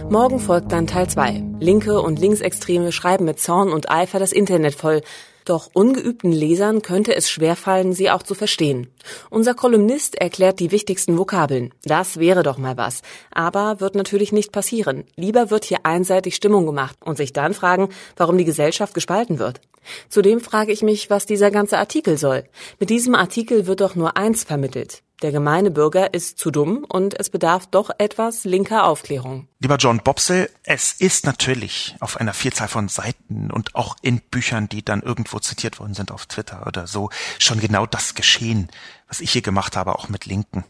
Morgen 0.09 0.39
folgt 0.39 0.71
dann 0.71 0.87
Teil 0.87 1.09
2. 1.09 1.43
Linke 1.59 1.99
und 1.99 2.19
Linksextreme 2.19 2.91
schreiben 2.91 3.25
mit 3.25 3.39
Zorn 3.39 3.73
und 3.73 3.89
Eifer 3.89 4.19
das 4.19 4.31
Internet 4.31 4.75
voll. 4.75 5.01
Doch 5.45 5.69
ungeübten 5.73 6.31
Lesern 6.31 6.81
könnte 6.81 7.15
es 7.15 7.29
schwerfallen, 7.29 7.93
sie 7.93 8.09
auch 8.09 8.23
zu 8.23 8.33
verstehen. 8.33 8.87
Unser 9.29 9.53
Kolumnist 9.53 10.15
erklärt 10.15 10.59
die 10.59 10.71
wichtigsten 10.71 11.19
Vokabeln. 11.19 11.71
Das 11.83 12.17
wäre 12.17 12.41
doch 12.41 12.57
mal 12.57 12.77
was. 12.77 13.03
Aber 13.29 13.79
wird 13.79 13.93
natürlich 13.93 14.31
nicht 14.31 14.51
passieren. 14.51 15.03
Lieber 15.15 15.51
wird 15.51 15.63
hier 15.63 15.79
einseitig 15.83 16.35
Stimmung 16.35 16.65
gemacht 16.65 16.97
und 17.05 17.17
sich 17.17 17.31
dann 17.31 17.53
fragen, 17.53 17.89
warum 18.17 18.39
die 18.39 18.45
Gesellschaft 18.45 18.95
gespalten 18.95 19.37
wird. 19.37 19.61
Zudem 20.09 20.41
frage 20.41 20.71
ich 20.71 20.81
mich, 20.81 21.11
was 21.11 21.27
dieser 21.27 21.51
ganze 21.51 21.77
Artikel 21.77 22.17
soll. 22.17 22.45
Mit 22.79 22.89
diesem 22.89 23.13
Artikel 23.13 23.67
wird 23.67 23.81
doch 23.81 23.93
nur 23.93 24.17
eins 24.17 24.43
vermittelt. 24.43 25.03
Der 25.21 25.31
gemeine 25.31 25.71
Bürger 25.71 26.13
ist 26.13 26.37
zu 26.37 26.51
dumm 26.51 26.83
und 26.83 27.17
es 27.17 27.29
bedarf 27.29 27.67
doch 27.67 27.89
etwas 27.97 28.43
linker 28.43 28.83
Aufklärung. 28.85 29.47
Lieber 29.59 29.77
John 29.77 29.99
Bobsell, 29.99 30.49
es 30.63 30.91
ist 30.91 31.25
natürlich 31.25 31.95
auf 32.01 32.17
einer 32.17 32.33
Vielzahl 32.33 32.67
von 32.67 32.89
Seiten 32.89 33.49
und 33.49 33.75
auch 33.75 33.95
in 34.01 34.19
Büchern, 34.19 34.67
die 34.67 34.83
dann 34.83 35.01
irgendwo 35.01 35.39
zitiert 35.39 35.79
worden 35.79 35.93
sind 35.93 36.11
auf 36.11 36.25
Twitter 36.25 36.67
oder 36.67 36.85
so, 36.85 37.09
schon 37.39 37.61
genau 37.61 37.85
das 37.85 38.13
geschehen, 38.13 38.69
was 39.07 39.21
ich 39.21 39.31
hier 39.31 39.41
gemacht 39.41 39.77
habe, 39.77 39.95
auch 39.95 40.09
mit 40.09 40.25
Linken. 40.25 40.65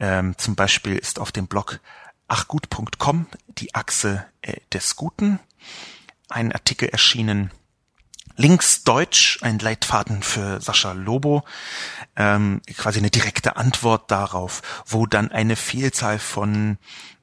Ähm, 0.00 0.34
zum 0.36 0.56
Beispiel 0.56 0.96
ist 0.96 1.20
auf 1.20 1.30
dem 1.30 1.46
Blog 1.46 1.80
achgut.com 2.28 3.26
die 3.46 3.74
Achse 3.74 4.26
äh, 4.42 4.56
des 4.72 4.96
Guten 4.96 5.38
ein 6.28 6.52
Artikel 6.52 6.88
erschienen, 6.88 7.52
Links 8.36 8.84
Deutsch, 8.84 9.38
ein 9.42 9.58
Leitfaden 9.58 10.22
für 10.22 10.60
Sascha 10.60 10.92
Lobo, 10.92 11.44
ähm, 12.16 12.60
quasi 12.76 12.98
eine 12.98 13.10
direkte 13.10 13.56
Antwort 13.56 14.10
darauf, 14.10 14.62
wo 14.86 15.06
dann 15.06 15.30
eine 15.30 15.56
Vielzahl 15.56 16.18
von 16.18 16.78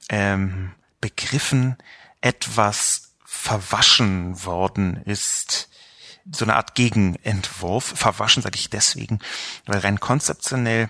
ähm, 0.09 0.71
Begriffen 1.01 1.77
etwas 2.21 3.13
verwaschen 3.25 4.43
worden 4.45 5.01
ist. 5.05 5.69
So 6.31 6.45
eine 6.45 6.55
Art 6.55 6.75
Gegenentwurf. 6.75 7.93
Verwaschen 7.95 8.41
sage 8.41 8.57
ich 8.57 8.69
deswegen, 8.69 9.19
weil 9.65 9.79
rein 9.79 9.99
konzeptionell 9.99 10.89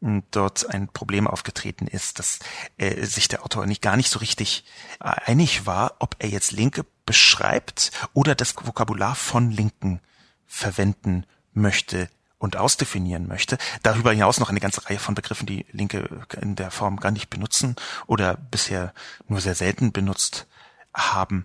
dort 0.00 0.70
ein 0.70 0.88
Problem 0.88 1.26
aufgetreten 1.26 1.86
ist, 1.86 2.18
dass 2.18 2.38
äh, 2.76 3.04
sich 3.04 3.28
der 3.28 3.44
Autor 3.44 3.66
nicht 3.66 3.82
gar 3.82 3.96
nicht 3.96 4.10
so 4.10 4.20
richtig 4.20 4.64
äh, 5.00 5.10
einig 5.24 5.66
war, 5.66 5.96
ob 5.98 6.16
er 6.20 6.28
jetzt 6.28 6.52
linke 6.52 6.84
beschreibt 7.04 7.90
oder 8.12 8.34
das 8.34 8.54
Vokabular 8.54 9.14
von 9.14 9.50
Linken 9.50 10.00
verwenden 10.46 11.24
möchte 11.52 12.08
und 12.38 12.56
ausdefinieren 12.56 13.26
möchte. 13.26 13.58
Darüber 13.82 14.12
hinaus 14.12 14.38
noch 14.38 14.50
eine 14.50 14.60
ganze 14.60 14.88
Reihe 14.88 14.98
von 14.98 15.14
Begriffen, 15.14 15.46
die 15.46 15.66
Linke 15.72 16.26
in 16.40 16.54
der 16.54 16.70
Form 16.70 16.98
gar 16.98 17.10
nicht 17.10 17.30
benutzen 17.30 17.74
oder 18.06 18.36
bisher 18.36 18.94
nur 19.26 19.40
sehr 19.40 19.54
selten 19.54 19.90
benutzt 19.92 20.46
haben. 20.94 21.44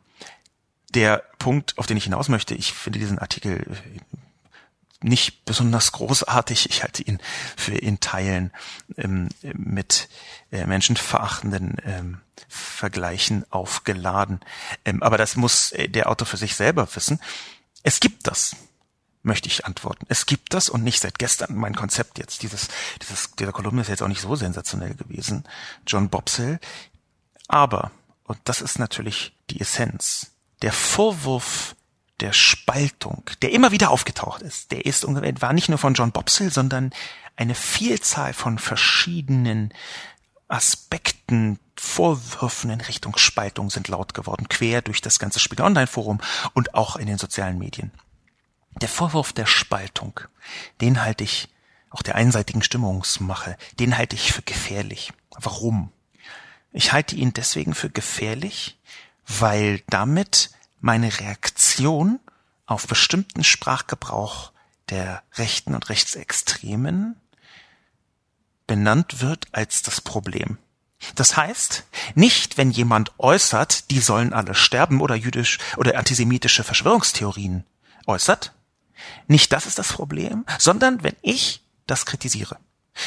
Der 0.93 1.23
Punkt, 1.39 1.77
auf 1.77 1.87
den 1.87 1.97
ich 1.97 2.03
hinaus 2.03 2.29
möchte, 2.29 2.53
ich 2.53 2.73
finde 2.73 2.99
diesen 2.99 3.17
Artikel 3.17 3.65
nicht 5.03 5.45
besonders 5.45 5.91
großartig. 5.91 6.69
Ich 6.69 6.83
halte 6.83 7.03
ihn 7.03 7.19
für 7.57 7.75
in 7.75 7.99
Teilen 7.99 8.51
ähm, 8.97 9.29
mit 9.41 10.09
äh, 10.51 10.65
menschenverachtenden 10.65 11.77
ähm, 11.85 12.21
Vergleichen 12.47 13.45
aufgeladen. 13.51 14.39
Ähm, 14.85 15.03
aber 15.03 15.17
das 15.17 15.35
muss 15.35 15.71
äh, 15.71 15.87
der 15.87 16.09
Autor 16.09 16.25
für 16.25 16.37
sich 16.37 16.55
selber 16.55 16.87
wissen. 16.95 17.19
Es 17.83 17.99
gibt 17.99 18.27
das, 18.27 18.55
möchte 19.23 19.47
ich 19.47 19.65
antworten. 19.65 20.05
Es 20.09 20.25
gibt 20.25 20.53
das 20.53 20.69
und 20.69 20.83
nicht 20.83 21.01
seit 21.01 21.19
gestern. 21.19 21.55
Mein 21.55 21.75
Konzept 21.75 22.17
jetzt, 22.17 22.43
dieses, 22.43 22.67
dieses, 23.01 23.31
dieser 23.31 23.51
Kolumne 23.51 23.81
ist 23.81 23.89
jetzt 23.89 24.03
auch 24.03 24.07
nicht 24.07 24.21
so 24.21 24.35
sensationell 24.35 24.95
gewesen. 24.95 25.43
John 25.87 26.09
Bobsell. 26.09 26.59
Aber, 27.47 27.91
und 28.23 28.39
das 28.45 28.61
ist 28.61 28.79
natürlich 28.79 29.33
die 29.49 29.59
Essenz, 29.59 30.31
der 30.61 30.71
Vorwurf 30.71 31.75
der 32.19 32.33
Spaltung, 32.33 33.23
der 33.41 33.51
immer 33.51 33.71
wieder 33.71 33.89
aufgetaucht 33.89 34.41
ist, 34.41 34.71
der 34.71 34.85
ist 34.85 35.05
war 35.05 35.53
nicht 35.53 35.69
nur 35.69 35.77
von 35.77 35.93
John 35.93 36.11
Bobsell, 36.11 36.51
sondern 36.51 36.91
eine 37.35 37.55
Vielzahl 37.55 38.33
von 38.33 38.59
verschiedenen 38.59 39.73
Aspekten, 40.47 41.59
Vorwürfen 41.75 42.69
in 42.69 42.81
Richtung 42.81 43.17
Spaltung 43.17 43.69
sind 43.69 43.87
laut 43.87 44.13
geworden, 44.13 44.47
quer 44.47 44.81
durch 44.81 45.01
das 45.01 45.19
ganze 45.19 45.39
Spiegel 45.39 45.65
Online 45.65 45.87
Forum 45.87 46.21
und 46.53 46.75
auch 46.75 46.95
in 46.95 47.07
den 47.07 47.17
sozialen 47.17 47.57
Medien. 47.57 47.91
Der 48.81 48.87
Vorwurf 48.87 49.33
der 49.33 49.47
Spaltung, 49.47 50.19
den 50.81 51.01
halte 51.01 51.23
ich, 51.23 51.49
auch 51.89 52.01
der 52.01 52.15
einseitigen 52.15 52.63
Stimmungsmache, 52.63 53.57
den 53.79 53.97
halte 53.97 54.15
ich 54.15 54.31
für 54.31 54.41
gefährlich. 54.41 55.13
Warum? 55.31 55.91
Ich 56.71 56.93
halte 56.93 57.15
ihn 57.15 57.33
deswegen 57.33 57.75
für 57.75 57.89
gefährlich, 57.89 58.79
weil 59.27 59.81
damit 59.89 60.51
meine 60.83 61.17
Reaktion 61.17 62.19
auf 62.65 62.87
bestimmten 62.87 63.45
Sprachgebrauch 63.45 64.51
der 64.89 65.23
Rechten 65.35 65.75
und 65.75 65.87
Rechtsextremen 65.87 67.15
benannt 68.67 69.21
wird 69.21 69.47
als 69.53 69.81
das 69.81 70.01
Problem. 70.01 70.57
Das 71.15 71.37
heißt, 71.37 71.85
nicht 72.15 72.57
wenn 72.57 72.69
jemand 72.69 73.17
äußert, 73.17 73.91
die 73.91 73.99
sollen 73.99 74.33
alle 74.33 74.55
sterben 74.55 74.99
oder 74.99 75.15
jüdisch 75.15 75.57
oder 75.77 75.97
antisemitische 75.97 76.65
Verschwörungstheorien 76.65 77.63
äußert, 78.05 78.53
nicht 79.27 79.53
das 79.53 79.65
ist 79.65 79.79
das 79.79 79.93
Problem, 79.93 80.45
sondern 80.59 81.01
wenn 81.01 81.15
ich 81.21 81.63
das 81.87 82.05
kritisiere. 82.05 82.57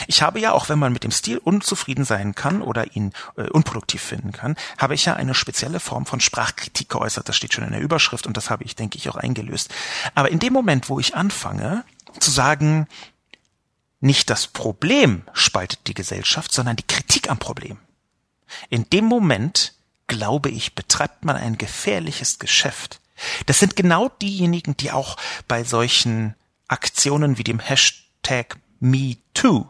Ich 0.07 0.23
habe 0.23 0.41
ja, 0.41 0.53
auch 0.53 0.69
wenn 0.69 0.79
man 0.79 0.93
mit 0.93 1.05
dem 1.05 1.11
Stil 1.11 1.39
unzufrieden 1.39 2.05
sein 2.05 2.35
kann 2.35 2.63
oder 2.63 2.95
ihn 2.97 3.13
äh, 3.37 3.49
unproduktiv 3.49 4.03
finden 4.03 4.33
kann, 4.33 4.57
habe 4.79 4.95
ich 4.95 5.05
ja 5.05 5.15
eine 5.15 5.35
spezielle 5.35 5.81
Form 5.81 6.07
von 6.07 6.21
Sprachkritik 6.21 6.89
geäußert. 6.89 7.29
Das 7.29 7.37
steht 7.37 7.55
schon 7.55 7.65
in 7.65 7.73
der 7.73 7.81
Überschrift 7.81 8.27
und 8.27 8.37
das 8.37 8.51
habe 8.51 8.65
ich, 8.65 8.75
denke 8.75 8.99
ich, 8.99 9.09
auch 9.09 9.17
eingelöst. 9.17 9.73
Aber 10.15 10.31
in 10.31 10.39
dem 10.39 10.53
Moment, 10.53 10.89
wo 10.89 10.99
ich 10.99 11.15
anfange 11.15 11.85
zu 12.19 12.31
sagen, 12.31 12.89
nicht 14.01 14.31
das 14.31 14.47
Problem 14.49 15.23
spaltet 15.33 15.87
die 15.87 15.95
Gesellschaft, 15.95 16.53
sondern 16.53 16.77
die 16.77 16.87
Kritik 16.87 17.31
am 17.31 17.39
Problem. 17.39 17.79
In 18.69 18.89
dem 18.91 19.05
Moment, 19.05 19.75
glaube 20.07 20.51
ich, 20.51 20.75
betreibt 20.75 21.25
man 21.25 21.37
ein 21.37 21.59
gefährliches 21.59 22.39
Geschäft. 22.39 23.01
Das 23.47 23.59
sind 23.59 23.77
genau 23.77 24.11
diejenigen, 24.21 24.77
die 24.77 24.93
auch 24.93 25.17
bei 25.49 25.65
solchen 25.65 26.35
Aktionen 26.69 27.39
wie 27.39 27.45
dem 27.45 27.61
Hashtag 27.61 28.59
MeToo 28.81 29.67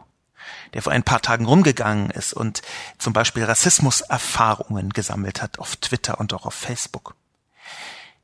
der 0.73 0.81
vor 0.81 0.93
ein 0.93 1.03
paar 1.03 1.21
Tagen 1.21 1.45
rumgegangen 1.45 2.09
ist 2.11 2.33
und 2.33 2.61
zum 2.97 3.13
Beispiel 3.13 3.43
Rassismuserfahrungen 3.43 4.91
gesammelt 4.91 5.41
hat 5.41 5.59
auf 5.59 5.75
Twitter 5.77 6.19
und 6.19 6.33
auch 6.33 6.45
auf 6.45 6.53
Facebook. 6.53 7.15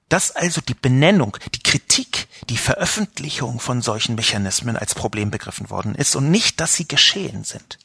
Dass 0.09 0.31
also 0.31 0.61
die 0.61 0.73
Benennung, 0.73 1.37
die 1.55 1.63
Kritik, 1.63 2.27
die 2.49 2.57
Veröffentlichung 2.57 3.59
von 3.59 3.81
solchen 3.81 4.15
Mechanismen 4.15 4.77
als 4.77 4.95
Problem 4.95 5.31
begriffen 5.31 5.69
worden 5.69 5.95
ist 5.95 6.15
und 6.15 6.29
nicht, 6.29 6.59
dass 6.59 6.75
sie 6.75 6.87
geschehen 6.87 7.43
sind. 7.43 7.79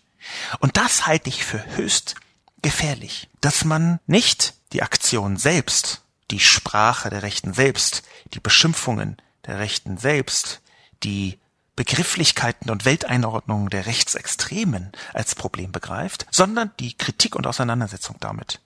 Und 0.58 0.76
das 0.76 1.06
halte 1.06 1.28
ich 1.28 1.44
für 1.44 1.64
höchst 1.76 2.16
gefährlich, 2.62 3.28
dass 3.40 3.64
man 3.64 4.00
nicht 4.06 4.54
die 4.72 4.82
Aktion 4.82 5.36
selbst, 5.36 6.02
die 6.30 6.40
Sprache 6.40 7.08
der 7.10 7.22
Rechten 7.22 7.54
selbst, 7.54 8.02
die 8.34 8.40
Beschimpfungen 8.40 9.16
der 9.46 9.58
Rechten 9.58 9.96
selbst, 9.96 10.60
die 11.02 11.38
Begrifflichkeiten 11.78 12.70
und 12.70 12.84
Welteinordnungen 12.84 13.70
der 13.70 13.86
Rechtsextremen 13.86 14.90
als 15.14 15.36
Problem 15.36 15.70
begreift, 15.70 16.26
sondern 16.32 16.72
die 16.80 16.94
Kritik 16.94 17.36
und 17.36 17.46
Auseinandersetzung 17.46 18.16
damit. 18.18 18.58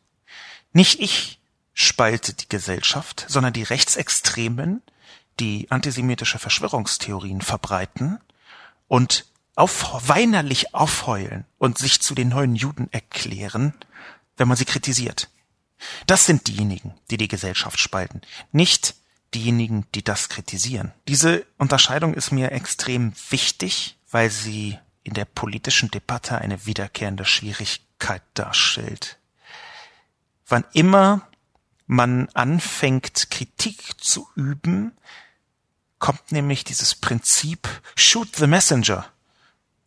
Nicht 0.73 0.99
ich 0.99 1.39
spalte 1.75 2.33
die 2.33 2.49
Gesellschaft, 2.49 3.27
sondern 3.29 3.53
die 3.53 3.65
Rechtsextremen, 3.65 4.81
die 5.41 5.71
antisemitische 5.71 6.39
Verschwörungstheorien 6.39 7.43
verbreiten 7.43 8.19
und 8.89 9.27
auf, 9.57 10.09
weinerlich 10.09 10.75
aufheulen 10.75 11.45
und 11.59 11.77
sich 11.77 12.01
zu 12.01 12.15
den 12.15 12.31
neuen 12.31 12.57
Juden 12.57 12.89
erklären, 12.93 13.75
wenn 14.39 14.49
man 14.49 14.57
sie 14.57 14.65
kritisiert. 14.65 15.29
Das 16.07 16.25
sind 16.25 16.49
diejenigen, 16.49 16.95
die 17.11 17.19
die 17.19 17.29
Gesellschaft 17.29 17.79
spalten, 17.79 18.23
nicht 18.53 18.95
diejenigen, 19.35 19.87
die 19.95 20.03
das 20.03 20.29
kritisieren. 20.29 20.93
Diese 21.09 21.47
Unterscheidung 21.59 22.15
ist 22.15 22.33
mir 22.33 22.53
extrem 22.53 23.13
wichtig, 23.31 23.97
weil 24.11 24.31
sie 24.31 24.79
in 25.03 25.15
der 25.15 25.25
politischen 25.25 25.91
Debatte 25.91 26.39
eine 26.39 26.67
wiederkehrende 26.67 27.25
Schwierigkeit 27.25 28.23
darstellt. 28.35 29.19
Wann 30.47 30.65
immer 30.73 31.29
man 31.87 32.29
anfängt, 32.35 33.31
Kritik 33.31 34.01
zu 34.01 34.29
üben, 34.35 34.93
kommt 35.99 36.33
nämlich 36.33 36.65
dieses 36.65 36.95
Prinzip 36.95 37.69
Shoot 37.97 38.37
the 38.37 38.47
Messenger 38.47 39.07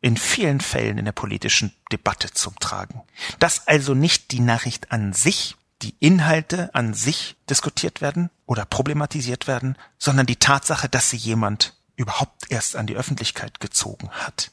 in 0.02 0.18
vielen 0.18 0.62
Fällen 0.62 0.98
in 0.98 1.06
der 1.06 1.12
politischen 1.12 1.74
Debatte 1.92 2.32
zum 2.32 2.58
Tragen. 2.60 3.02
Dass 3.40 3.68
also 3.68 3.94
nicht 3.94 4.32
die 4.32 4.40
Nachricht 4.40 4.92
an 4.92 5.14
sich, 5.14 5.56
die 5.86 5.96
Inhalte 6.00 6.74
an 6.74 6.96
sich 6.96 7.36
diskutiert 7.48 8.02
werden 8.02 8.32
oder 8.48 8.66
problematisiert 8.66 9.46
werden, 9.46 9.78
sondern 10.00 10.26
die 10.26 10.38
Tatsache, 10.38 10.90
dass 10.90 11.12
sie 11.12 11.18
jemand 11.18 11.76
überhaupt 11.96 12.50
erst 12.50 12.76
an 12.76 12.88
die 12.88 12.96
Öffentlichkeit 12.96 13.60
gezogen 13.60 14.10
hat. 14.10 14.52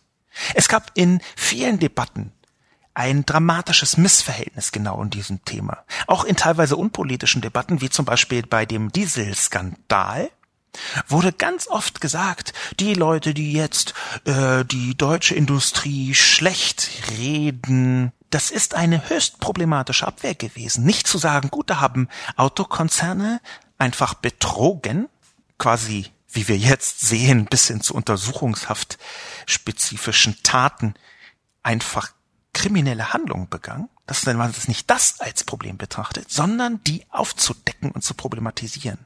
Es 0.55 0.69
gab 0.69 0.91
in 0.95 1.23
vielen 1.35 1.79
Debatten 1.79 2.33
ein 2.93 3.25
dramatisches 3.25 3.97
Missverhältnis 3.97 4.73
genau 4.73 5.03
in 5.03 5.09
diesem 5.09 5.43
Thema. 5.47 5.79
Auch 6.07 6.25
in 6.25 6.37
teilweise 6.37 6.77
unpolitischen 6.77 7.41
Debatten, 7.41 7.81
wie 7.81 7.89
zum 7.89 8.05
Beispiel 8.05 8.43
bei 8.43 8.67
dem 8.67 8.93
Dieselskandal, 8.93 10.31
wurde 11.09 11.33
ganz 11.33 11.69
oft 11.69 12.01
gesagt, 12.01 12.53
die 12.81 12.95
Leute, 12.95 13.35
die 13.35 13.53
jetzt 13.53 13.95
äh, 14.25 14.65
die 14.65 14.97
deutsche 14.97 15.35
Industrie 15.35 16.15
schlecht 16.15 16.91
reden, 17.19 18.13
das 18.31 18.51
ist 18.51 18.75
eine 18.75 19.09
höchst 19.09 19.41
problematische 19.41 20.07
Abwehr 20.07 20.35
gewesen. 20.35 20.85
Nicht 20.85 21.07
zu 21.07 21.19
sagen, 21.19 21.51
gut, 21.51 21.69
da 21.69 21.81
haben 21.81 22.09
Autokonzerne 22.37 23.41
einfach 23.79 24.15
betrogen, 24.15 25.09
quasi 25.59 26.07
wie 26.29 26.49
wir 26.49 26.57
jetzt 26.57 27.01
sehen, 27.01 27.45
bis 27.45 27.67
hin 27.69 27.83
zu 27.83 27.95
untersuchungshaft 27.95 28.99
spezifischen 29.47 30.37
Taten 30.43 30.95
einfach 31.63 32.13
kriminelle 32.55 33.13
Handlungen 33.13 33.49
begangen, 33.49 33.89
dass 34.07 34.25
man 34.25 34.53
das 34.53 34.69
nicht 34.69 34.89
das 34.91 35.21
als 35.21 35.45
Problem 35.45 35.77
betrachtet, 35.77 36.31
sondern 36.31 36.83
die 36.85 37.05
aufzudecken 37.11 37.91
und 37.91 38.03
zu 38.03 38.15
problematisieren. 38.15 38.99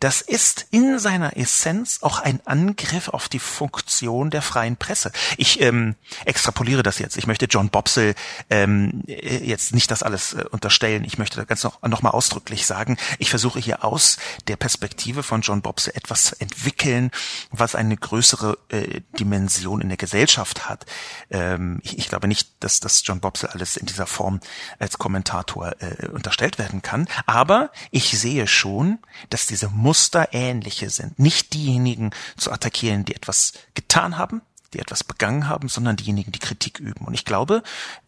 Das 0.00 0.20
ist 0.20 0.66
in 0.70 0.98
seiner 0.98 1.36
Essenz 1.36 1.98
auch 2.02 2.20
ein 2.20 2.40
Angriff 2.46 3.08
auf 3.08 3.28
die 3.28 3.38
Funktion 3.38 4.30
der 4.30 4.42
freien 4.42 4.76
Presse. 4.76 5.12
Ich 5.36 5.60
ähm, 5.60 5.96
extrapoliere 6.24 6.82
das 6.82 6.98
jetzt. 6.98 7.16
Ich 7.16 7.26
möchte 7.26 7.46
John 7.46 7.70
Bobsell 7.70 8.14
ähm, 8.50 9.02
jetzt 9.06 9.74
nicht 9.74 9.90
das 9.90 10.02
alles 10.02 10.34
äh, 10.34 10.44
unterstellen. 10.50 11.04
Ich 11.04 11.18
möchte 11.18 11.36
da 11.36 11.44
ganz 11.44 11.64
noch, 11.64 11.82
noch 11.82 12.02
mal 12.02 12.10
ausdrücklich 12.10 12.66
sagen, 12.66 12.96
ich 13.18 13.30
versuche 13.30 13.58
hier 13.58 13.84
aus 13.84 14.18
der 14.46 14.56
Perspektive 14.56 15.22
von 15.22 15.40
John 15.40 15.62
Bobsell 15.62 15.94
etwas 15.96 16.24
zu 16.24 16.40
entwickeln, 16.40 17.10
was 17.50 17.74
eine 17.74 17.96
größere 17.96 18.58
äh, 18.68 19.00
Dimension 19.18 19.80
in 19.80 19.88
der 19.88 19.96
Gesellschaft 19.96 20.68
hat. 20.68 20.86
Ähm, 21.30 21.80
ich, 21.82 21.98
ich, 21.98 22.08
glaube 22.08 22.28
nicht, 22.28 22.50
dass, 22.60 22.80
dass 22.80 23.02
John 23.04 23.20
Bobsell 23.20 23.50
alles 23.50 23.76
in 23.76 23.86
dieser 23.86 24.06
Form 24.06 24.40
als 24.78 24.98
Kommentator 24.98 25.74
äh, 25.80 26.06
unterstellt 26.08 26.58
werden 26.58 26.82
kann. 26.82 27.08
Aber 27.26 27.70
ich 27.90 28.18
sehe 28.18 28.46
schon, 28.46 28.98
dass 29.30 29.37
dass 29.38 29.46
diese 29.46 29.68
Muster 29.68 30.30
ähnliche 30.32 30.90
sind. 30.90 31.16
Nicht 31.18 31.54
diejenigen 31.54 32.10
zu 32.36 32.50
attackieren, 32.50 33.04
die 33.04 33.14
etwas 33.14 33.52
getan 33.74 34.18
haben, 34.18 34.42
die 34.74 34.80
etwas 34.80 35.04
begangen 35.04 35.48
haben, 35.48 35.68
sondern 35.68 35.96
diejenigen, 35.96 36.32
die 36.32 36.40
Kritik 36.40 36.80
üben. 36.80 37.04
Und 37.04 37.14
ich 37.14 37.24
glaube, 37.24 37.62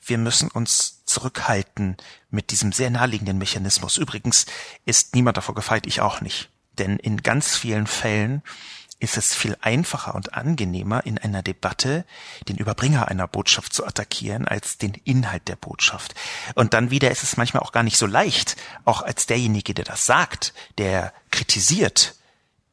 wir 0.04 0.18
müssen 0.18 0.50
uns 0.50 1.04
zurückhalten 1.04 1.96
mit 2.30 2.50
diesem 2.50 2.72
sehr 2.72 2.90
naheliegenden 2.90 3.38
Mechanismus. 3.38 3.96
Übrigens 3.96 4.46
ist 4.84 5.14
niemand 5.14 5.36
davor 5.36 5.54
gefeit, 5.54 5.86
ich 5.86 6.00
auch 6.00 6.20
nicht. 6.20 6.50
Denn 6.78 6.96
in 6.96 7.22
ganz 7.22 7.56
vielen 7.56 7.86
Fällen 7.86 8.42
ist 9.00 9.16
es 9.16 9.34
viel 9.34 9.56
einfacher 9.60 10.14
und 10.14 10.34
angenehmer, 10.34 11.04
in 11.04 11.18
einer 11.18 11.42
Debatte 11.42 12.04
den 12.48 12.56
Überbringer 12.56 13.08
einer 13.08 13.26
Botschaft 13.26 13.72
zu 13.72 13.86
attackieren, 13.86 14.46
als 14.46 14.78
den 14.78 14.94
Inhalt 15.04 15.48
der 15.48 15.56
Botschaft. 15.56 16.14
Und 16.54 16.74
dann 16.74 16.90
wieder 16.90 17.10
ist 17.10 17.22
es 17.22 17.36
manchmal 17.36 17.62
auch 17.62 17.72
gar 17.72 17.82
nicht 17.82 17.96
so 17.96 18.06
leicht, 18.06 18.56
auch 18.84 19.02
als 19.02 19.26
derjenige, 19.26 19.74
der 19.74 19.84
das 19.84 20.06
sagt, 20.06 20.54
der 20.78 21.12
kritisiert, 21.30 22.14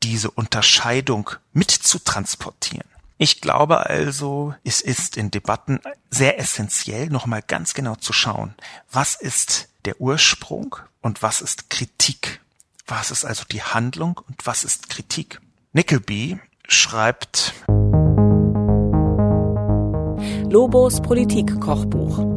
diese 0.03 0.29
Unterscheidung 0.29 1.31
mitzutransportieren. 1.53 2.87
Ich 3.17 3.41
glaube 3.41 3.87
also, 3.87 4.53
es 4.63 4.81
ist 4.81 5.17
in 5.17 5.31
Debatten 5.31 5.79
sehr 6.11 6.37
essentiell, 6.37 7.07
nochmal 7.09 7.41
ganz 7.41 7.73
genau 7.73 7.95
zu 7.95 8.13
schauen, 8.13 8.53
was 8.91 9.15
ist 9.15 9.69
der 9.85 9.99
Ursprung 9.99 10.75
und 11.01 11.23
was 11.23 11.41
ist 11.41 11.69
Kritik. 11.69 12.41
Was 12.85 13.11
ist 13.11 13.25
also 13.25 13.43
die 13.51 13.63
Handlung 13.63 14.21
und 14.27 14.45
was 14.45 14.63
ist 14.63 14.89
Kritik? 14.89 15.41
Nickleby 15.77 16.39
schreibt 16.67 17.53
Lobos 20.49 20.99
Politikkochbuch. 21.03 22.36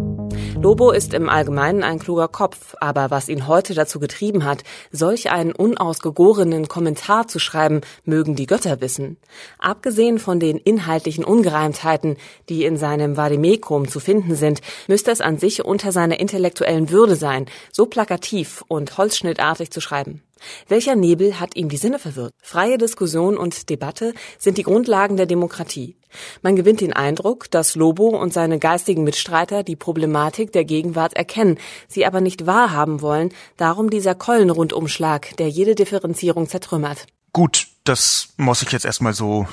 Lobo 0.63 0.91
ist 0.91 1.15
im 1.15 1.31
Allgemeinen 1.31 1.83
ein 1.83 1.99
kluger 1.99 2.29
Kopf, 2.29 2.75
aber 2.81 3.11
was 3.11 3.31
ihn 3.31 3.49
heute 3.49 3.73
dazu 3.73 3.99
getrieben 3.99 4.45
hat, 4.45 4.63
solch 4.93 5.31
einen 5.31 5.53
unausgegorenen 5.53 6.69
Kommentar 6.69 7.27
zu 7.29 7.39
schreiben, 7.39 7.81
mögen 8.05 8.37
die 8.37 8.45
Götter 8.45 8.83
wissen. 8.83 9.17
Abgesehen 9.59 10.19
von 10.19 10.39
den 10.39 10.59
inhaltlichen 10.59 11.25
Ungereimtheiten, 11.25 12.19
die 12.51 12.67
in 12.67 12.77
seinem 12.77 13.17
Vademekum 13.17 13.89
zu 13.89 14.01
finden 14.01 14.35
sind, 14.37 14.61
müsste 14.87 15.11
es 15.11 15.23
an 15.23 15.39
sich 15.39 15.65
unter 15.65 15.93
seiner 15.93 16.21
intellektuellen 16.21 16.91
Würde 16.91 17.17
sein, 17.17 17.47
so 17.73 17.87
plakativ 17.87 18.63
und 18.69 18.99
holzschnittartig 18.99 19.71
zu 19.71 19.81
schreiben. 19.81 20.23
Welcher 20.69 20.95
Nebel 20.95 21.41
hat 21.41 21.57
ihm 21.57 21.71
die 21.71 21.79
Sinne 21.79 21.99
verwirrt? 21.99 22.35
Freie 22.43 22.77
Diskussion 22.77 23.39
und 23.39 23.71
Debatte 23.71 24.13
sind 24.39 24.59
die 24.59 24.63
Grundlagen 24.63 25.17
der 25.17 25.27
Demokratie. 25.27 25.97
Man 26.43 26.57
gewinnt 26.57 26.81
den 26.81 26.93
Eindruck, 26.93 27.51
dass 27.51 27.75
Lobo 27.75 28.09
und 28.09 28.33
seine 28.33 28.59
geistigen 28.59 29.05
Mitstreiter 29.05 29.63
die 29.63 29.77
Problematik 29.77 30.53
der 30.53 30.65
Gegenwart 30.65 31.15
erkennen, 31.15 31.59
sie 31.89 32.07
aber 32.07 32.21
nicht 32.21 32.47
wahrhaben 32.47 33.01
wollen, 33.01 33.33
darum 33.57 33.91
dieser 33.91 34.15
Keulenrundumschlag, 34.15 35.37
der 35.37 35.49
jede 35.49 35.75
Differenzierung 35.75 36.49
zertrümmert. 36.49 37.07
Gut, 37.33 37.69
das 37.85 38.31
muss 38.37 38.63
ich 38.63 38.73
jetzt 38.73 38.85
erstmal 38.85 39.15
so 39.15 39.47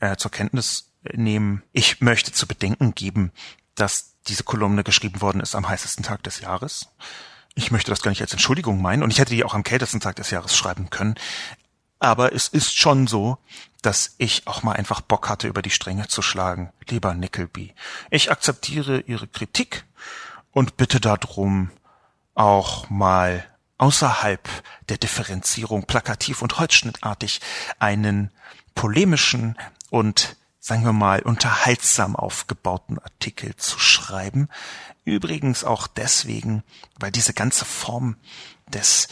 äh, 0.00 0.16
zur 0.16 0.30
Kenntnis 0.30 0.90
nehmen. 1.12 1.62
Ich 1.72 2.00
möchte 2.00 2.32
zu 2.32 2.46
bedenken 2.46 2.94
geben, 2.94 3.30
dass 3.74 4.14
diese 4.26 4.44
Kolumne 4.44 4.84
geschrieben 4.84 5.20
worden 5.20 5.40
ist 5.40 5.54
am 5.54 5.68
heißesten 5.68 6.04
Tag 6.04 6.22
des 6.22 6.40
Jahres 6.40 6.88
ich 7.54 7.70
möchte 7.70 7.90
das 7.90 8.02
gar 8.02 8.10
nicht 8.10 8.20
als 8.20 8.32
Entschuldigung 8.32 8.82
meinen 8.82 9.02
und 9.02 9.10
ich 9.10 9.18
hätte 9.18 9.34
die 9.34 9.44
auch 9.44 9.54
am 9.54 9.62
kältesten 9.62 10.00
Tag 10.00 10.16
des 10.16 10.30
Jahres 10.30 10.56
schreiben 10.56 10.90
können. 10.90 11.14
Aber 12.04 12.34
es 12.34 12.48
ist 12.48 12.76
schon 12.76 13.06
so, 13.06 13.38
dass 13.82 14.14
ich 14.18 14.46
auch 14.46 14.62
mal 14.62 14.72
einfach 14.72 15.00
Bock 15.00 15.28
hatte, 15.28 15.48
über 15.48 15.62
die 15.62 15.70
Stränge 15.70 16.06
zu 16.06 16.22
schlagen, 16.22 16.72
lieber 16.88 17.14
Nickleby. 17.14 17.74
Ich 18.10 18.30
akzeptiere 18.30 19.00
Ihre 19.00 19.26
Kritik 19.26 19.84
und 20.52 20.76
bitte 20.76 21.00
darum, 21.00 21.70
auch 22.34 22.90
mal 22.90 23.44
außerhalb 23.78 24.48
der 24.88 24.98
Differenzierung 24.98 25.86
plakativ 25.86 26.42
und 26.42 26.58
holzschnittartig 26.58 27.40
einen 27.78 28.30
polemischen 28.74 29.56
und 29.90 30.36
sagen 30.60 30.84
wir 30.84 30.92
mal, 30.92 31.22
unterhaltsam 31.22 32.16
aufgebauten 32.16 32.98
Artikel 32.98 33.54
zu 33.56 33.78
schreiben, 33.78 34.48
Übrigens 35.04 35.64
auch 35.64 35.86
deswegen, 35.86 36.62
weil 36.98 37.10
diese 37.10 37.34
ganze 37.34 37.64
Form 37.66 38.16
des 38.68 39.08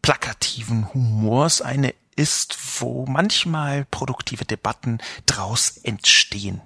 plakativen 0.00 0.92
Humors 0.94 1.60
eine 1.60 1.94
ist, 2.16 2.58
wo 2.80 3.06
manchmal 3.06 3.84
produktive 3.86 4.44
Debatten 4.44 4.98
draus 5.26 5.76
entstehen. 5.76 6.60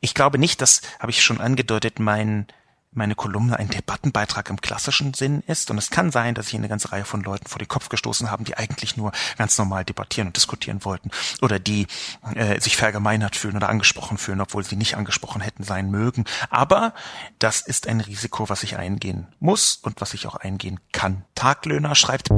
Ich 0.00 0.14
glaube 0.14 0.38
nicht, 0.38 0.60
das 0.60 0.82
habe 0.98 1.10
ich 1.10 1.22
schon 1.22 1.40
angedeutet, 1.40 1.98
mein 1.98 2.46
meine 2.94 3.14
Kolumne 3.14 3.58
ein 3.58 3.68
Debattenbeitrag 3.68 4.48
im 4.50 4.60
klassischen 4.60 5.14
Sinn 5.14 5.42
ist. 5.46 5.70
Und 5.70 5.78
es 5.78 5.90
kann 5.90 6.10
sein, 6.10 6.34
dass 6.34 6.48
ich 6.48 6.54
eine 6.54 6.68
ganze 6.68 6.92
Reihe 6.92 7.04
von 7.04 7.22
Leuten 7.22 7.46
vor 7.46 7.58
die 7.58 7.66
Kopf 7.66 7.88
gestoßen 7.88 8.30
haben, 8.30 8.44
die 8.44 8.56
eigentlich 8.56 8.96
nur 8.96 9.12
ganz 9.36 9.58
normal 9.58 9.84
debattieren 9.84 10.28
und 10.28 10.36
diskutieren 10.36 10.84
wollten. 10.84 11.10
Oder 11.42 11.58
die 11.58 11.86
äh, 12.34 12.60
sich 12.60 12.76
verallgemeinert 12.76 13.36
fühlen 13.36 13.56
oder 13.56 13.68
angesprochen 13.68 14.18
fühlen, 14.18 14.40
obwohl 14.40 14.64
sie 14.64 14.76
nicht 14.76 14.96
angesprochen 14.96 15.40
hätten 15.40 15.64
sein 15.64 15.90
mögen. 15.90 16.24
Aber 16.50 16.94
das 17.38 17.60
ist 17.60 17.88
ein 17.88 18.00
Risiko, 18.00 18.48
was 18.48 18.62
ich 18.62 18.76
eingehen 18.76 19.26
muss 19.40 19.76
und 19.76 20.00
was 20.00 20.14
ich 20.14 20.26
auch 20.26 20.36
eingehen 20.36 20.80
kann. 20.92 21.24
Taglöhner 21.34 21.94
schreibt. 21.94 22.28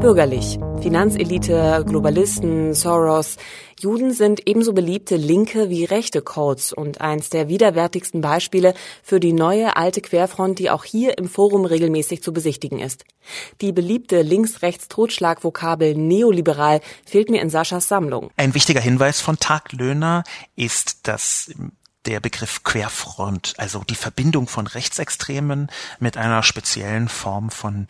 Bürgerlich. 0.00 0.58
Finanzelite, 0.80 1.84
Globalisten, 1.86 2.72
Soros. 2.72 3.36
Juden 3.78 4.14
sind 4.14 4.48
ebenso 4.48 4.72
beliebte 4.72 5.16
linke 5.16 5.68
wie 5.68 5.84
rechte 5.84 6.22
Codes 6.22 6.72
und 6.72 7.02
eins 7.02 7.28
der 7.28 7.48
widerwärtigsten 7.48 8.22
Beispiele 8.22 8.72
für 9.02 9.20
die 9.20 9.34
neue 9.34 9.76
alte 9.76 10.00
Querfront, 10.00 10.58
die 10.58 10.70
auch 10.70 10.84
hier 10.84 11.18
im 11.18 11.28
Forum 11.28 11.66
regelmäßig 11.66 12.22
zu 12.22 12.32
besichtigen 12.32 12.78
ist. 12.78 13.04
Die 13.60 13.72
beliebte 13.72 14.22
links-rechts-Totschlagvokabel 14.22 15.94
neoliberal 15.94 16.80
fehlt 17.04 17.28
mir 17.28 17.42
in 17.42 17.50
Saschas 17.50 17.86
Sammlung. 17.86 18.30
Ein 18.38 18.54
wichtiger 18.54 18.80
Hinweis 18.80 19.20
von 19.20 19.38
Taglöhner 19.38 20.24
ist, 20.56 21.08
dass 21.08 21.52
der 22.06 22.20
Begriff 22.20 22.62
Querfront, 22.64 23.54
also 23.58 23.84
die 23.84 23.94
Verbindung 23.94 24.48
von 24.48 24.66
Rechtsextremen 24.66 25.70
mit 25.98 26.16
einer 26.16 26.42
speziellen 26.42 27.08
Form 27.08 27.50
von 27.50 27.86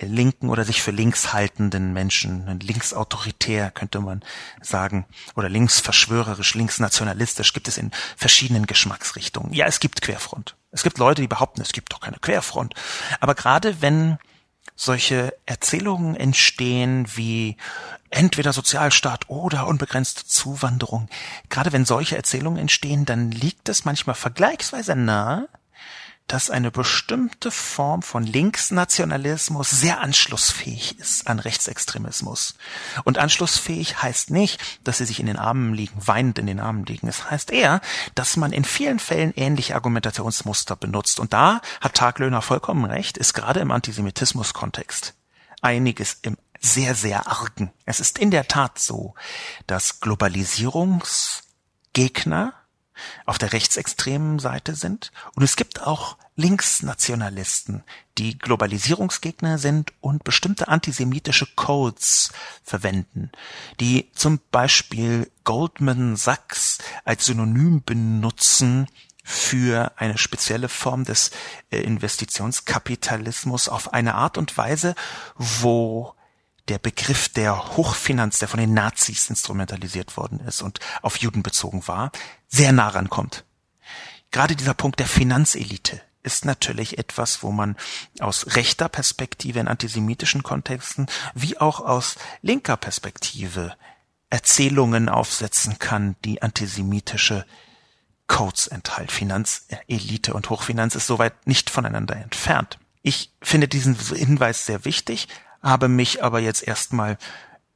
linken 0.00 0.48
oder 0.48 0.64
sich 0.64 0.82
für 0.82 0.90
links 0.90 1.32
haltenden 1.32 1.92
Menschen, 1.92 2.58
linksautoritär 2.60 3.70
könnte 3.70 4.00
man 4.00 4.22
sagen, 4.60 5.06
oder 5.36 5.48
linksverschwörerisch, 5.48 6.54
linksnationalistisch 6.54 7.52
gibt 7.52 7.68
es 7.68 7.78
in 7.78 7.92
verschiedenen 8.16 8.66
Geschmacksrichtungen. 8.66 9.52
Ja, 9.52 9.66
es 9.66 9.78
gibt 9.78 10.02
Querfront. 10.02 10.56
Es 10.72 10.82
gibt 10.82 10.98
Leute, 10.98 11.22
die 11.22 11.28
behaupten, 11.28 11.60
es 11.60 11.72
gibt 11.72 11.92
doch 11.92 12.00
keine 12.00 12.18
Querfront. 12.18 12.74
Aber 13.20 13.34
gerade 13.34 13.80
wenn 13.80 14.18
solche 14.74 15.34
Erzählungen 15.46 16.16
entstehen 16.16 17.06
wie 17.14 17.56
entweder 18.10 18.52
Sozialstaat 18.52 19.28
oder 19.28 19.66
unbegrenzte 19.66 20.26
Zuwanderung. 20.26 21.08
Gerade 21.48 21.72
wenn 21.72 21.84
solche 21.84 22.16
Erzählungen 22.16 22.58
entstehen, 22.58 23.04
dann 23.04 23.30
liegt 23.30 23.68
es 23.68 23.84
manchmal 23.84 24.14
vergleichsweise 24.14 24.94
nahe, 24.94 25.48
dass 26.26 26.50
eine 26.50 26.70
bestimmte 26.70 27.50
Form 27.50 28.02
von 28.02 28.24
Linksnationalismus 28.24 29.70
sehr 29.70 30.00
anschlussfähig 30.00 30.98
ist 30.98 31.26
an 31.26 31.38
Rechtsextremismus. 31.38 32.54
Und 33.04 33.18
anschlussfähig 33.18 34.02
heißt 34.02 34.30
nicht, 34.30 34.60
dass 34.84 34.98
sie 34.98 35.04
sich 35.04 35.20
in 35.20 35.26
den 35.26 35.38
Armen 35.38 35.74
liegen, 35.74 35.94
weinend 35.96 36.38
in 36.38 36.46
den 36.46 36.60
Armen 36.60 36.86
liegen. 36.86 37.08
Es 37.08 37.30
heißt 37.30 37.50
eher, 37.50 37.80
dass 38.14 38.36
man 38.36 38.52
in 38.52 38.64
vielen 38.64 38.98
Fällen 38.98 39.32
ähnliche 39.34 39.74
Argumentationsmuster 39.74 40.76
benutzt. 40.76 41.20
Und 41.20 41.32
da 41.32 41.60
hat 41.80 41.94
Taglöhner 41.94 42.42
vollkommen 42.42 42.84
recht, 42.84 43.18
ist 43.18 43.34
gerade 43.34 43.60
im 43.60 43.70
Antisemitismus-Kontext 43.70 45.14
einiges 45.60 46.18
im 46.22 46.36
sehr, 46.64 46.94
sehr 46.94 47.26
argen. 47.26 47.72
Es 47.86 47.98
ist 48.00 48.18
in 48.18 48.30
der 48.30 48.46
Tat 48.46 48.78
so, 48.78 49.14
dass 49.66 50.00
Globalisierungsgegner 50.00 52.54
auf 53.26 53.38
der 53.38 53.52
rechtsextremen 53.52 54.38
Seite 54.38 54.74
sind. 54.74 55.12
Und 55.34 55.42
es 55.42 55.56
gibt 55.56 55.82
auch 55.82 56.16
Linksnationalisten, 56.36 57.84
die 58.18 58.38
Globalisierungsgegner 58.38 59.58
sind 59.58 59.92
und 60.00 60.24
bestimmte 60.24 60.68
antisemitische 60.68 61.46
Codes 61.56 62.32
verwenden, 62.64 63.30
die 63.80 64.10
zum 64.14 64.40
Beispiel 64.50 65.30
Goldman 65.44 66.16
Sachs 66.16 66.78
als 67.04 67.26
Synonym 67.26 67.82
benutzen 67.84 68.86
für 69.24 69.92
eine 69.96 70.18
spezielle 70.18 70.68
Form 70.68 71.04
des 71.04 71.30
äh, 71.70 71.78
Investitionskapitalismus 71.78 73.68
auf 73.68 73.92
eine 73.92 74.14
Art 74.14 74.36
und 74.36 74.56
Weise, 74.58 74.94
wo 75.36 76.14
der 76.68 76.78
Begriff 76.78 77.28
der 77.28 77.76
Hochfinanz, 77.76 78.38
der 78.38 78.48
von 78.48 78.60
den 78.60 78.74
Nazis 78.74 79.28
instrumentalisiert 79.30 80.16
worden 80.16 80.40
ist 80.40 80.62
und 80.62 80.80
auf 81.02 81.16
Juden 81.16 81.42
bezogen 81.42 81.86
war, 81.88 82.12
sehr 82.48 82.72
nah 82.72 82.88
rankommt. 82.88 83.44
Gerade 84.30 84.56
dieser 84.56 84.74
Punkt 84.74 84.98
der 84.98 85.06
Finanzelite 85.06 86.00
ist 86.22 86.44
natürlich 86.44 86.98
etwas, 86.98 87.42
wo 87.42 87.50
man 87.50 87.76
aus 88.20 88.54
rechter 88.54 88.88
Perspektive 88.88 89.58
in 89.58 89.68
antisemitischen 89.68 90.42
Kontexten 90.42 91.06
wie 91.34 91.58
auch 91.58 91.80
aus 91.80 92.16
linker 92.42 92.76
Perspektive 92.76 93.76
Erzählungen 94.30 95.08
aufsetzen 95.08 95.78
kann, 95.78 96.16
die 96.24 96.40
antisemitische 96.40 97.44
Codes 98.28 98.66
enthalten. 98.68 99.10
Finanzelite 99.10 100.32
und 100.32 100.48
Hochfinanz 100.48 100.94
ist 100.94 101.06
soweit 101.06 101.46
nicht 101.46 101.68
voneinander 101.68 102.16
entfernt. 102.16 102.78
Ich 103.02 103.32
finde 103.42 103.68
diesen 103.68 103.98
Hinweis 103.98 104.64
sehr 104.64 104.84
wichtig, 104.84 105.28
habe 105.62 105.88
mich 105.88 106.22
aber 106.22 106.40
jetzt 106.40 106.66
erstmal 106.66 107.18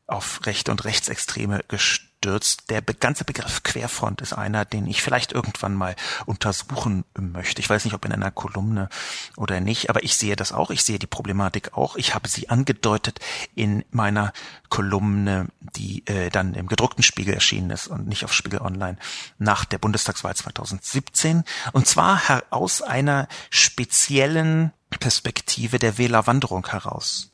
auf 0.07 0.41
Rechte 0.47 0.71
und 0.71 0.85
Rechtsextreme 0.85 1.65
gestürzt. 1.69 2.71
Der 2.71 2.81
ganze 2.81 3.25
Begriff 3.25 3.63
Querfront 3.63 4.21
ist 4.21 4.33
einer, 4.33 4.65
den 4.65 4.87
ich 4.87 5.03
vielleicht 5.03 5.33
irgendwann 5.33 5.75
mal 5.75 5.97
untersuchen 6.27 7.05
möchte. 7.19 7.61
Ich 7.61 7.69
weiß 7.69 7.85
nicht, 7.85 7.95
ob 7.95 8.05
in 8.05 8.13
einer 8.13 8.31
Kolumne 8.31 8.89
oder 9.37 9.61
nicht, 9.61 9.91
aber 9.91 10.05
ich 10.05 10.17
sehe 10.17 10.37
das 10.37 10.53
auch. 10.53 10.71
Ich 10.71 10.85
sehe 10.85 10.99
die 10.99 11.09
Problematik 11.09 11.77
auch. 11.77 11.97
Ich 11.97 12.15
habe 12.15 12.29
sie 12.29 12.49
angedeutet 12.49 13.19
in 13.55 13.85
meiner 13.91 14.33
Kolumne, 14.69 15.49
die 15.61 16.07
äh, 16.07 16.31
dann 16.31 16.55
im 16.55 16.69
gedruckten 16.69 17.03
Spiegel 17.03 17.35
erschienen 17.35 17.71
ist 17.71 17.89
und 17.89 18.07
nicht 18.07 18.25
auf 18.25 18.33
Spiegel 18.33 18.61
Online 18.61 18.99
nach 19.39 19.65
der 19.65 19.79
Bundestagswahl 19.79 20.37
2017. 20.37 21.43
Und 21.73 21.89
zwar 21.89 22.21
aus 22.51 22.81
einer 22.81 23.27
speziellen 23.51 24.73
Perspektive 25.01 25.81
der 25.81 25.99
Wählerwanderung 25.99 26.67
heraus 26.69 27.33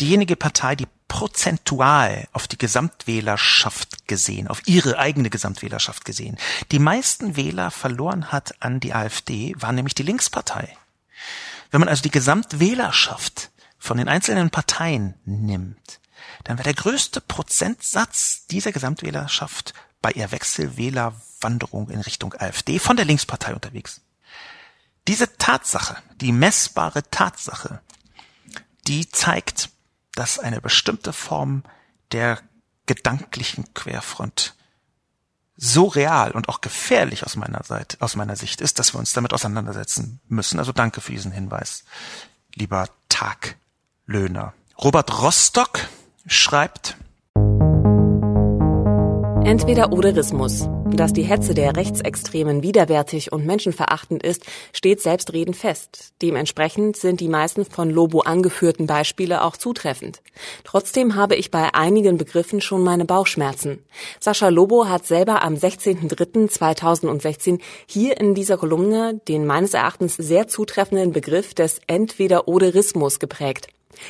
diejenige 0.00 0.36
Partei, 0.36 0.76
die 0.76 0.88
prozentual 1.08 2.28
auf 2.32 2.46
die 2.46 2.58
Gesamtwählerschaft 2.58 4.06
gesehen, 4.06 4.46
auf 4.46 4.62
ihre 4.66 4.98
eigene 4.98 5.30
Gesamtwählerschaft 5.30 6.04
gesehen, 6.04 6.38
die 6.70 6.78
meisten 6.78 7.36
Wähler 7.36 7.70
verloren 7.70 8.30
hat 8.30 8.62
an 8.62 8.80
die 8.80 8.94
AfD, 8.94 9.54
war 9.58 9.72
nämlich 9.72 9.94
die 9.94 10.02
Linkspartei. 10.02 10.76
Wenn 11.70 11.80
man 11.80 11.88
also 11.88 12.02
die 12.02 12.10
Gesamtwählerschaft 12.10 13.50
von 13.78 13.96
den 13.98 14.08
einzelnen 14.08 14.50
Parteien 14.50 15.14
nimmt, 15.24 16.00
dann 16.44 16.58
wäre 16.58 16.72
der 16.72 16.82
größte 16.82 17.20
Prozentsatz 17.20 18.46
dieser 18.46 18.72
Gesamtwählerschaft 18.72 19.74
bei 20.00 20.12
ihr 20.12 20.30
Wechselwählerwanderung 20.30 21.90
in 21.90 22.00
Richtung 22.00 22.34
AfD 22.34 22.78
von 22.78 22.96
der 22.96 23.04
Linkspartei 23.04 23.54
unterwegs. 23.54 24.00
Diese 25.08 25.36
Tatsache, 25.38 25.96
die 26.20 26.32
messbare 26.32 27.02
Tatsache, 27.10 27.80
die 28.86 29.08
zeigt, 29.08 29.70
dass 30.18 30.40
eine 30.40 30.60
bestimmte 30.60 31.12
Form 31.12 31.62
der 32.10 32.40
gedanklichen 32.86 33.72
Querfront 33.72 34.56
so 35.56 35.84
real 35.86 36.32
und 36.32 36.48
auch 36.48 36.60
gefährlich 36.60 37.24
aus 37.24 37.36
meiner 37.36 37.62
Seite, 37.62 37.98
aus 38.00 38.16
meiner 38.16 38.34
Sicht 38.34 38.60
ist, 38.60 38.80
dass 38.80 38.94
wir 38.94 38.98
uns 38.98 39.12
damit 39.12 39.32
auseinandersetzen 39.32 40.20
müssen. 40.26 40.58
Also 40.58 40.72
danke 40.72 41.00
für 41.00 41.12
diesen 41.12 41.30
Hinweis, 41.30 41.84
lieber 42.52 42.88
Taglöhner. 43.08 44.54
Robert 44.76 45.22
Rostock 45.22 45.86
schreibt, 46.26 46.96
Entweder-Oderismus. 49.48 50.68
Dass 50.90 51.14
die 51.14 51.22
Hetze 51.22 51.54
der 51.54 51.74
Rechtsextremen 51.74 52.62
widerwärtig 52.62 53.32
und 53.32 53.46
menschenverachtend 53.46 54.22
ist, 54.22 54.44
steht 54.74 55.00
selbstredend 55.00 55.56
fest. 55.56 56.12
Dementsprechend 56.20 56.98
sind 56.98 57.20
die 57.20 57.28
meisten 57.28 57.64
von 57.64 57.88
Lobo 57.88 58.20
angeführten 58.20 58.86
Beispiele 58.86 59.42
auch 59.42 59.56
zutreffend. 59.56 60.20
Trotzdem 60.64 61.14
habe 61.14 61.34
ich 61.34 61.50
bei 61.50 61.72
einigen 61.72 62.18
Begriffen 62.18 62.60
schon 62.60 62.84
meine 62.84 63.06
Bauchschmerzen. 63.06 63.78
Sascha 64.20 64.50
Lobo 64.50 64.86
hat 64.86 65.06
selber 65.06 65.42
am 65.42 65.54
16.03.2016 65.54 67.58
hier 67.86 68.20
in 68.20 68.34
dieser 68.34 68.58
Kolumne 68.58 69.18
den 69.28 69.46
meines 69.46 69.72
Erachtens 69.72 70.16
sehr 70.16 70.48
zutreffenden 70.48 71.12
Begriff 71.12 71.54
des 71.54 71.80
Entweder-Oderismus 71.86 73.18
geprägt. 73.18 73.68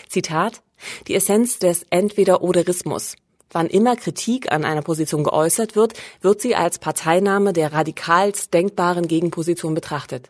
Zitat 0.08 0.62
die 1.06 1.14
Essenz 1.14 1.60
des 1.60 1.86
Entweder-Oderismus. 1.90 3.14
Wann 3.50 3.66
immer 3.66 3.96
Kritik 3.96 4.52
an 4.52 4.64
einer 4.64 4.82
Position 4.82 5.24
geäußert 5.24 5.76
wird, 5.76 5.94
wird 6.20 6.40
sie 6.40 6.54
als 6.54 6.78
Parteinahme 6.78 7.52
der 7.52 7.72
radikalst 7.72 8.52
denkbaren 8.52 9.08
Gegenposition 9.08 9.74
betrachtet. 9.74 10.28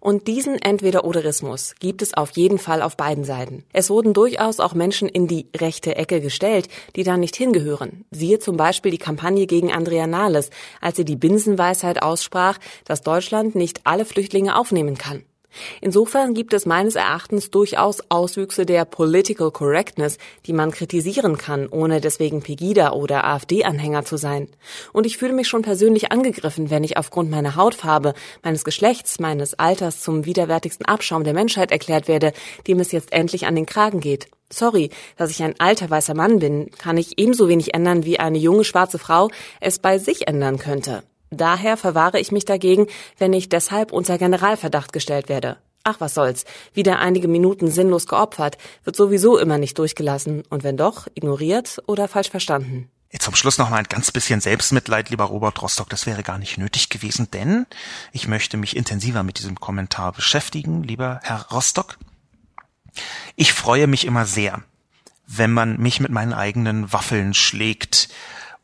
Und 0.00 0.26
diesen 0.26 0.60
Entweder-Oderismus 0.60 1.74
gibt 1.80 2.02
es 2.02 2.14
auf 2.14 2.32
jeden 2.32 2.58
Fall 2.58 2.82
auf 2.82 2.96
beiden 2.96 3.24
Seiten. 3.24 3.64
Es 3.72 3.90
wurden 3.90 4.12
durchaus 4.12 4.60
auch 4.60 4.74
Menschen 4.74 5.08
in 5.08 5.26
die 5.26 5.48
rechte 5.56 5.96
Ecke 5.96 6.20
gestellt, 6.20 6.68
die 6.96 7.02
da 7.02 7.16
nicht 7.16 7.36
hingehören. 7.36 8.04
Siehe 8.10 8.38
zum 8.38 8.56
Beispiel 8.56 8.90
die 8.92 8.98
Kampagne 8.98 9.46
gegen 9.46 9.72
Andrea 9.72 10.06
Nahles, 10.06 10.50
als 10.80 10.96
sie 10.96 11.04
die 11.04 11.16
Binsenweisheit 11.16 12.02
aussprach, 12.02 12.58
dass 12.84 13.02
Deutschland 13.02 13.54
nicht 13.54 13.80
alle 13.84 14.04
Flüchtlinge 14.04 14.56
aufnehmen 14.56 14.98
kann. 14.98 15.24
Insofern 15.80 16.34
gibt 16.34 16.52
es 16.54 16.66
meines 16.66 16.94
Erachtens 16.94 17.50
durchaus 17.50 18.02
Auswüchse 18.10 18.66
der 18.66 18.84
Political 18.84 19.50
Correctness, 19.50 20.18
die 20.46 20.52
man 20.52 20.70
kritisieren 20.70 21.38
kann, 21.38 21.68
ohne 21.68 22.00
deswegen 22.00 22.42
Pegida 22.42 22.92
oder 22.92 23.24
AfD-Anhänger 23.24 24.04
zu 24.04 24.16
sein. 24.16 24.48
Und 24.92 25.06
ich 25.06 25.18
fühle 25.18 25.32
mich 25.32 25.48
schon 25.48 25.62
persönlich 25.62 26.12
angegriffen, 26.12 26.70
wenn 26.70 26.84
ich 26.84 26.96
aufgrund 26.96 27.30
meiner 27.30 27.56
Hautfarbe, 27.56 28.14
meines 28.42 28.64
Geschlechts, 28.64 29.18
meines 29.18 29.58
Alters 29.58 30.00
zum 30.00 30.24
widerwärtigsten 30.24 30.86
Abschaum 30.86 31.24
der 31.24 31.34
Menschheit 31.34 31.70
erklärt 31.70 32.08
werde, 32.08 32.32
dem 32.66 32.80
es 32.80 32.92
jetzt 32.92 33.12
endlich 33.12 33.46
an 33.46 33.54
den 33.54 33.66
Kragen 33.66 34.00
geht. 34.00 34.28
Sorry, 34.50 34.90
dass 35.16 35.30
ich 35.30 35.42
ein 35.42 35.58
alter 35.58 35.90
weißer 35.90 36.14
Mann 36.14 36.38
bin, 36.38 36.70
kann 36.78 36.96
ich 36.96 37.18
ebenso 37.18 37.48
wenig 37.48 37.74
ändern, 37.74 38.04
wie 38.04 38.20
eine 38.20 38.38
junge 38.38 38.64
schwarze 38.64 38.98
Frau 38.98 39.30
es 39.60 39.78
bei 39.78 39.98
sich 39.98 40.28
ändern 40.28 40.58
könnte. 40.58 41.02
Daher 41.34 41.76
verwahre 41.76 42.20
ich 42.20 42.32
mich 42.32 42.44
dagegen, 42.44 42.86
wenn 43.18 43.32
ich 43.32 43.48
deshalb 43.48 43.92
unter 43.92 44.18
Generalverdacht 44.18 44.92
gestellt 44.92 45.28
werde. 45.28 45.58
Ach, 45.84 46.00
was 46.00 46.14
soll's. 46.14 46.44
Wieder 46.72 46.98
einige 46.98 47.28
Minuten 47.28 47.70
sinnlos 47.70 48.06
geopfert, 48.06 48.56
wird 48.84 48.96
sowieso 48.96 49.38
immer 49.38 49.58
nicht 49.58 49.78
durchgelassen 49.78 50.42
und 50.48 50.64
wenn 50.64 50.78
doch, 50.78 51.06
ignoriert 51.14 51.82
oder 51.86 52.08
falsch 52.08 52.30
verstanden. 52.30 52.88
Zum 53.18 53.36
Schluss 53.36 53.58
noch 53.58 53.70
mal 53.70 53.78
ein 53.78 53.84
ganz 53.84 54.10
bisschen 54.10 54.40
Selbstmitleid, 54.40 55.10
lieber 55.10 55.24
Robert 55.24 55.62
Rostock. 55.62 55.88
Das 55.88 56.04
wäre 56.06 56.22
gar 56.22 56.38
nicht 56.38 56.58
nötig 56.58 56.88
gewesen, 56.88 57.30
denn 57.30 57.66
ich 58.12 58.26
möchte 58.26 58.56
mich 58.56 58.76
intensiver 58.76 59.22
mit 59.22 59.38
diesem 59.38 59.60
Kommentar 59.60 60.12
beschäftigen, 60.12 60.82
lieber 60.82 61.20
Herr 61.22 61.46
Rostock. 61.52 61.96
Ich 63.36 63.52
freue 63.52 63.86
mich 63.86 64.04
immer 64.04 64.26
sehr, 64.26 64.62
wenn 65.26 65.52
man 65.52 65.78
mich 65.78 66.00
mit 66.00 66.10
meinen 66.10 66.32
eigenen 66.32 66.92
Waffeln 66.92 67.34
schlägt 67.34 68.08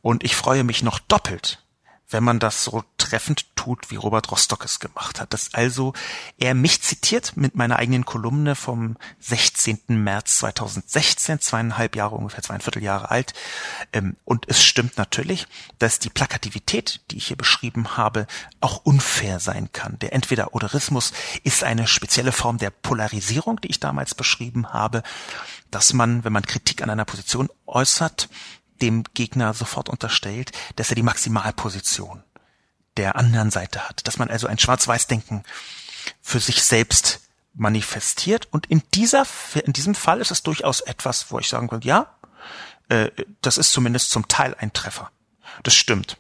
und 0.03 0.25
ich 0.25 0.35
freue 0.35 0.65
mich 0.65 0.83
noch 0.83 0.99
doppelt, 0.99 1.63
wenn 2.11 2.25
man 2.25 2.39
das 2.39 2.65
so 2.65 2.85
treffend 2.99 3.55
tut, 3.57 3.91
wie 3.91 3.97
Robert 3.97 4.31
Rostock 4.31 4.65
es 4.65 4.81
gemacht 4.81 5.21
hat. 5.21 5.33
Dass 5.33 5.55
also 5.55 5.93
er 6.39 6.55
mich 6.55 6.83
zitiert 6.83 7.37
mit 7.37 7.55
meiner 7.55 7.77
eigenen 7.77 8.05
Kolumne 8.05 8.55
vom 8.55 8.97
16. 9.21 9.81
März 9.89 10.39
2016, 10.39 11.41
zweieinhalb 11.41 11.97
Jahre, 11.97 12.17
ungefähr 12.17 12.43
zweieinviertel 12.43 12.83
Jahre 12.83 13.11
alt. 13.11 13.35
Ähm, 13.93 14.17
und 14.25 14.49
es 14.49 14.63
stimmt 14.63 14.97
natürlich, 14.97 15.47
dass 15.79 15.99
die 15.99 16.11
Plakativität, 16.11 17.01
die 17.11 17.19
ich 17.19 17.27
hier 17.29 17.37
beschrieben 17.37 17.97
habe, 17.97 18.27
auch 18.61 18.85
unfair 18.85 19.41
sein 19.41 19.71
kann. 19.73 19.99
Der 19.99 20.13
Entweder-Oderismus 20.13 21.13
ist 21.45 21.65
eine 21.65 21.87
spezielle 21.87 22.33
Form 22.33 22.59
der 22.59 22.71
Polarisierung, 22.71 23.61
die 23.61 23.69
ich 23.69 23.81
damals 23.81 24.15
beschrieben 24.15 24.73
habe, 24.73 25.03
dass 25.71 25.93
man, 25.93 26.25
wenn 26.25 26.33
man 26.33 26.47
Kritik 26.47 26.83
an 26.83 26.91
einer 26.91 27.05
Position 27.05 27.49
äußert, 27.67 28.29
dem 28.83 29.05
Gegner 29.15 29.55
sofort 29.55 29.89
unterstellt, 29.89 30.53
dass 30.77 30.91
er 30.91 30.97
die 30.97 31.03
Maximalposition 31.03 32.23
der 32.97 33.17
anderen 33.17 33.51
Seite 33.51 33.89
hat, 33.89 34.07
dass 34.07 34.19
man 34.19 34.31
also 34.31 34.47
ein 34.47 34.59
Schwarz-Weiß-Denken 34.59 35.45
für 36.21 36.41
sich 36.41 36.63
selbst 36.63 37.21
manifestiert. 37.55 38.49
Und 38.51 38.67
in 38.67 38.83
dieser, 38.95 39.27
in 39.65 39.73
diesem 39.73 39.95
Fall 39.95 40.21
ist 40.21 40.31
es 40.31 40.43
durchaus 40.43 40.81
etwas, 40.81 41.31
wo 41.31 41.39
ich 41.39 41.49
sagen 41.49 41.71
würde, 41.71 41.87
ja, 41.87 42.15
äh, 42.89 43.11
das 43.43 43.59
ist 43.59 43.73
zumindest 43.73 44.11
zum 44.11 44.29
Teil 44.29 44.55
ein 44.59 44.73
Treffer. 44.73 45.11
Das 45.63 45.75
stimmt, 45.75 46.17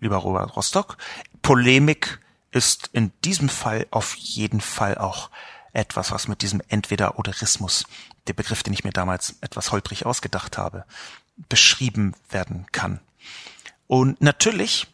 lieber 0.00 0.16
Robert 0.16 0.56
Rostock. 0.56 0.96
Polemik 1.42 2.20
ist 2.50 2.90
in 2.92 3.12
diesem 3.24 3.48
Fall 3.48 3.86
auf 3.90 4.14
jeden 4.16 4.60
Fall 4.60 4.98
auch 4.98 5.30
etwas, 5.72 6.10
was 6.10 6.26
mit 6.26 6.42
diesem 6.42 6.60
Entweder-Oderismus, 6.68 7.84
der 8.26 8.32
Begriff, 8.32 8.62
den 8.62 8.72
ich 8.72 8.84
mir 8.84 8.92
damals 8.92 9.36
etwas 9.40 9.70
holprig 9.70 10.04
ausgedacht 10.04 10.58
habe, 10.58 10.84
beschrieben 11.48 12.14
werden 12.30 12.66
kann. 12.72 13.00
Und 13.86 14.20
natürlich, 14.20 14.86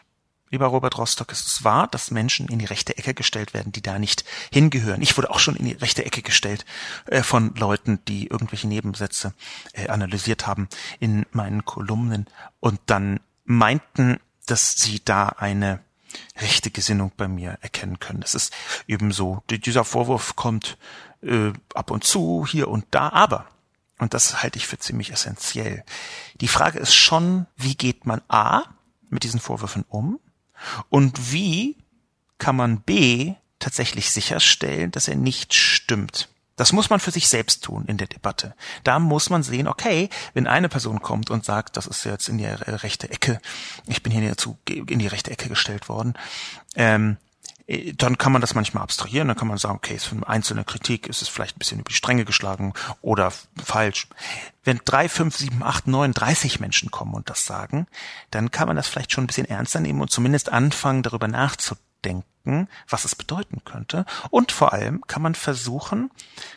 lieber 0.50 0.66
Robert 0.66 0.96
Rostock, 0.96 1.32
ist 1.32 1.46
es 1.46 1.64
wahr, 1.64 1.86
dass 1.88 2.10
Menschen 2.10 2.48
in 2.48 2.58
die 2.58 2.64
rechte 2.64 2.96
Ecke 2.96 3.14
gestellt 3.14 3.52
werden, 3.52 3.72
die 3.72 3.82
da 3.82 3.98
nicht 3.98 4.24
hingehören. 4.50 5.02
Ich 5.02 5.16
wurde 5.16 5.30
auch 5.30 5.38
schon 5.38 5.56
in 5.56 5.66
die 5.66 5.72
rechte 5.72 6.04
Ecke 6.04 6.22
gestellt 6.22 6.64
äh, 7.06 7.22
von 7.22 7.54
Leuten, 7.56 8.00
die 8.08 8.28
irgendwelche 8.28 8.68
Nebensätze 8.68 9.34
äh, 9.74 9.88
analysiert 9.88 10.46
haben 10.46 10.68
in 10.98 11.26
meinen 11.32 11.64
Kolumnen 11.64 12.26
und 12.60 12.80
dann 12.86 13.20
meinten, 13.44 14.18
dass 14.46 14.76
sie 14.76 15.04
da 15.04 15.28
eine 15.28 15.80
rechte 16.38 16.70
Gesinnung 16.70 17.12
bei 17.16 17.28
mir 17.28 17.58
erkennen 17.60 17.98
können. 17.98 18.20
Das 18.20 18.34
ist 18.34 18.54
ebenso. 18.86 19.42
Dieser 19.50 19.84
Vorwurf 19.84 20.36
kommt 20.36 20.78
äh, 21.22 21.52
ab 21.74 21.90
und 21.90 22.04
zu, 22.04 22.46
hier 22.48 22.68
und 22.68 22.86
da, 22.90 23.10
aber 23.10 23.46
und 23.98 24.14
das 24.14 24.42
halte 24.42 24.58
ich 24.58 24.66
für 24.66 24.78
ziemlich 24.78 25.12
essentiell. 25.12 25.84
Die 26.40 26.48
Frage 26.48 26.78
ist 26.78 26.94
schon, 26.94 27.46
wie 27.56 27.74
geht 27.74 28.06
man 28.06 28.22
A 28.28 28.62
mit 29.08 29.22
diesen 29.22 29.40
Vorwürfen 29.40 29.84
um? 29.88 30.20
Und 30.90 31.32
wie 31.32 31.76
kann 32.38 32.56
man 32.56 32.80
B 32.80 33.34
tatsächlich 33.58 34.10
sicherstellen, 34.10 34.90
dass 34.90 35.08
er 35.08 35.16
nicht 35.16 35.54
stimmt? 35.54 36.28
Das 36.56 36.72
muss 36.72 36.88
man 36.88 37.00
für 37.00 37.10
sich 37.10 37.28
selbst 37.28 37.64
tun 37.64 37.84
in 37.86 37.98
der 37.98 38.06
Debatte. 38.06 38.54
Da 38.82 38.98
muss 38.98 39.28
man 39.28 39.42
sehen, 39.42 39.68
okay, 39.68 40.08
wenn 40.32 40.46
eine 40.46 40.70
Person 40.70 41.02
kommt 41.02 41.30
und 41.30 41.44
sagt, 41.44 41.76
das 41.76 41.86
ist 41.86 42.04
jetzt 42.04 42.28
in 42.28 42.38
die 42.38 42.46
rechte 42.46 43.10
Ecke, 43.10 43.40
ich 43.86 44.02
bin 44.02 44.10
hier 44.10 44.34
in 44.66 44.98
die 44.98 45.06
rechte 45.06 45.30
Ecke 45.30 45.50
gestellt 45.50 45.90
worden, 45.90 46.14
ähm, 46.74 47.18
äh, 47.18 47.25
dann 47.96 48.16
kann 48.16 48.30
man 48.30 48.40
das 48.40 48.54
manchmal 48.54 48.84
abstrahieren, 48.84 49.26
dann 49.26 49.36
kann 49.36 49.48
man 49.48 49.58
sagen, 49.58 49.76
okay, 49.76 49.98
für 49.98 50.14
eine 50.14 50.28
einzelne 50.28 50.64
Kritik 50.64 51.08
ist 51.08 51.20
es 51.20 51.28
vielleicht 51.28 51.56
ein 51.56 51.58
bisschen 51.58 51.80
über 51.80 51.88
die 51.88 51.96
Stränge 51.96 52.24
geschlagen 52.24 52.74
oder 53.02 53.32
falsch. 53.62 54.06
Wenn 54.62 54.80
drei, 54.84 55.08
fünf, 55.08 55.36
sieben, 55.36 55.64
acht, 55.64 55.88
neun, 55.88 56.12
dreißig 56.12 56.60
Menschen 56.60 56.92
kommen 56.92 57.14
und 57.14 57.28
das 57.28 57.44
sagen, 57.44 57.88
dann 58.30 58.52
kann 58.52 58.68
man 58.68 58.76
das 58.76 58.86
vielleicht 58.86 59.10
schon 59.10 59.24
ein 59.24 59.26
bisschen 59.26 59.48
ernster 59.48 59.80
nehmen 59.80 60.00
und 60.00 60.12
zumindest 60.12 60.52
anfangen, 60.52 61.02
darüber 61.02 61.26
nachzudenken, 61.26 62.68
was 62.88 63.04
es 63.04 63.16
bedeuten 63.16 63.64
könnte. 63.64 64.06
Und 64.30 64.52
vor 64.52 64.72
allem 64.72 65.04
kann 65.08 65.22
man 65.22 65.34
versuchen, 65.34 66.12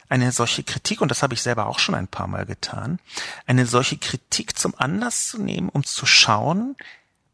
eine 0.09 0.31
solche 0.31 0.63
Kritik, 0.63 1.01
und 1.01 1.09
das 1.09 1.23
habe 1.23 1.33
ich 1.33 1.41
selber 1.41 1.65
auch 1.65 1.79
schon 1.79 1.95
ein 1.95 2.07
paar 2.07 2.27
Mal 2.27 2.45
getan, 2.45 2.99
eine 3.47 3.65
solche 3.65 3.97
Kritik 3.97 4.59
zum 4.59 4.75
Anlass 4.77 5.29
zu 5.29 5.41
nehmen, 5.41 5.69
um 5.69 5.83
zu 5.83 6.05
schauen, 6.05 6.75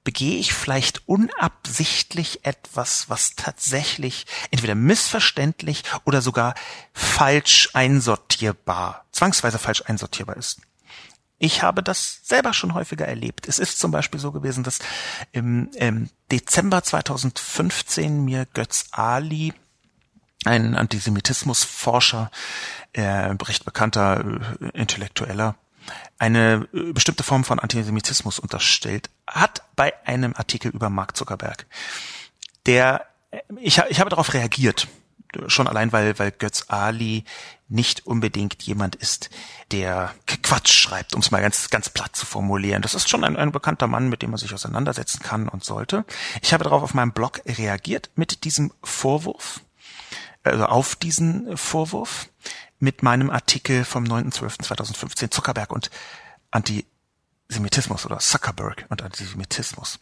begehe 0.05 0.37
ich 0.37 0.53
vielleicht 0.53 1.01
unabsichtlich 1.09 2.45
etwas, 2.45 3.09
was 3.09 3.35
tatsächlich 3.35 4.25
entweder 4.51 4.75
missverständlich 4.75 5.83
oder 6.05 6.21
sogar 6.21 6.53
falsch 6.93 7.71
einsortierbar, 7.73 9.03
zwangsweise 9.11 9.59
falsch 9.59 9.81
einsortierbar 9.85 10.37
ist. 10.37 10.61
Ich 11.37 11.63
habe 11.63 11.83
das 11.83 12.21
selber 12.23 12.53
schon 12.53 12.73
häufiger 12.73 13.05
erlebt. 13.05 13.49
Es 13.49 13.59
ist 13.59 13.79
zum 13.79 13.91
Beispiel 13.91 14.21
so 14.21 14.31
gewesen, 14.31 14.63
dass 14.63 14.79
im, 15.33 15.69
im 15.73 16.09
Dezember 16.31 16.81
2015 16.81 18.23
mir 18.23 18.45
Götz 18.53 18.85
Ali, 18.91 19.53
ein 20.45 20.75
Antisemitismusforscher, 20.75 22.31
äh, 22.93 23.01
recht 23.01 23.65
bekannter 23.65 24.23
äh, 24.61 24.69
Intellektueller, 24.79 25.55
eine 26.17 26.67
äh, 26.73 26.93
bestimmte 26.93 27.23
Form 27.23 27.43
von 27.43 27.59
Antisemitismus 27.59 28.39
unterstellt 28.39 29.09
hat 29.27 29.63
bei 29.75 29.93
einem 30.05 30.33
Artikel 30.35 30.71
über 30.71 30.89
Mark 30.89 31.17
Zuckerberg. 31.17 31.65
Der, 32.65 33.05
äh, 33.31 33.39
ich, 33.59 33.81
ich 33.89 33.99
habe 33.99 34.09
darauf 34.09 34.33
reagiert. 34.33 34.87
Schon 35.47 35.67
allein, 35.67 35.91
weil, 35.91 36.17
weil 36.17 36.31
Götz 36.31 36.65
Ali 36.69 37.25
nicht 37.67 38.05
unbedingt 38.05 38.63
jemand 38.63 38.95
ist, 38.95 39.29
der 39.71 40.13
Quatsch 40.43 40.71
schreibt, 40.71 41.13
um 41.13 41.21
es 41.21 41.31
mal 41.31 41.41
ganz, 41.41 41.69
ganz 41.69 41.89
platt 41.89 42.15
zu 42.15 42.25
formulieren. 42.25 42.81
Das 42.81 42.93
ist 42.93 43.09
schon 43.09 43.23
ein, 43.23 43.35
ein 43.35 43.51
bekannter 43.51 43.87
Mann, 43.87 44.07
mit 44.07 44.21
dem 44.21 44.29
man 44.29 44.37
sich 44.37 44.53
auseinandersetzen 44.53 45.21
kann 45.21 45.49
und 45.49 45.63
sollte. 45.63 46.05
Ich 46.41 46.53
habe 46.53 46.63
darauf 46.63 46.83
auf 46.83 46.93
meinem 46.93 47.11
Blog 47.11 47.41
reagiert 47.45 48.11
mit 48.15 48.43
diesem 48.43 48.71
Vorwurf, 48.83 49.61
also 50.43 50.65
auf 50.65 50.95
diesen 50.95 51.57
Vorwurf 51.57 52.29
mit 52.85 53.01
meinem 53.01 53.31
Artikel 53.31 53.83
vom 53.83 54.03
9.12.2015 54.03 55.31
Zuckerberg 55.31 55.71
und 55.71 55.89
Antisemitismus 56.51 58.05
oder 58.05 58.19
Zuckerberg 58.19 58.85
und 58.89 59.01
Antisemitismus. 59.01 59.99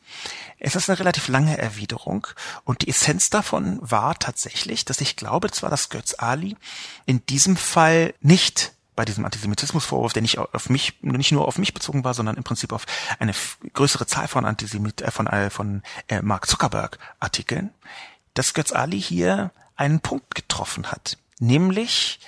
Es 0.59 0.75
ist 0.75 0.89
eine 0.89 0.99
relativ 0.99 1.29
lange 1.29 1.57
Erwiderung 1.57 2.27
und 2.65 2.81
die 2.81 2.89
Essenz 2.89 3.29
davon 3.29 3.79
war 3.81 4.19
tatsächlich, 4.19 4.84
dass 4.84 4.99
ich 4.99 5.15
glaube 5.15 5.49
zwar, 5.49 5.69
dass 5.69 5.89
Götz 5.89 6.15
Ali 6.17 6.57
in 7.05 7.25
diesem 7.25 7.55
Fall 7.55 8.13
nicht 8.19 8.73
bei 8.97 9.05
diesem 9.05 9.23
Antisemitismusvorwurf, 9.23 10.11
der 10.11 10.21
nicht 10.21 10.38
auf 10.38 10.69
mich, 10.69 11.01
nicht 11.01 11.31
nur 11.31 11.47
auf 11.47 11.57
mich 11.57 11.73
bezogen 11.73 12.03
war, 12.03 12.13
sondern 12.13 12.36
im 12.36 12.43
Prinzip 12.43 12.73
auf 12.73 12.86
eine 13.17 13.34
größere 13.71 14.05
Zahl 14.07 14.27
von 14.27 14.45
Antisemit, 14.45 15.01
äh, 15.01 15.09
von, 15.09 15.25
äh, 15.27 15.49
von 15.49 15.84
äh, 16.09 16.21
Mark 16.21 16.47
Zuckerberg 16.47 16.99
Artikeln, 17.21 17.71
dass 18.34 18.53
Götz 18.53 18.73
Ali 18.73 19.01
hier 19.01 19.51
einen 19.77 20.01
Punkt 20.01 20.36
getroffen 20.36 20.91
hat, 20.91 21.17
nämlich 21.39 22.19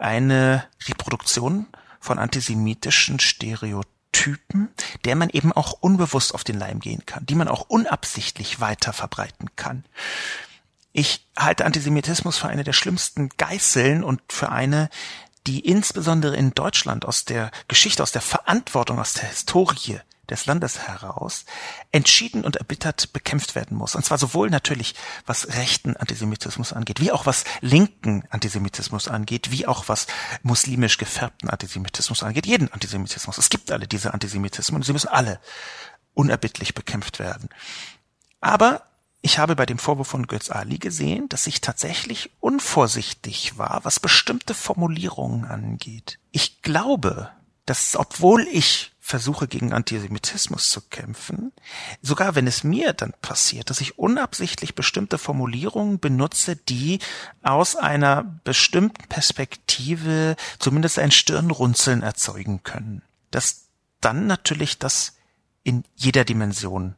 eine 0.00 0.64
Reproduktion 0.88 1.66
von 2.00 2.18
antisemitischen 2.18 3.20
Stereotypen, 3.20 4.70
der 5.04 5.16
man 5.16 5.30
eben 5.30 5.52
auch 5.52 5.72
unbewusst 5.80 6.34
auf 6.34 6.44
den 6.44 6.58
Leim 6.58 6.80
gehen 6.80 7.04
kann, 7.06 7.26
die 7.26 7.34
man 7.34 7.48
auch 7.48 7.66
unabsichtlich 7.68 8.60
weiter 8.60 8.92
verbreiten 8.92 9.54
kann. 9.56 9.84
Ich 10.92 11.26
halte 11.36 11.64
Antisemitismus 11.64 12.38
für 12.38 12.48
eine 12.48 12.64
der 12.64 12.72
schlimmsten 12.72 13.28
Geißeln 13.28 14.02
und 14.02 14.20
für 14.28 14.50
eine, 14.50 14.90
die 15.46 15.60
insbesondere 15.60 16.36
in 16.36 16.52
Deutschland 16.52 17.04
aus 17.04 17.24
der 17.24 17.50
Geschichte, 17.68 18.02
aus 18.02 18.12
der 18.12 18.22
Verantwortung, 18.22 18.98
aus 18.98 19.12
der 19.12 19.28
Historie 19.28 20.00
des 20.30 20.46
Landes 20.46 20.86
heraus 20.86 21.44
entschieden 21.92 22.44
und 22.44 22.56
erbittert 22.56 23.12
bekämpft 23.12 23.54
werden 23.54 23.76
muss. 23.76 23.94
Und 23.94 24.04
zwar 24.04 24.18
sowohl 24.18 24.50
natürlich, 24.50 24.94
was 25.26 25.48
rechten 25.48 25.96
Antisemitismus 25.96 26.72
angeht, 26.72 27.00
wie 27.00 27.12
auch 27.12 27.26
was 27.26 27.44
linken 27.60 28.24
Antisemitismus 28.30 29.08
angeht, 29.08 29.50
wie 29.50 29.66
auch 29.66 29.88
was 29.88 30.06
muslimisch 30.42 30.98
gefärbten 30.98 31.50
Antisemitismus 31.50 32.22
angeht. 32.22 32.46
Jeden 32.46 32.72
Antisemitismus. 32.72 33.38
Es 33.38 33.50
gibt 33.50 33.70
alle 33.72 33.86
diese 33.86 34.14
Antisemitismen 34.14 34.80
und 34.80 34.84
sie 34.84 34.92
müssen 34.92 35.08
alle 35.08 35.40
unerbittlich 36.14 36.74
bekämpft 36.74 37.18
werden. 37.18 37.48
Aber 38.40 38.82
ich 39.22 39.38
habe 39.38 39.54
bei 39.54 39.66
dem 39.66 39.78
Vorwurf 39.78 40.08
von 40.08 40.26
Götz 40.26 40.50
Ali 40.50 40.78
gesehen, 40.78 41.28
dass 41.28 41.46
ich 41.46 41.60
tatsächlich 41.60 42.30
unvorsichtig 42.40 43.58
war, 43.58 43.80
was 43.82 44.00
bestimmte 44.00 44.54
Formulierungen 44.54 45.44
angeht. 45.44 46.18
Ich 46.30 46.62
glaube, 46.62 47.30
dass 47.66 47.96
obwohl 47.96 48.46
ich 48.50 48.92
versuche 49.10 49.48
gegen 49.48 49.72
Antisemitismus 49.72 50.70
zu 50.70 50.80
kämpfen, 50.82 51.52
sogar 52.00 52.36
wenn 52.36 52.46
es 52.46 52.62
mir 52.64 52.92
dann 52.92 53.12
passiert, 53.20 53.68
dass 53.68 53.80
ich 53.80 53.98
unabsichtlich 53.98 54.76
bestimmte 54.76 55.18
Formulierungen 55.18 55.98
benutze, 55.98 56.54
die 56.54 57.00
aus 57.42 57.74
einer 57.74 58.22
bestimmten 58.44 59.08
Perspektive 59.08 60.36
zumindest 60.60 60.98
ein 61.00 61.10
Stirnrunzeln 61.10 62.02
erzeugen 62.02 62.62
können, 62.62 63.02
dass 63.32 63.66
dann 64.00 64.28
natürlich 64.28 64.78
das 64.78 65.16
in 65.64 65.84
jeder 65.96 66.24
Dimension 66.24 66.94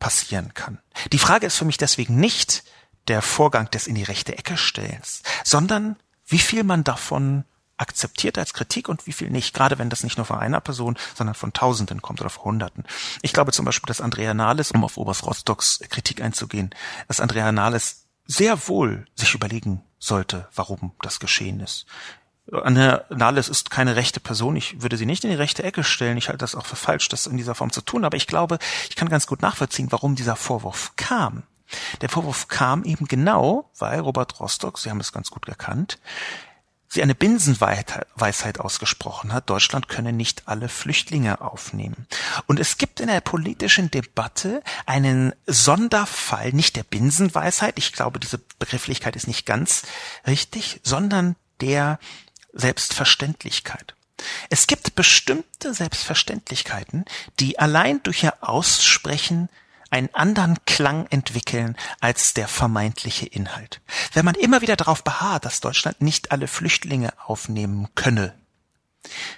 passieren 0.00 0.52
kann. 0.54 0.80
Die 1.12 1.18
Frage 1.18 1.46
ist 1.46 1.56
für 1.56 1.64
mich 1.64 1.78
deswegen 1.78 2.16
nicht 2.16 2.64
der 3.06 3.22
Vorgang 3.22 3.70
des 3.70 3.86
in 3.86 3.94
die 3.94 4.02
rechte 4.02 4.36
Ecke 4.36 4.56
stellens, 4.56 5.22
sondern 5.44 5.96
wie 6.26 6.40
viel 6.40 6.64
man 6.64 6.82
davon 6.82 7.44
akzeptiert 7.82 8.38
als 8.38 8.54
Kritik 8.54 8.88
und 8.88 9.06
wie 9.06 9.12
viel 9.12 9.28
nicht, 9.28 9.54
gerade 9.54 9.78
wenn 9.78 9.90
das 9.90 10.04
nicht 10.04 10.16
nur 10.16 10.24
von 10.24 10.38
einer 10.38 10.60
Person, 10.60 10.96
sondern 11.14 11.34
von 11.34 11.52
Tausenden 11.52 12.00
kommt 12.00 12.20
oder 12.20 12.30
von 12.30 12.44
Hunderten. 12.44 12.84
Ich 13.20 13.32
glaube 13.32 13.52
zum 13.52 13.66
Beispiel, 13.66 13.88
dass 13.88 14.00
Andrea 14.00 14.32
Nahles, 14.32 14.70
um 14.70 14.84
auf 14.84 14.96
Oberst 14.96 15.24
Rostocks 15.26 15.80
Kritik 15.90 16.22
einzugehen, 16.22 16.70
dass 17.08 17.20
Andrea 17.20 17.52
Nahles 17.52 18.06
sehr 18.26 18.68
wohl 18.68 19.04
sich 19.14 19.34
überlegen 19.34 19.82
sollte, 19.98 20.48
warum 20.54 20.92
das 21.02 21.20
geschehen 21.20 21.60
ist. 21.60 21.86
Andrea 22.50 23.04
Nahles 23.10 23.48
ist 23.48 23.70
keine 23.70 23.96
rechte 23.96 24.20
Person. 24.20 24.56
Ich 24.56 24.82
würde 24.82 24.96
sie 24.96 25.06
nicht 25.06 25.24
in 25.24 25.30
die 25.30 25.36
rechte 25.36 25.62
Ecke 25.62 25.84
stellen. 25.84 26.18
Ich 26.18 26.28
halte 26.28 26.38
das 26.38 26.54
auch 26.54 26.66
für 26.66 26.76
falsch, 26.76 27.08
das 27.08 27.26
in 27.26 27.36
dieser 27.36 27.54
Form 27.54 27.70
zu 27.70 27.82
tun. 27.82 28.04
Aber 28.04 28.16
ich 28.16 28.26
glaube, 28.26 28.58
ich 28.88 28.96
kann 28.96 29.08
ganz 29.08 29.26
gut 29.26 29.42
nachvollziehen, 29.42 29.92
warum 29.92 30.16
dieser 30.16 30.36
Vorwurf 30.36 30.92
kam. 30.96 31.44
Der 32.00 32.08
Vorwurf 32.08 32.48
kam 32.48 32.84
eben 32.84 33.06
genau, 33.06 33.70
weil 33.78 34.00
Robert 34.00 34.40
Rostock, 34.40 34.78
Sie 34.78 34.90
haben 34.90 35.00
es 35.00 35.12
ganz 35.12 35.30
gut 35.30 35.48
erkannt, 35.48 35.98
sie 36.92 37.02
eine 37.02 37.14
Binsenweisheit 37.14 38.60
ausgesprochen 38.60 39.32
hat, 39.32 39.48
Deutschland 39.48 39.88
könne 39.88 40.12
nicht 40.12 40.46
alle 40.46 40.68
Flüchtlinge 40.68 41.40
aufnehmen. 41.40 42.06
Und 42.46 42.60
es 42.60 42.76
gibt 42.76 43.00
in 43.00 43.06
der 43.06 43.22
politischen 43.22 43.90
Debatte 43.90 44.62
einen 44.84 45.32
Sonderfall, 45.46 46.52
nicht 46.52 46.76
der 46.76 46.82
Binsenweisheit, 46.82 47.78
ich 47.78 47.94
glaube, 47.94 48.20
diese 48.20 48.38
Begrifflichkeit 48.58 49.16
ist 49.16 49.26
nicht 49.26 49.46
ganz 49.46 49.84
richtig, 50.26 50.80
sondern 50.82 51.36
der 51.62 51.98
Selbstverständlichkeit. 52.52 53.94
Es 54.50 54.66
gibt 54.66 54.94
bestimmte 54.94 55.72
Selbstverständlichkeiten, 55.72 57.06
die 57.40 57.58
allein 57.58 58.02
durch 58.02 58.22
ihr 58.22 58.34
Aussprechen 58.42 59.48
einen 59.92 60.12
anderen 60.14 60.56
Klang 60.64 61.06
entwickeln 61.08 61.76
als 62.00 62.34
der 62.34 62.48
vermeintliche 62.48 63.26
Inhalt. 63.26 63.80
Wenn 64.14 64.24
man 64.24 64.34
immer 64.34 64.62
wieder 64.62 64.76
darauf 64.76 65.04
beharrt, 65.04 65.44
dass 65.44 65.60
Deutschland 65.60 66.00
nicht 66.00 66.32
alle 66.32 66.48
Flüchtlinge 66.48 67.12
aufnehmen 67.26 67.88
könne, 67.94 68.34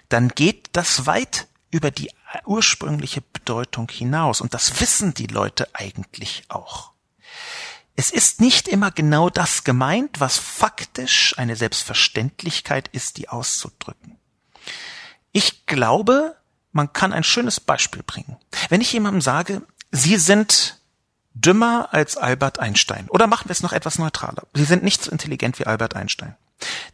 dann 0.09 0.29
geht 0.29 0.71
das 0.73 1.07
weit 1.07 1.49
über 1.71 1.91
die 1.91 2.11
ursprüngliche 2.45 3.21
Bedeutung 3.21 3.89
hinaus. 3.91 4.41
Und 4.41 4.55
das 4.55 4.81
wissen 4.81 5.13
die 5.15 5.27
Leute 5.27 5.69
eigentlich 5.73 6.45
auch. 6.49 6.93
Es 7.97 8.11
ist 8.11 8.41
nicht 8.41 8.69
immer 8.69 8.91
genau 8.91 9.31
das 9.31 9.65
gemeint, 9.65 10.21
was 10.21 10.39
faktisch 10.39 11.35
eine 11.37 11.57
Selbstverständlichkeit 11.57 12.89
ist, 12.89 13.19
die 13.19 13.29
auszudrücken. 13.29 14.19
Ich 15.33 15.67
glaube, 15.67 16.37
man 16.73 16.93
kann 16.93 17.13
ein 17.13 17.25
schönes 17.25 17.61
Beispiel 17.61 18.03
bringen. 18.03 18.37
Wenn 18.69 18.81
ich 18.81 18.93
jemandem 18.93 19.21
sage, 19.21 19.63
Sie 19.97 20.17
sind 20.17 20.81
dümmer 21.35 21.91
als 21.93 22.17
Albert 22.17 22.59
Einstein. 22.59 23.09
Oder 23.11 23.29
machen 23.29 23.49
wir 23.49 23.53
es 23.53 23.63
noch 23.63 23.73
etwas 23.73 23.97
neutraler. 23.97 24.43
Sie 24.53 24.65
sind 24.65 24.83
nicht 24.83 25.05
so 25.05 25.13
intelligent 25.13 25.61
wie 25.61 25.67
Albert 25.67 25.95
Einstein. 25.95 26.35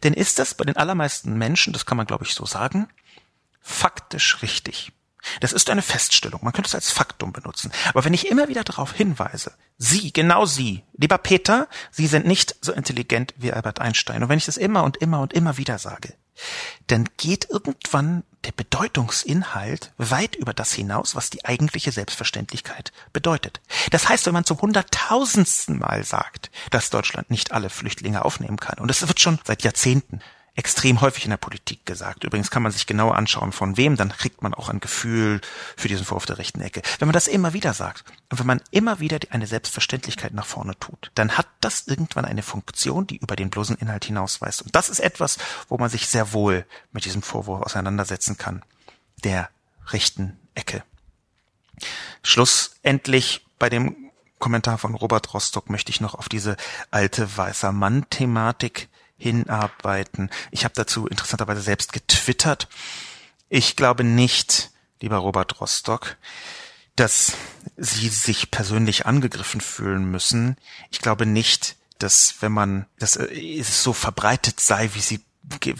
Denn 0.03 0.13
ist 0.13 0.37
das 0.37 0.53
bei 0.53 0.65
den 0.65 0.77
allermeisten 0.77 1.35
Menschen, 1.35 1.73
das 1.73 1.87
kann 1.87 1.97
man 1.97 2.05
glaube 2.05 2.25
ich 2.25 2.35
so 2.35 2.45
sagen, 2.45 2.87
faktisch 3.59 4.43
richtig. 4.43 4.91
Das 5.39 5.51
ist 5.51 5.71
eine 5.71 5.81
Feststellung. 5.81 6.41
Man 6.43 6.53
könnte 6.53 6.67
es 6.67 6.75
als 6.75 6.91
Faktum 6.91 7.33
benutzen. 7.33 7.71
Aber 7.89 8.05
wenn 8.05 8.13
ich 8.13 8.27
immer 8.27 8.49
wieder 8.49 8.63
darauf 8.63 8.93
hinweise, 8.93 9.53
Sie, 9.79 10.13
genau 10.13 10.45
Sie, 10.45 10.83
lieber 10.95 11.17
Peter, 11.17 11.67
Sie 11.89 12.05
sind 12.05 12.27
nicht 12.27 12.55
so 12.61 12.71
intelligent 12.71 13.33
wie 13.35 13.51
Albert 13.51 13.81
Einstein. 13.81 14.21
Und 14.21 14.29
wenn 14.29 14.37
ich 14.37 14.45
das 14.45 14.57
immer 14.57 14.83
und 14.83 14.97
immer 14.97 15.21
und 15.21 15.33
immer 15.33 15.57
wieder 15.57 15.79
sage, 15.79 16.13
dann 16.85 17.09
geht 17.17 17.49
irgendwann 17.49 18.23
der 18.45 18.51
Bedeutungsinhalt 18.51 19.91
weit 19.97 20.35
über 20.35 20.53
das 20.53 20.73
hinaus, 20.73 21.15
was 21.15 21.29
die 21.29 21.45
eigentliche 21.45 21.91
Selbstverständlichkeit 21.91 22.91
bedeutet. 23.13 23.61
Das 23.91 24.09
heißt, 24.09 24.25
wenn 24.25 24.33
man 24.33 24.45
zum 24.45 24.59
hunderttausendsten 24.61 25.77
Mal 25.77 26.03
sagt, 26.03 26.49
dass 26.71 26.89
Deutschland 26.89 27.29
nicht 27.29 27.51
alle 27.51 27.69
Flüchtlinge 27.69 28.25
aufnehmen 28.25 28.57
kann, 28.57 28.79
und 28.79 28.87
das 28.87 29.07
wird 29.07 29.19
schon 29.19 29.39
seit 29.43 29.63
Jahrzehnten 29.63 30.21
extrem 30.55 30.99
häufig 30.99 31.23
in 31.23 31.29
der 31.29 31.37
Politik 31.37 31.85
gesagt. 31.85 32.23
Übrigens 32.23 32.51
kann 32.51 32.61
man 32.61 32.71
sich 32.71 32.85
genauer 32.85 33.15
anschauen, 33.15 33.51
von 33.51 33.77
wem, 33.77 33.95
dann 33.95 34.09
kriegt 34.09 34.41
man 34.41 34.53
auch 34.53 34.67
ein 34.67 34.81
Gefühl 34.81 35.39
für 35.77 35.87
diesen 35.87 36.05
Vorwurf 36.05 36.25
der 36.25 36.37
rechten 36.39 36.61
Ecke. 36.61 36.81
Wenn 36.99 37.07
man 37.07 37.13
das 37.13 37.27
immer 37.27 37.53
wieder 37.53 37.73
sagt 37.73 38.03
und 38.29 38.39
wenn 38.39 38.45
man 38.45 38.61
immer 38.69 38.99
wieder 38.99 39.19
eine 39.29 39.47
Selbstverständlichkeit 39.47 40.33
nach 40.33 40.45
vorne 40.45 40.77
tut, 40.77 41.11
dann 41.15 41.37
hat 41.37 41.47
das 41.61 41.87
irgendwann 41.87 42.25
eine 42.25 42.43
Funktion, 42.43 43.07
die 43.07 43.17
über 43.17 43.37
den 43.37 43.49
bloßen 43.49 43.77
Inhalt 43.77 44.05
hinausweist. 44.05 44.61
Und 44.61 44.75
das 44.75 44.89
ist 44.89 44.99
etwas, 44.99 45.37
wo 45.69 45.77
man 45.77 45.89
sich 45.89 46.07
sehr 46.07 46.33
wohl 46.33 46.65
mit 46.91 47.05
diesem 47.05 47.21
Vorwurf 47.21 47.61
auseinandersetzen 47.61 48.37
kann, 48.37 48.61
der 49.23 49.49
rechten 49.87 50.37
Ecke. 50.53 50.83
Schlussendlich 52.23 53.45
bei 53.57 53.69
dem 53.69 53.95
Kommentar 54.39 54.77
von 54.77 54.95
Robert 54.95 55.33
Rostock 55.33 55.69
möchte 55.69 55.91
ich 55.91 56.01
noch 56.01 56.15
auf 56.15 56.27
diese 56.27 56.57
alte 56.89 57.37
weißer 57.37 57.71
Mann-Thematik 57.71 58.89
hinarbeiten. 59.21 60.31
Ich 60.49 60.63
habe 60.63 60.73
dazu 60.75 61.07
interessanterweise 61.07 61.61
selbst 61.61 61.93
getwittert. 61.93 62.67
Ich 63.49 63.75
glaube 63.75 64.03
nicht, 64.03 64.71
lieber 64.99 65.17
Robert 65.17 65.61
Rostock, 65.61 66.17
dass 66.95 67.33
Sie 67.77 68.09
sich 68.09 68.51
persönlich 68.51 69.05
angegriffen 69.05 69.61
fühlen 69.61 70.09
müssen. 70.09 70.57
Ich 70.89 70.99
glaube 70.99 71.25
nicht, 71.25 71.75
dass 71.99 72.35
wenn 72.41 72.51
man, 72.51 72.87
dass 72.97 73.15
es 73.15 73.83
so 73.83 73.93
verbreitet 73.93 74.59
sei, 74.59 74.89
wie 74.93 75.01
Sie 75.01 75.21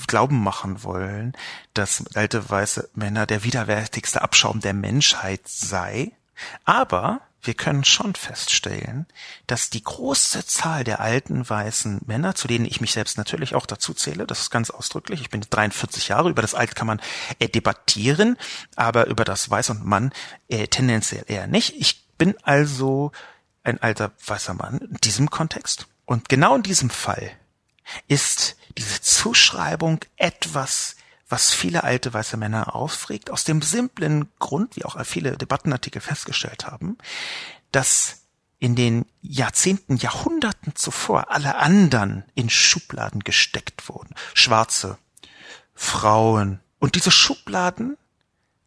Glauben 0.07 0.43
machen 0.43 0.83
wollen, 0.83 1.33
dass 1.73 2.03
alte 2.15 2.49
weiße 2.49 2.89
Männer 2.95 3.25
der 3.25 3.43
widerwärtigste 3.43 4.21
Abschaum 4.21 4.59
der 4.59 4.73
Menschheit 4.73 5.41
sei. 5.45 6.11
Aber 6.65 7.21
wir 7.43 7.53
können 7.53 7.83
schon 7.83 8.13
feststellen, 8.15 9.07
dass 9.47 9.69
die 9.69 9.83
große 9.83 10.45
Zahl 10.45 10.83
der 10.83 10.99
alten 10.99 11.49
weißen 11.49 12.01
Männer, 12.05 12.35
zu 12.35 12.47
denen 12.47 12.65
ich 12.65 12.81
mich 12.81 12.91
selbst 12.91 13.17
natürlich 13.17 13.55
auch 13.55 13.65
dazu 13.65 13.93
zähle, 13.93 14.27
das 14.27 14.41
ist 14.41 14.49
ganz 14.51 14.69
ausdrücklich, 14.69 15.21
ich 15.21 15.29
bin 15.29 15.41
43 15.49 16.09
Jahre, 16.09 16.29
über 16.29 16.41
das 16.41 16.53
Alt 16.53 16.75
kann 16.75 16.87
man 16.87 17.01
äh, 17.39 17.49
debattieren, 17.49 18.37
aber 18.75 19.07
über 19.07 19.25
das 19.25 19.49
Weiß 19.49 19.71
und 19.71 19.85
Mann 19.85 20.11
äh, 20.49 20.67
tendenziell 20.67 21.25
eher 21.27 21.47
nicht. 21.47 21.73
Ich 21.77 22.05
bin 22.17 22.35
also 22.43 23.11
ein 23.63 23.81
alter 23.81 24.11
weißer 24.25 24.53
Mann 24.53 24.77
in 24.77 24.97
diesem 25.03 25.29
Kontext. 25.29 25.87
Und 26.05 26.29
genau 26.29 26.55
in 26.55 26.63
diesem 26.63 26.89
Fall 26.89 27.31
ist 28.07 28.55
diese 28.77 29.01
Zuschreibung 29.01 29.99
etwas 30.17 30.95
was 31.31 31.51
viele 31.51 31.83
alte 31.83 32.13
weiße 32.13 32.37
Männer 32.37 32.75
aufregt, 32.75 33.31
aus 33.31 33.43
dem 33.43 33.61
simplen 33.61 34.29
Grund, 34.39 34.75
wie 34.75 34.85
auch 34.85 35.03
viele 35.05 35.37
Debattenartikel 35.37 36.01
festgestellt 36.01 36.65
haben, 36.65 36.97
dass 37.71 38.21
in 38.59 38.75
den 38.75 39.05
Jahrzehnten, 39.21 39.97
Jahrhunderten 39.97 40.75
zuvor 40.75 41.31
alle 41.31 41.55
anderen 41.55 42.23
in 42.35 42.49
Schubladen 42.49 43.23
gesteckt 43.23 43.89
wurden. 43.89 44.13
Schwarze, 44.35 44.99
Frauen. 45.73 46.59
Und 46.77 46.95
diese 46.95 47.09
Schubladen 47.09 47.97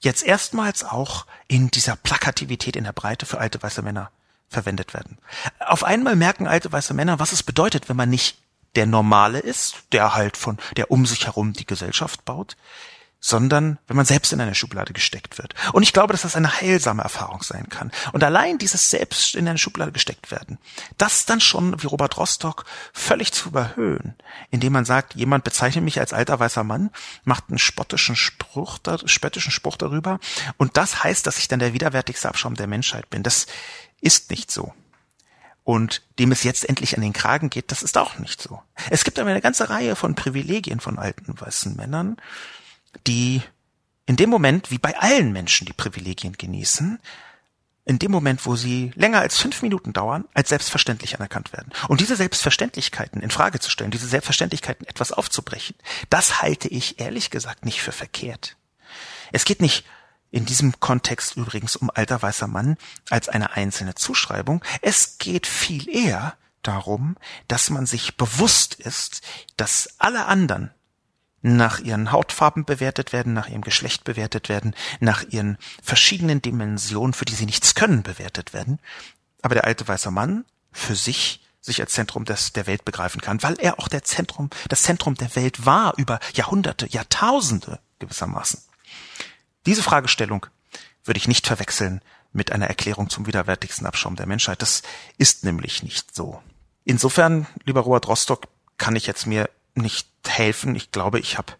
jetzt 0.00 0.24
erstmals 0.24 0.82
auch 0.84 1.26
in 1.46 1.70
dieser 1.70 1.94
Plakativität 1.94 2.74
in 2.74 2.84
der 2.84 2.92
Breite 2.92 3.24
für 3.24 3.38
alte 3.38 3.62
weiße 3.62 3.82
Männer 3.82 4.10
verwendet 4.48 4.94
werden. 4.94 5.18
Auf 5.60 5.84
einmal 5.84 6.16
merken 6.16 6.46
alte 6.46 6.72
weiße 6.72 6.94
Männer, 6.94 7.18
was 7.18 7.32
es 7.32 7.42
bedeutet, 7.42 7.88
wenn 7.88 7.96
man 7.96 8.10
nicht 8.10 8.38
der 8.76 8.86
Normale 8.86 9.38
ist, 9.38 9.76
der 9.92 10.14
halt 10.14 10.36
von, 10.36 10.58
der 10.76 10.90
um 10.90 11.06
sich 11.06 11.26
herum 11.26 11.52
die 11.52 11.66
Gesellschaft 11.66 12.24
baut, 12.24 12.56
sondern 13.26 13.78
wenn 13.86 13.96
man 13.96 14.04
selbst 14.04 14.34
in 14.34 14.40
eine 14.42 14.54
Schublade 14.54 14.92
gesteckt 14.92 15.38
wird. 15.38 15.54
Und 15.72 15.82
ich 15.82 15.94
glaube, 15.94 16.12
dass 16.12 16.22
das 16.22 16.36
eine 16.36 16.60
heilsame 16.60 17.02
Erfahrung 17.02 17.42
sein 17.42 17.70
kann. 17.70 17.90
Und 18.12 18.22
allein 18.22 18.58
dieses 18.58 18.90
selbst 18.90 19.34
in 19.34 19.48
eine 19.48 19.56
Schublade 19.56 19.92
gesteckt 19.92 20.30
werden, 20.30 20.58
das 20.98 21.24
dann 21.24 21.40
schon, 21.40 21.82
wie 21.82 21.86
Robert 21.86 22.18
Rostock, 22.18 22.66
völlig 22.92 23.32
zu 23.32 23.48
überhöhen, 23.48 24.14
indem 24.50 24.74
man 24.74 24.84
sagt, 24.84 25.14
jemand 25.14 25.42
bezeichnet 25.42 25.84
mich 25.84 26.00
als 26.00 26.12
alter 26.12 26.38
weißer 26.38 26.64
Mann, 26.64 26.90
macht 27.24 27.44
einen 27.48 27.58
spottischen 27.58 28.14
Spruch, 28.14 28.78
spöttischen 29.06 29.52
Spruch 29.52 29.78
darüber, 29.78 30.20
und 30.58 30.76
das 30.76 31.02
heißt, 31.02 31.26
dass 31.26 31.38
ich 31.38 31.48
dann 31.48 31.60
der 31.60 31.72
widerwärtigste 31.72 32.28
Abschaum 32.28 32.56
der 32.56 32.66
Menschheit 32.66 33.08
bin. 33.08 33.22
Das 33.22 33.46
ist 34.02 34.30
nicht 34.30 34.50
so 34.50 34.74
und 35.64 36.02
dem 36.18 36.30
es 36.30 36.42
jetzt 36.42 36.68
endlich 36.68 36.94
an 36.94 37.02
den 37.02 37.14
Kragen 37.14 37.50
geht, 37.50 37.70
das 37.70 37.82
ist 37.82 37.98
auch 37.98 38.18
nicht 38.18 38.40
so. 38.40 38.62
Es 38.90 39.02
gibt 39.02 39.18
aber 39.18 39.30
eine 39.30 39.40
ganze 39.40 39.70
Reihe 39.70 39.96
von 39.96 40.14
Privilegien 40.14 40.78
von 40.78 40.98
alten 40.98 41.40
weißen 41.40 41.74
Männern, 41.74 42.16
die 43.06 43.42
in 44.06 44.16
dem 44.16 44.28
Moment, 44.28 44.70
wie 44.70 44.78
bei 44.78 44.96
allen 44.98 45.32
Menschen, 45.32 45.66
die 45.66 45.72
Privilegien 45.72 46.34
genießen, 46.34 46.98
in 47.86 47.98
dem 47.98 48.10
Moment, 48.10 48.46
wo 48.46 48.56
sie 48.56 48.92
länger 48.94 49.20
als 49.20 49.38
fünf 49.38 49.62
Minuten 49.62 49.92
dauern, 49.92 50.26
als 50.32 50.48
selbstverständlich 50.50 51.16
anerkannt 51.16 51.52
werden. 51.52 51.72
Und 51.88 52.00
diese 52.00 52.16
Selbstverständlichkeiten 52.16 53.20
in 53.20 53.30
Frage 53.30 53.60
zu 53.60 53.70
stellen, 53.70 53.90
diese 53.90 54.06
Selbstverständlichkeiten 54.06 54.86
etwas 54.86 55.12
aufzubrechen, 55.12 55.76
das 56.08 56.40
halte 56.40 56.68
ich 56.68 57.00
ehrlich 57.00 57.30
gesagt 57.30 57.64
nicht 57.64 57.82
für 57.82 57.92
verkehrt. 57.92 58.56
Es 59.32 59.44
geht 59.44 59.60
nicht 59.60 59.84
in 60.34 60.46
diesem 60.46 60.80
Kontext 60.80 61.36
übrigens 61.36 61.76
um 61.76 61.90
alter 61.94 62.20
weißer 62.20 62.48
Mann 62.48 62.76
als 63.08 63.28
eine 63.28 63.52
einzelne 63.52 63.94
Zuschreibung. 63.94 64.64
Es 64.82 65.18
geht 65.18 65.46
viel 65.46 65.88
eher 65.88 66.34
darum, 66.62 67.16
dass 67.46 67.70
man 67.70 67.86
sich 67.86 68.16
bewusst 68.16 68.74
ist, 68.74 69.22
dass 69.56 69.94
alle 69.98 70.26
anderen 70.26 70.72
nach 71.40 71.78
ihren 71.78 72.10
Hautfarben 72.10 72.64
bewertet 72.64 73.12
werden, 73.12 73.32
nach 73.32 73.48
ihrem 73.48 73.60
Geschlecht 73.62 74.02
bewertet 74.02 74.48
werden, 74.48 74.74
nach 74.98 75.22
ihren 75.22 75.56
verschiedenen 75.82 76.42
Dimensionen, 76.42 77.12
für 77.12 77.26
die 77.26 77.34
sie 77.34 77.46
nichts 77.46 77.76
können, 77.76 78.02
bewertet 78.02 78.52
werden. 78.52 78.80
Aber 79.42 79.54
der 79.54 79.64
alte 79.64 79.86
weiße 79.86 80.10
Mann 80.10 80.44
für 80.72 80.96
sich 80.96 81.42
sich 81.60 81.80
als 81.80 81.92
Zentrum 81.92 82.24
des, 82.24 82.52
der 82.52 82.66
Welt 82.66 82.84
begreifen 82.84 83.20
kann, 83.20 83.42
weil 83.42 83.54
er 83.60 83.78
auch 83.78 83.88
der 83.88 84.02
Zentrum, 84.02 84.50
das 84.68 84.82
Zentrum 84.82 85.14
der 85.14 85.34
Welt 85.36 85.64
war 85.64 85.94
über 85.96 86.18
Jahrhunderte, 86.34 86.88
Jahrtausende 86.88 87.78
gewissermaßen. 88.00 88.60
Diese 89.66 89.82
Fragestellung 89.82 90.46
würde 91.04 91.18
ich 91.18 91.28
nicht 91.28 91.46
verwechseln 91.46 92.00
mit 92.32 92.52
einer 92.52 92.66
Erklärung 92.66 93.08
zum 93.08 93.26
widerwärtigsten 93.26 93.86
Abschaum 93.86 94.16
der 94.16 94.26
Menschheit. 94.26 94.60
Das 94.62 94.82
ist 95.18 95.44
nämlich 95.44 95.82
nicht 95.82 96.14
so. 96.14 96.42
Insofern, 96.84 97.46
lieber 97.64 97.80
Robert 97.80 98.08
Rostock, 98.08 98.48
kann 98.76 98.96
ich 98.96 99.06
jetzt 99.06 99.26
mir 99.26 99.48
nicht 99.74 100.08
helfen. 100.26 100.74
Ich 100.74 100.92
glaube, 100.92 101.20
ich 101.20 101.38
habe 101.38 101.52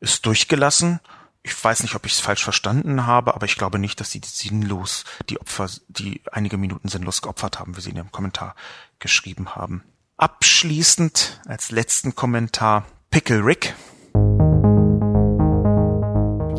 es 0.00 0.22
durchgelassen. 0.22 1.00
Ich 1.42 1.62
weiß 1.62 1.82
nicht, 1.82 1.94
ob 1.94 2.06
ich 2.06 2.12
es 2.12 2.20
falsch 2.20 2.42
verstanden 2.42 3.06
habe, 3.06 3.34
aber 3.34 3.46
ich 3.46 3.56
glaube 3.56 3.78
nicht, 3.78 4.00
dass 4.00 4.10
sie 4.10 4.20
sinnlos 4.24 5.04
die 5.28 5.40
Opfer, 5.40 5.68
die 5.88 6.20
einige 6.32 6.56
Minuten 6.56 6.88
sinnlos 6.88 7.22
geopfert 7.22 7.58
haben, 7.58 7.76
wie 7.76 7.80
sie 7.80 7.90
in 7.90 7.96
ihrem 7.96 8.12
Kommentar 8.12 8.56
geschrieben 8.98 9.54
haben. 9.54 9.84
Abschließend 10.16 11.40
als 11.46 11.70
letzten 11.70 12.16
Kommentar 12.16 12.86
Pickle 13.10 13.44
Rick. 13.44 13.74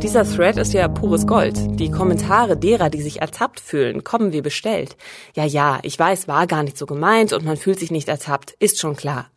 Dieser 0.03 0.23
Thread 0.23 0.57
ist 0.57 0.73
ja 0.73 0.87
pures 0.87 1.25
Gold. 1.25 1.57
Die 1.79 1.89
Kommentare 1.89 2.55
derer, 2.55 2.91
die 2.91 3.01
sich 3.01 3.19
ertappt 3.19 3.59
fühlen, 3.59 4.03
kommen 4.03 4.31
wie 4.31 4.41
bestellt. 4.41 4.95
Ja, 5.35 5.43
ja, 5.43 5.79
ich 5.81 5.97
weiß, 5.97 6.27
war 6.27 6.45
gar 6.45 6.61
nicht 6.61 6.77
so 6.77 6.85
gemeint 6.85 7.33
und 7.33 7.43
man 7.43 7.57
fühlt 7.57 7.79
sich 7.79 7.89
nicht 7.89 8.07
ertappt, 8.07 8.51
ist 8.59 8.79
schon 8.79 8.95
klar. 8.95 9.31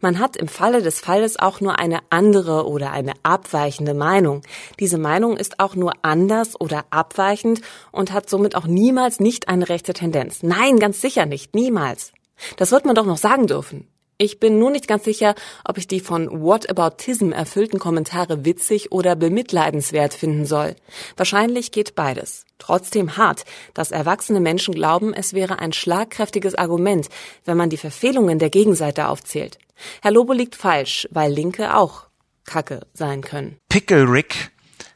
Man 0.00 0.20
hat 0.20 0.36
im 0.36 0.46
Falle 0.46 0.82
des 0.82 1.00
Falles 1.00 1.36
auch 1.36 1.60
nur 1.60 1.80
eine 1.80 1.98
andere 2.10 2.68
oder 2.68 2.92
eine 2.92 3.14
abweichende 3.24 3.92
Meinung. 3.92 4.42
Diese 4.78 4.98
Meinung 4.98 5.36
ist 5.36 5.58
auch 5.58 5.74
nur 5.74 5.92
anders 6.02 6.58
oder 6.60 6.84
abweichend 6.90 7.60
und 7.90 8.12
hat 8.12 8.30
somit 8.30 8.54
auch 8.54 8.66
niemals 8.66 9.18
nicht 9.18 9.48
eine 9.48 9.68
rechte 9.68 9.94
Tendenz. 9.94 10.44
Nein, 10.44 10.78
ganz 10.78 11.00
sicher 11.00 11.26
nicht, 11.26 11.56
niemals. 11.56 12.12
Das 12.56 12.70
wird 12.70 12.84
man 12.84 12.94
doch 12.94 13.06
noch 13.06 13.18
sagen 13.18 13.48
dürfen. 13.48 13.88
Ich 14.16 14.38
bin 14.38 14.60
nur 14.60 14.70
nicht 14.70 14.86
ganz 14.86 15.04
sicher, 15.04 15.34
ob 15.64 15.76
ich 15.76 15.88
die 15.88 15.98
von 15.98 16.28
Whataboutism 16.30 17.32
erfüllten 17.32 17.80
Kommentare 17.80 18.44
witzig 18.44 18.92
oder 18.92 19.16
bemitleidenswert 19.16 20.14
finden 20.14 20.46
soll. 20.46 20.76
Wahrscheinlich 21.16 21.72
geht 21.72 21.96
beides. 21.96 22.44
Trotzdem 22.58 23.16
hart, 23.16 23.44
dass 23.74 23.90
erwachsene 23.90 24.38
Menschen 24.38 24.72
glauben, 24.72 25.14
es 25.14 25.34
wäre 25.34 25.58
ein 25.58 25.72
schlagkräftiges 25.72 26.54
Argument, 26.54 27.08
wenn 27.44 27.56
man 27.56 27.70
die 27.70 27.76
Verfehlungen 27.76 28.38
der 28.38 28.50
Gegenseite 28.50 29.08
aufzählt. 29.08 29.58
Herr 30.00 30.12
Lobo 30.12 30.32
liegt 30.32 30.54
falsch, 30.54 31.08
weil 31.10 31.32
Linke 31.32 31.76
auch 31.76 32.06
Kacke 32.44 32.86
sein 32.92 33.22
können. 33.22 33.58
Pickle 33.68 34.08
Rick 34.08 34.53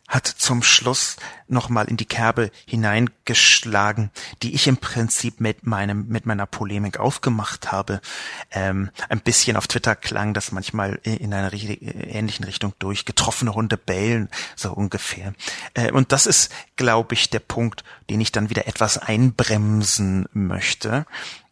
hat 0.08 0.26
zum 0.26 0.62
Schluss 0.62 1.16
nochmal 1.48 1.86
in 1.86 1.96
die 1.96 2.06
Kerbe 2.06 2.50
hineingeschlagen, 2.66 4.10
die 4.42 4.54
ich 4.54 4.66
im 4.66 4.78
Prinzip 4.78 5.40
mit 5.40 5.66
meinem, 5.66 6.08
mit 6.08 6.26
meiner 6.26 6.46
Polemik 6.46 6.98
aufgemacht 6.98 7.70
habe. 7.72 8.00
Ähm, 8.50 8.90
ein 9.08 9.20
bisschen 9.20 9.56
auf 9.56 9.66
Twitter 9.68 9.94
klang 9.94 10.34
das 10.34 10.50
manchmal 10.50 10.98
in 11.02 11.32
einer 11.32 11.52
ähnlichen 11.52 12.44
Richtung 12.44 12.72
durch. 12.78 13.04
Getroffene 13.04 13.54
Hunde 13.54 13.76
bellen, 13.76 14.30
so 14.56 14.72
ungefähr. 14.72 15.34
Äh, 15.74 15.92
und 15.92 16.12
das 16.12 16.26
ist, 16.26 16.50
glaube 16.76 17.14
ich, 17.14 17.30
der 17.30 17.40
Punkt, 17.40 17.84
den 18.08 18.20
ich 18.20 18.32
dann 18.32 18.50
wieder 18.50 18.66
etwas 18.66 18.98
einbremsen 18.98 20.26
möchte. 20.32 21.06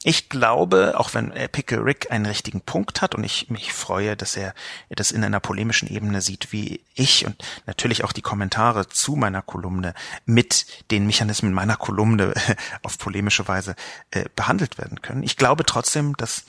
Ich 0.09 0.29
glaube, 0.29 1.01
auch 1.01 1.15
wenn 1.15 1.33
Pickle 1.51 1.85
Rick 1.85 2.13
einen 2.13 2.27
richtigen 2.27 2.61
Punkt 2.61 3.03
hat 3.03 3.17
und 3.17 3.25
ich 3.25 3.51
mich 3.51 3.73
freue, 3.73 4.17
dass 4.17 4.37
er 4.37 4.55
das 4.89 5.11
in 5.11 5.25
einer 5.25 5.41
polemischen 5.41 5.89
Ebene 5.89 6.21
sieht 6.21 6.53
wie 6.53 6.81
ich 6.95 7.27
und 7.27 7.35
natürlich 7.67 8.05
auch 8.05 8.13
die 8.13 8.23
Kommentare 8.23 8.89
zu 8.89 9.17
meiner 9.17 9.43
Kolumne 9.43 9.95
mit 10.25 10.85
den 10.93 11.09
Mechanismen 11.09 11.53
meiner 11.53 11.77
Kolumne 11.77 12.35
auf 12.85 12.99
polemische 12.99 13.49
Weise 13.49 13.75
äh, 14.13 14.27
behandelt 14.37 14.79
werden 14.79 15.03
können. 15.03 15.25
Ich 15.25 15.37
glaube 15.37 15.67
trotzdem, 15.67 16.17
dass 16.17 16.45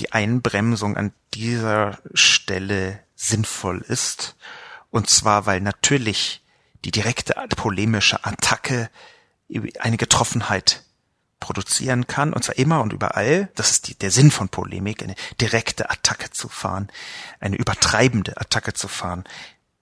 die 0.00 0.10
Einbremsung 0.10 0.96
an 0.96 1.12
dieser 1.34 2.00
Stelle 2.14 2.98
sinnvoll 3.14 3.78
ist. 3.82 4.34
Und 4.90 5.08
zwar, 5.08 5.46
weil 5.46 5.60
natürlich 5.60 6.42
die 6.84 6.90
direkte 6.90 7.34
polemische 7.54 8.24
Attacke 8.24 8.90
eine 9.78 9.98
Getroffenheit 9.98 10.82
produzieren 11.40 12.06
kann, 12.06 12.32
und 12.32 12.42
zwar 12.42 12.58
immer 12.58 12.80
und 12.82 12.92
überall, 12.92 13.48
das 13.54 13.70
ist 13.70 13.88
die, 13.88 13.94
der 13.94 14.10
Sinn 14.10 14.30
von 14.30 14.48
Polemik, 14.48 15.02
eine 15.02 15.14
direkte 15.40 15.90
Attacke 15.90 16.30
zu 16.30 16.48
fahren, 16.48 16.88
eine 17.40 17.56
übertreibende 17.56 18.40
Attacke 18.40 18.74
zu 18.74 18.88
fahren, 18.88 19.24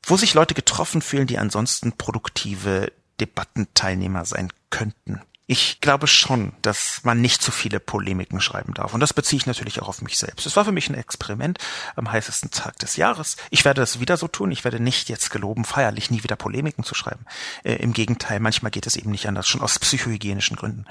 wo 0.03 0.17
sich 0.17 0.35
Leute 0.35 0.55
getroffen 0.55 1.03
fühlen, 1.03 1.27
die 1.27 1.39
ansonsten 1.39 1.93
produktive 1.93 2.93
Debattenteilnehmer 3.21 4.25
sein 4.25 4.53
könnten. 4.71 5.21
Ich 5.49 5.81
glaube 5.81 6.09
schon, 6.09 6.53
dass 6.63 7.05
man 7.05 7.21
nicht 7.21 7.41
zu 7.41 7.53
viele 7.53 7.79
Polemiken 7.79 8.41
schreiben 8.41 8.75
darf. 8.75 8.95
Und 8.95 9.01
das 9.01 9.13
beziehe 9.13 9.39
ich 9.39 9.47
natürlich 9.47 9.81
auch 9.81 9.87
auf 9.87 10.03
mich 10.03 10.19
selbst. 10.19 10.45
Es 10.45 10.57
war 10.57 10.65
für 10.65 10.73
mich 10.73 10.89
ein 10.89 10.97
Experiment 10.97 11.59
am 11.95 12.11
heißesten 12.11 12.51
Tag 12.51 12.77
des 12.81 12.97
Jahres. 12.97 13.37
Ich 13.51 13.65
werde 13.65 13.81
das 13.81 14.01
wieder 14.01 14.17
so 14.17 14.27
tun. 14.27 14.51
Ich 14.51 14.65
werde 14.65 14.81
nicht 14.81 15.09
jetzt 15.09 15.31
geloben, 15.31 15.65
feierlich 15.65 16.11
nie 16.11 16.25
wieder 16.25 16.35
Polemiken 16.35 16.83
zu 16.83 16.97
schreiben. 16.97 17.25
Äh, 17.63 17.77
Im 17.77 17.93
Gegenteil, 17.93 18.41
manchmal 18.41 18.73
geht 18.73 18.89
es 18.89 18.97
eben 18.97 19.13
nicht 19.13 19.29
anders, 19.29 19.47
schon 19.47 19.61
aus 19.61 19.79
psychohygienischen 19.79 20.57
Gründen. 20.57 20.85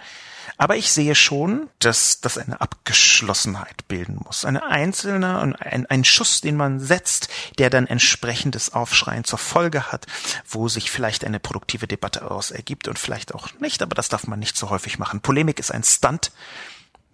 Aber 0.57 0.75
ich 0.75 0.91
sehe 0.91 1.15
schon, 1.15 1.69
dass 1.79 2.21
das 2.21 2.37
eine 2.37 2.61
Abgeschlossenheit 2.61 3.87
bilden 3.87 4.19
muss. 4.23 4.45
Eine 4.45 4.65
einzelne, 4.65 5.55
ein, 5.59 5.85
ein 5.85 6.03
Schuss, 6.03 6.41
den 6.41 6.55
man 6.55 6.79
setzt, 6.79 7.29
der 7.57 7.69
dann 7.69 7.87
entsprechendes 7.87 8.73
Aufschreien 8.73 9.23
zur 9.23 9.39
Folge 9.39 9.91
hat, 9.91 10.05
wo 10.47 10.67
sich 10.67 10.91
vielleicht 10.91 11.25
eine 11.25 11.39
produktive 11.39 11.87
Debatte 11.87 12.19
daraus 12.19 12.51
ergibt 12.51 12.87
und 12.87 12.99
vielleicht 12.99 13.33
auch 13.33 13.49
nicht, 13.59 13.81
aber 13.81 13.95
das 13.95 14.09
darf 14.09 14.27
man 14.27 14.39
nicht 14.39 14.57
so 14.57 14.69
häufig 14.69 14.99
machen. 14.99 15.21
Polemik 15.21 15.59
ist 15.59 15.71
ein 15.71 15.83
Stunt, 15.83 16.31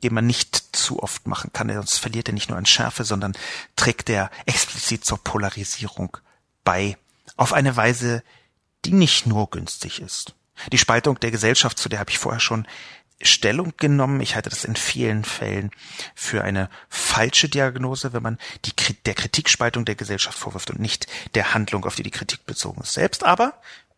den 0.04 0.14
man 0.14 0.26
nicht 0.26 0.76
zu 0.76 1.02
oft 1.02 1.28
machen 1.28 1.52
kann, 1.54 1.72
sonst 1.72 1.98
verliert 1.98 2.28
er 2.30 2.34
nicht 2.34 2.50
nur 2.50 2.58
an 2.58 2.66
Schärfe, 2.66 3.04
sondern 3.04 3.34
trägt 3.76 4.10
er 4.10 4.32
explizit 4.46 5.06
zur 5.06 5.20
Polarisierung 5.24 6.18
bei, 6.64 6.98
auf 7.38 7.54
eine 7.54 7.76
Weise, 7.76 8.24
die 8.86 8.94
nicht 8.94 9.28
nur 9.28 9.50
günstig 9.50 10.02
ist. 10.02 10.34
Die 10.72 10.78
Spaltung 10.78 11.20
der 11.20 11.32
Gesellschaft, 11.32 11.78
zu 11.78 11.90
der 11.90 12.00
habe 12.00 12.12
ich 12.12 12.20
vorher 12.20 12.40
schon 12.40 12.68
Stellung 13.26 13.74
genommen. 13.78 14.22
Ich 14.22 14.36
halte 14.36 14.50
das 14.50 14.66
in 14.66 14.76
vielen 14.76 15.24
Fällen 15.24 15.72
für 16.16 16.44
eine 16.44 16.70
falsche 16.90 17.50
Diagnose, 17.50 18.14
wenn 18.14 18.24
man 18.24 18.38
die, 18.66 18.74
der 19.06 19.14
Kritikspaltung 19.14 19.86
der 19.86 19.96
Gesellschaft 19.96 20.38
vorwirft 20.38 20.72
und 20.72 20.80
nicht 20.80 21.08
der 21.36 21.54
Handlung, 21.54 21.86
auf 21.86 21.96
die 21.96 22.04
die 22.04 22.12
Kritik 22.12 22.46
bezogen 22.46 22.82
ist 22.82 22.94
selbst. 22.94 23.24
Aber, 23.24 23.54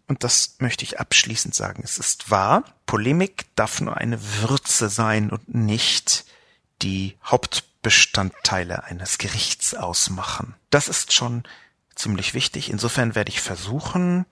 und 0.08 0.24
das 0.24 0.56
möchte 0.60 0.84
ich 0.84 1.00
abschließend 1.00 1.56
sagen, 1.56 1.82
es 1.84 1.98
ist 1.98 2.32
wahr, 2.32 2.64
Polemik 2.86 3.46
darf 3.56 3.82
nur 3.82 3.98
eine 3.98 4.20
Würze 4.42 4.90
sein 4.90 5.30
und 5.30 5.54
nicht 5.54 6.26
die 6.82 7.16
Hauptbestandteile 7.24 8.84
eines 8.84 9.18
Gerichts 9.18 9.74
ausmachen. 9.74 10.56
Das 10.70 10.88
ist 10.88 11.14
schon 11.14 11.44
ziemlich 11.96 12.34
wichtig. 12.34 12.70
Insofern 12.70 13.16
werde 13.16 13.30
ich 13.30 13.42
versuchen, 13.42 14.26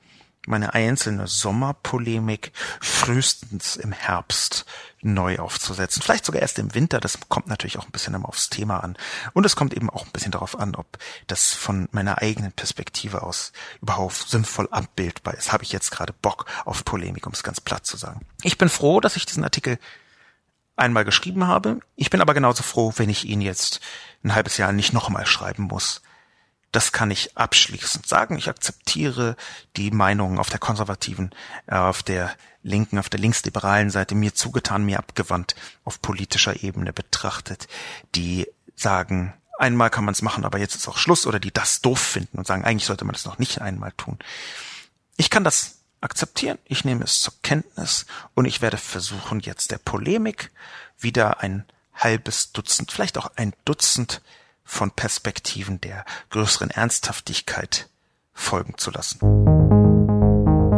meine 0.48 0.74
einzelne 0.74 1.28
Sommerpolemik 1.28 2.52
frühestens 2.80 3.76
im 3.76 3.92
Herbst 3.92 4.66
neu 5.02 5.40
aufzusetzen. 5.40 6.02
Vielleicht 6.02 6.26
sogar 6.26 6.42
erst 6.42 6.60
im 6.60 6.74
Winter. 6.74 7.00
Das 7.00 7.20
kommt 7.30 7.48
natürlich 7.48 7.78
auch 7.78 7.86
ein 7.86 7.92
bisschen 7.92 8.14
immer 8.14 8.30
aufs 8.30 8.50
Thema 8.50 8.84
an. 8.84 8.98
Und 9.34 9.46
es 9.46 9.56
kommt 9.56 9.74
eben 9.74 9.90
auch 9.90 10.06
ein 10.06 10.12
bisschen 10.12 10.32
darauf 10.32 10.58
an, 10.58 10.76
ob 10.76 10.98
das 11.28 11.54
von 11.54 11.88
meiner 11.92 12.22
eigenen 12.22 12.52
Perspektive 12.52 13.24
aus 13.24 13.52
überhaupt 13.82 14.30
sinnvoll 14.30 14.68
abbildbar 14.72 15.36
ist. 15.36 15.52
Habe 15.52 15.64
ich 15.64 15.72
jetzt 15.72 15.92
gerade 15.92 16.14
Bock 16.14 16.46
auf 16.66 16.86
Polemik, 16.86 17.28
um 17.28 17.34
es 17.34 17.44
ganz 17.44 17.62
platt 17.62 17.86
zu 17.86 17.98
sagen. 17.98 18.22
Ich 18.44 18.58
bin 18.58 18.70
froh, 18.70 19.00
dass 19.00 19.16
ich 19.16 19.26
diesen 19.26 19.44
Artikel 19.44 19.78
einmal 20.76 21.06
geschrieben 21.06 21.46
habe. 21.48 21.80
Ich 21.96 22.10
bin 22.10 22.22
aber 22.22 22.34
genauso 22.34 22.64
froh, 22.64 22.94
wenn 22.96 23.10
ich 23.10 23.26
ihn 23.26 23.42
jetzt 23.42 23.82
ein 24.24 24.34
halbes 24.34 24.58
Jahr 24.58 24.72
nicht 24.72 24.94
nochmal 24.94 25.26
schreiben 25.26 25.64
muss 25.64 26.02
das 26.72 26.92
kann 26.92 27.12
ich 27.12 27.38
abschließend 27.38 28.08
sagen. 28.08 28.38
Ich 28.38 28.50
akzeptiere 28.50 29.36
die 29.76 29.92
Meinungen 29.92 30.40
auf 30.40 30.50
der 30.50 30.60
konservativen, 30.60 31.32
äh, 31.68 31.76
auf 31.76 32.04
der 32.04 32.32
linken, 32.64 32.98
auf 32.98 33.10
der 33.10 33.20
linksliberalen 33.20 33.90
Seite. 33.90 34.16
Mir 34.16 34.34
zugetan, 34.34 34.86
mir 34.86 35.00
abgewandt, 35.00 35.56
auf 35.84 36.02
politischer 36.02 36.64
Ebene 36.64 36.94
betrachtet, 36.94 37.68
die 38.16 38.48
sagen, 38.76 39.34
einmal 39.58 39.90
kann 39.90 40.06
man 40.06 40.14
es 40.14 40.22
machen, 40.22 40.46
aber 40.46 40.60
jetzt 40.60 40.76
ist 40.76 40.88
auch 40.88 40.98
Schluss, 40.98 41.28
oder 41.28 41.40
die 41.40 41.52
das 41.52 41.82
doof 41.82 42.00
finden 42.00 42.38
und 42.38 42.48
sagen, 42.48 42.64
eigentlich 42.64 42.86
sollte 42.86 43.06
man 43.06 43.14
das 43.14 43.26
noch 43.26 43.38
nicht 43.38 43.62
einmal 43.62 43.92
tun. 43.94 44.18
Ich 45.18 45.30
kann 45.30 45.44
das 45.44 45.82
akzeptieren, 46.02 46.58
ich 46.66 46.84
nehme 46.84 47.04
es 47.04 47.22
zur 47.22 47.34
Kenntnis. 47.44 48.06
Und 48.34 48.46
ich 48.46 48.62
werde 48.62 48.78
versuchen, 48.78 49.40
jetzt 49.40 49.72
der 49.72 49.78
Polemik 49.78 50.52
wieder 51.00 51.42
ein 51.42 51.66
halbes 51.94 52.52
Dutzend, 52.52 52.92
vielleicht 52.92 53.18
auch 53.18 53.32
ein 53.36 53.54
Dutzend 53.66 54.22
von 54.64 54.92
Perspektiven 54.92 55.82
der 55.82 56.06
größeren 56.30 56.70
Ernsthaftigkeit 56.70 57.90
folgen 58.34 58.78
zu 58.78 58.92
lassen. 58.92 59.20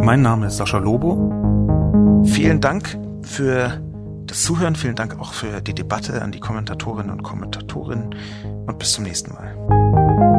Mein 0.03 0.21
Name 0.21 0.47
ist 0.47 0.57
Sascha 0.57 0.77
Lobo. 0.77 2.23
Vielen 2.25 2.59
Dank 2.59 2.97
für 3.21 3.81
das 4.25 4.43
Zuhören, 4.43 4.75
vielen 4.75 4.95
Dank 4.95 5.19
auch 5.19 5.33
für 5.33 5.61
die 5.61 5.73
Debatte 5.73 6.21
an 6.21 6.31
die 6.31 6.39
Kommentatorinnen 6.39 7.11
und 7.11 7.23
Kommentatorinnen 7.23 8.15
und 8.65 8.79
bis 8.79 8.93
zum 8.93 9.03
nächsten 9.03 9.33
Mal. 9.33 10.32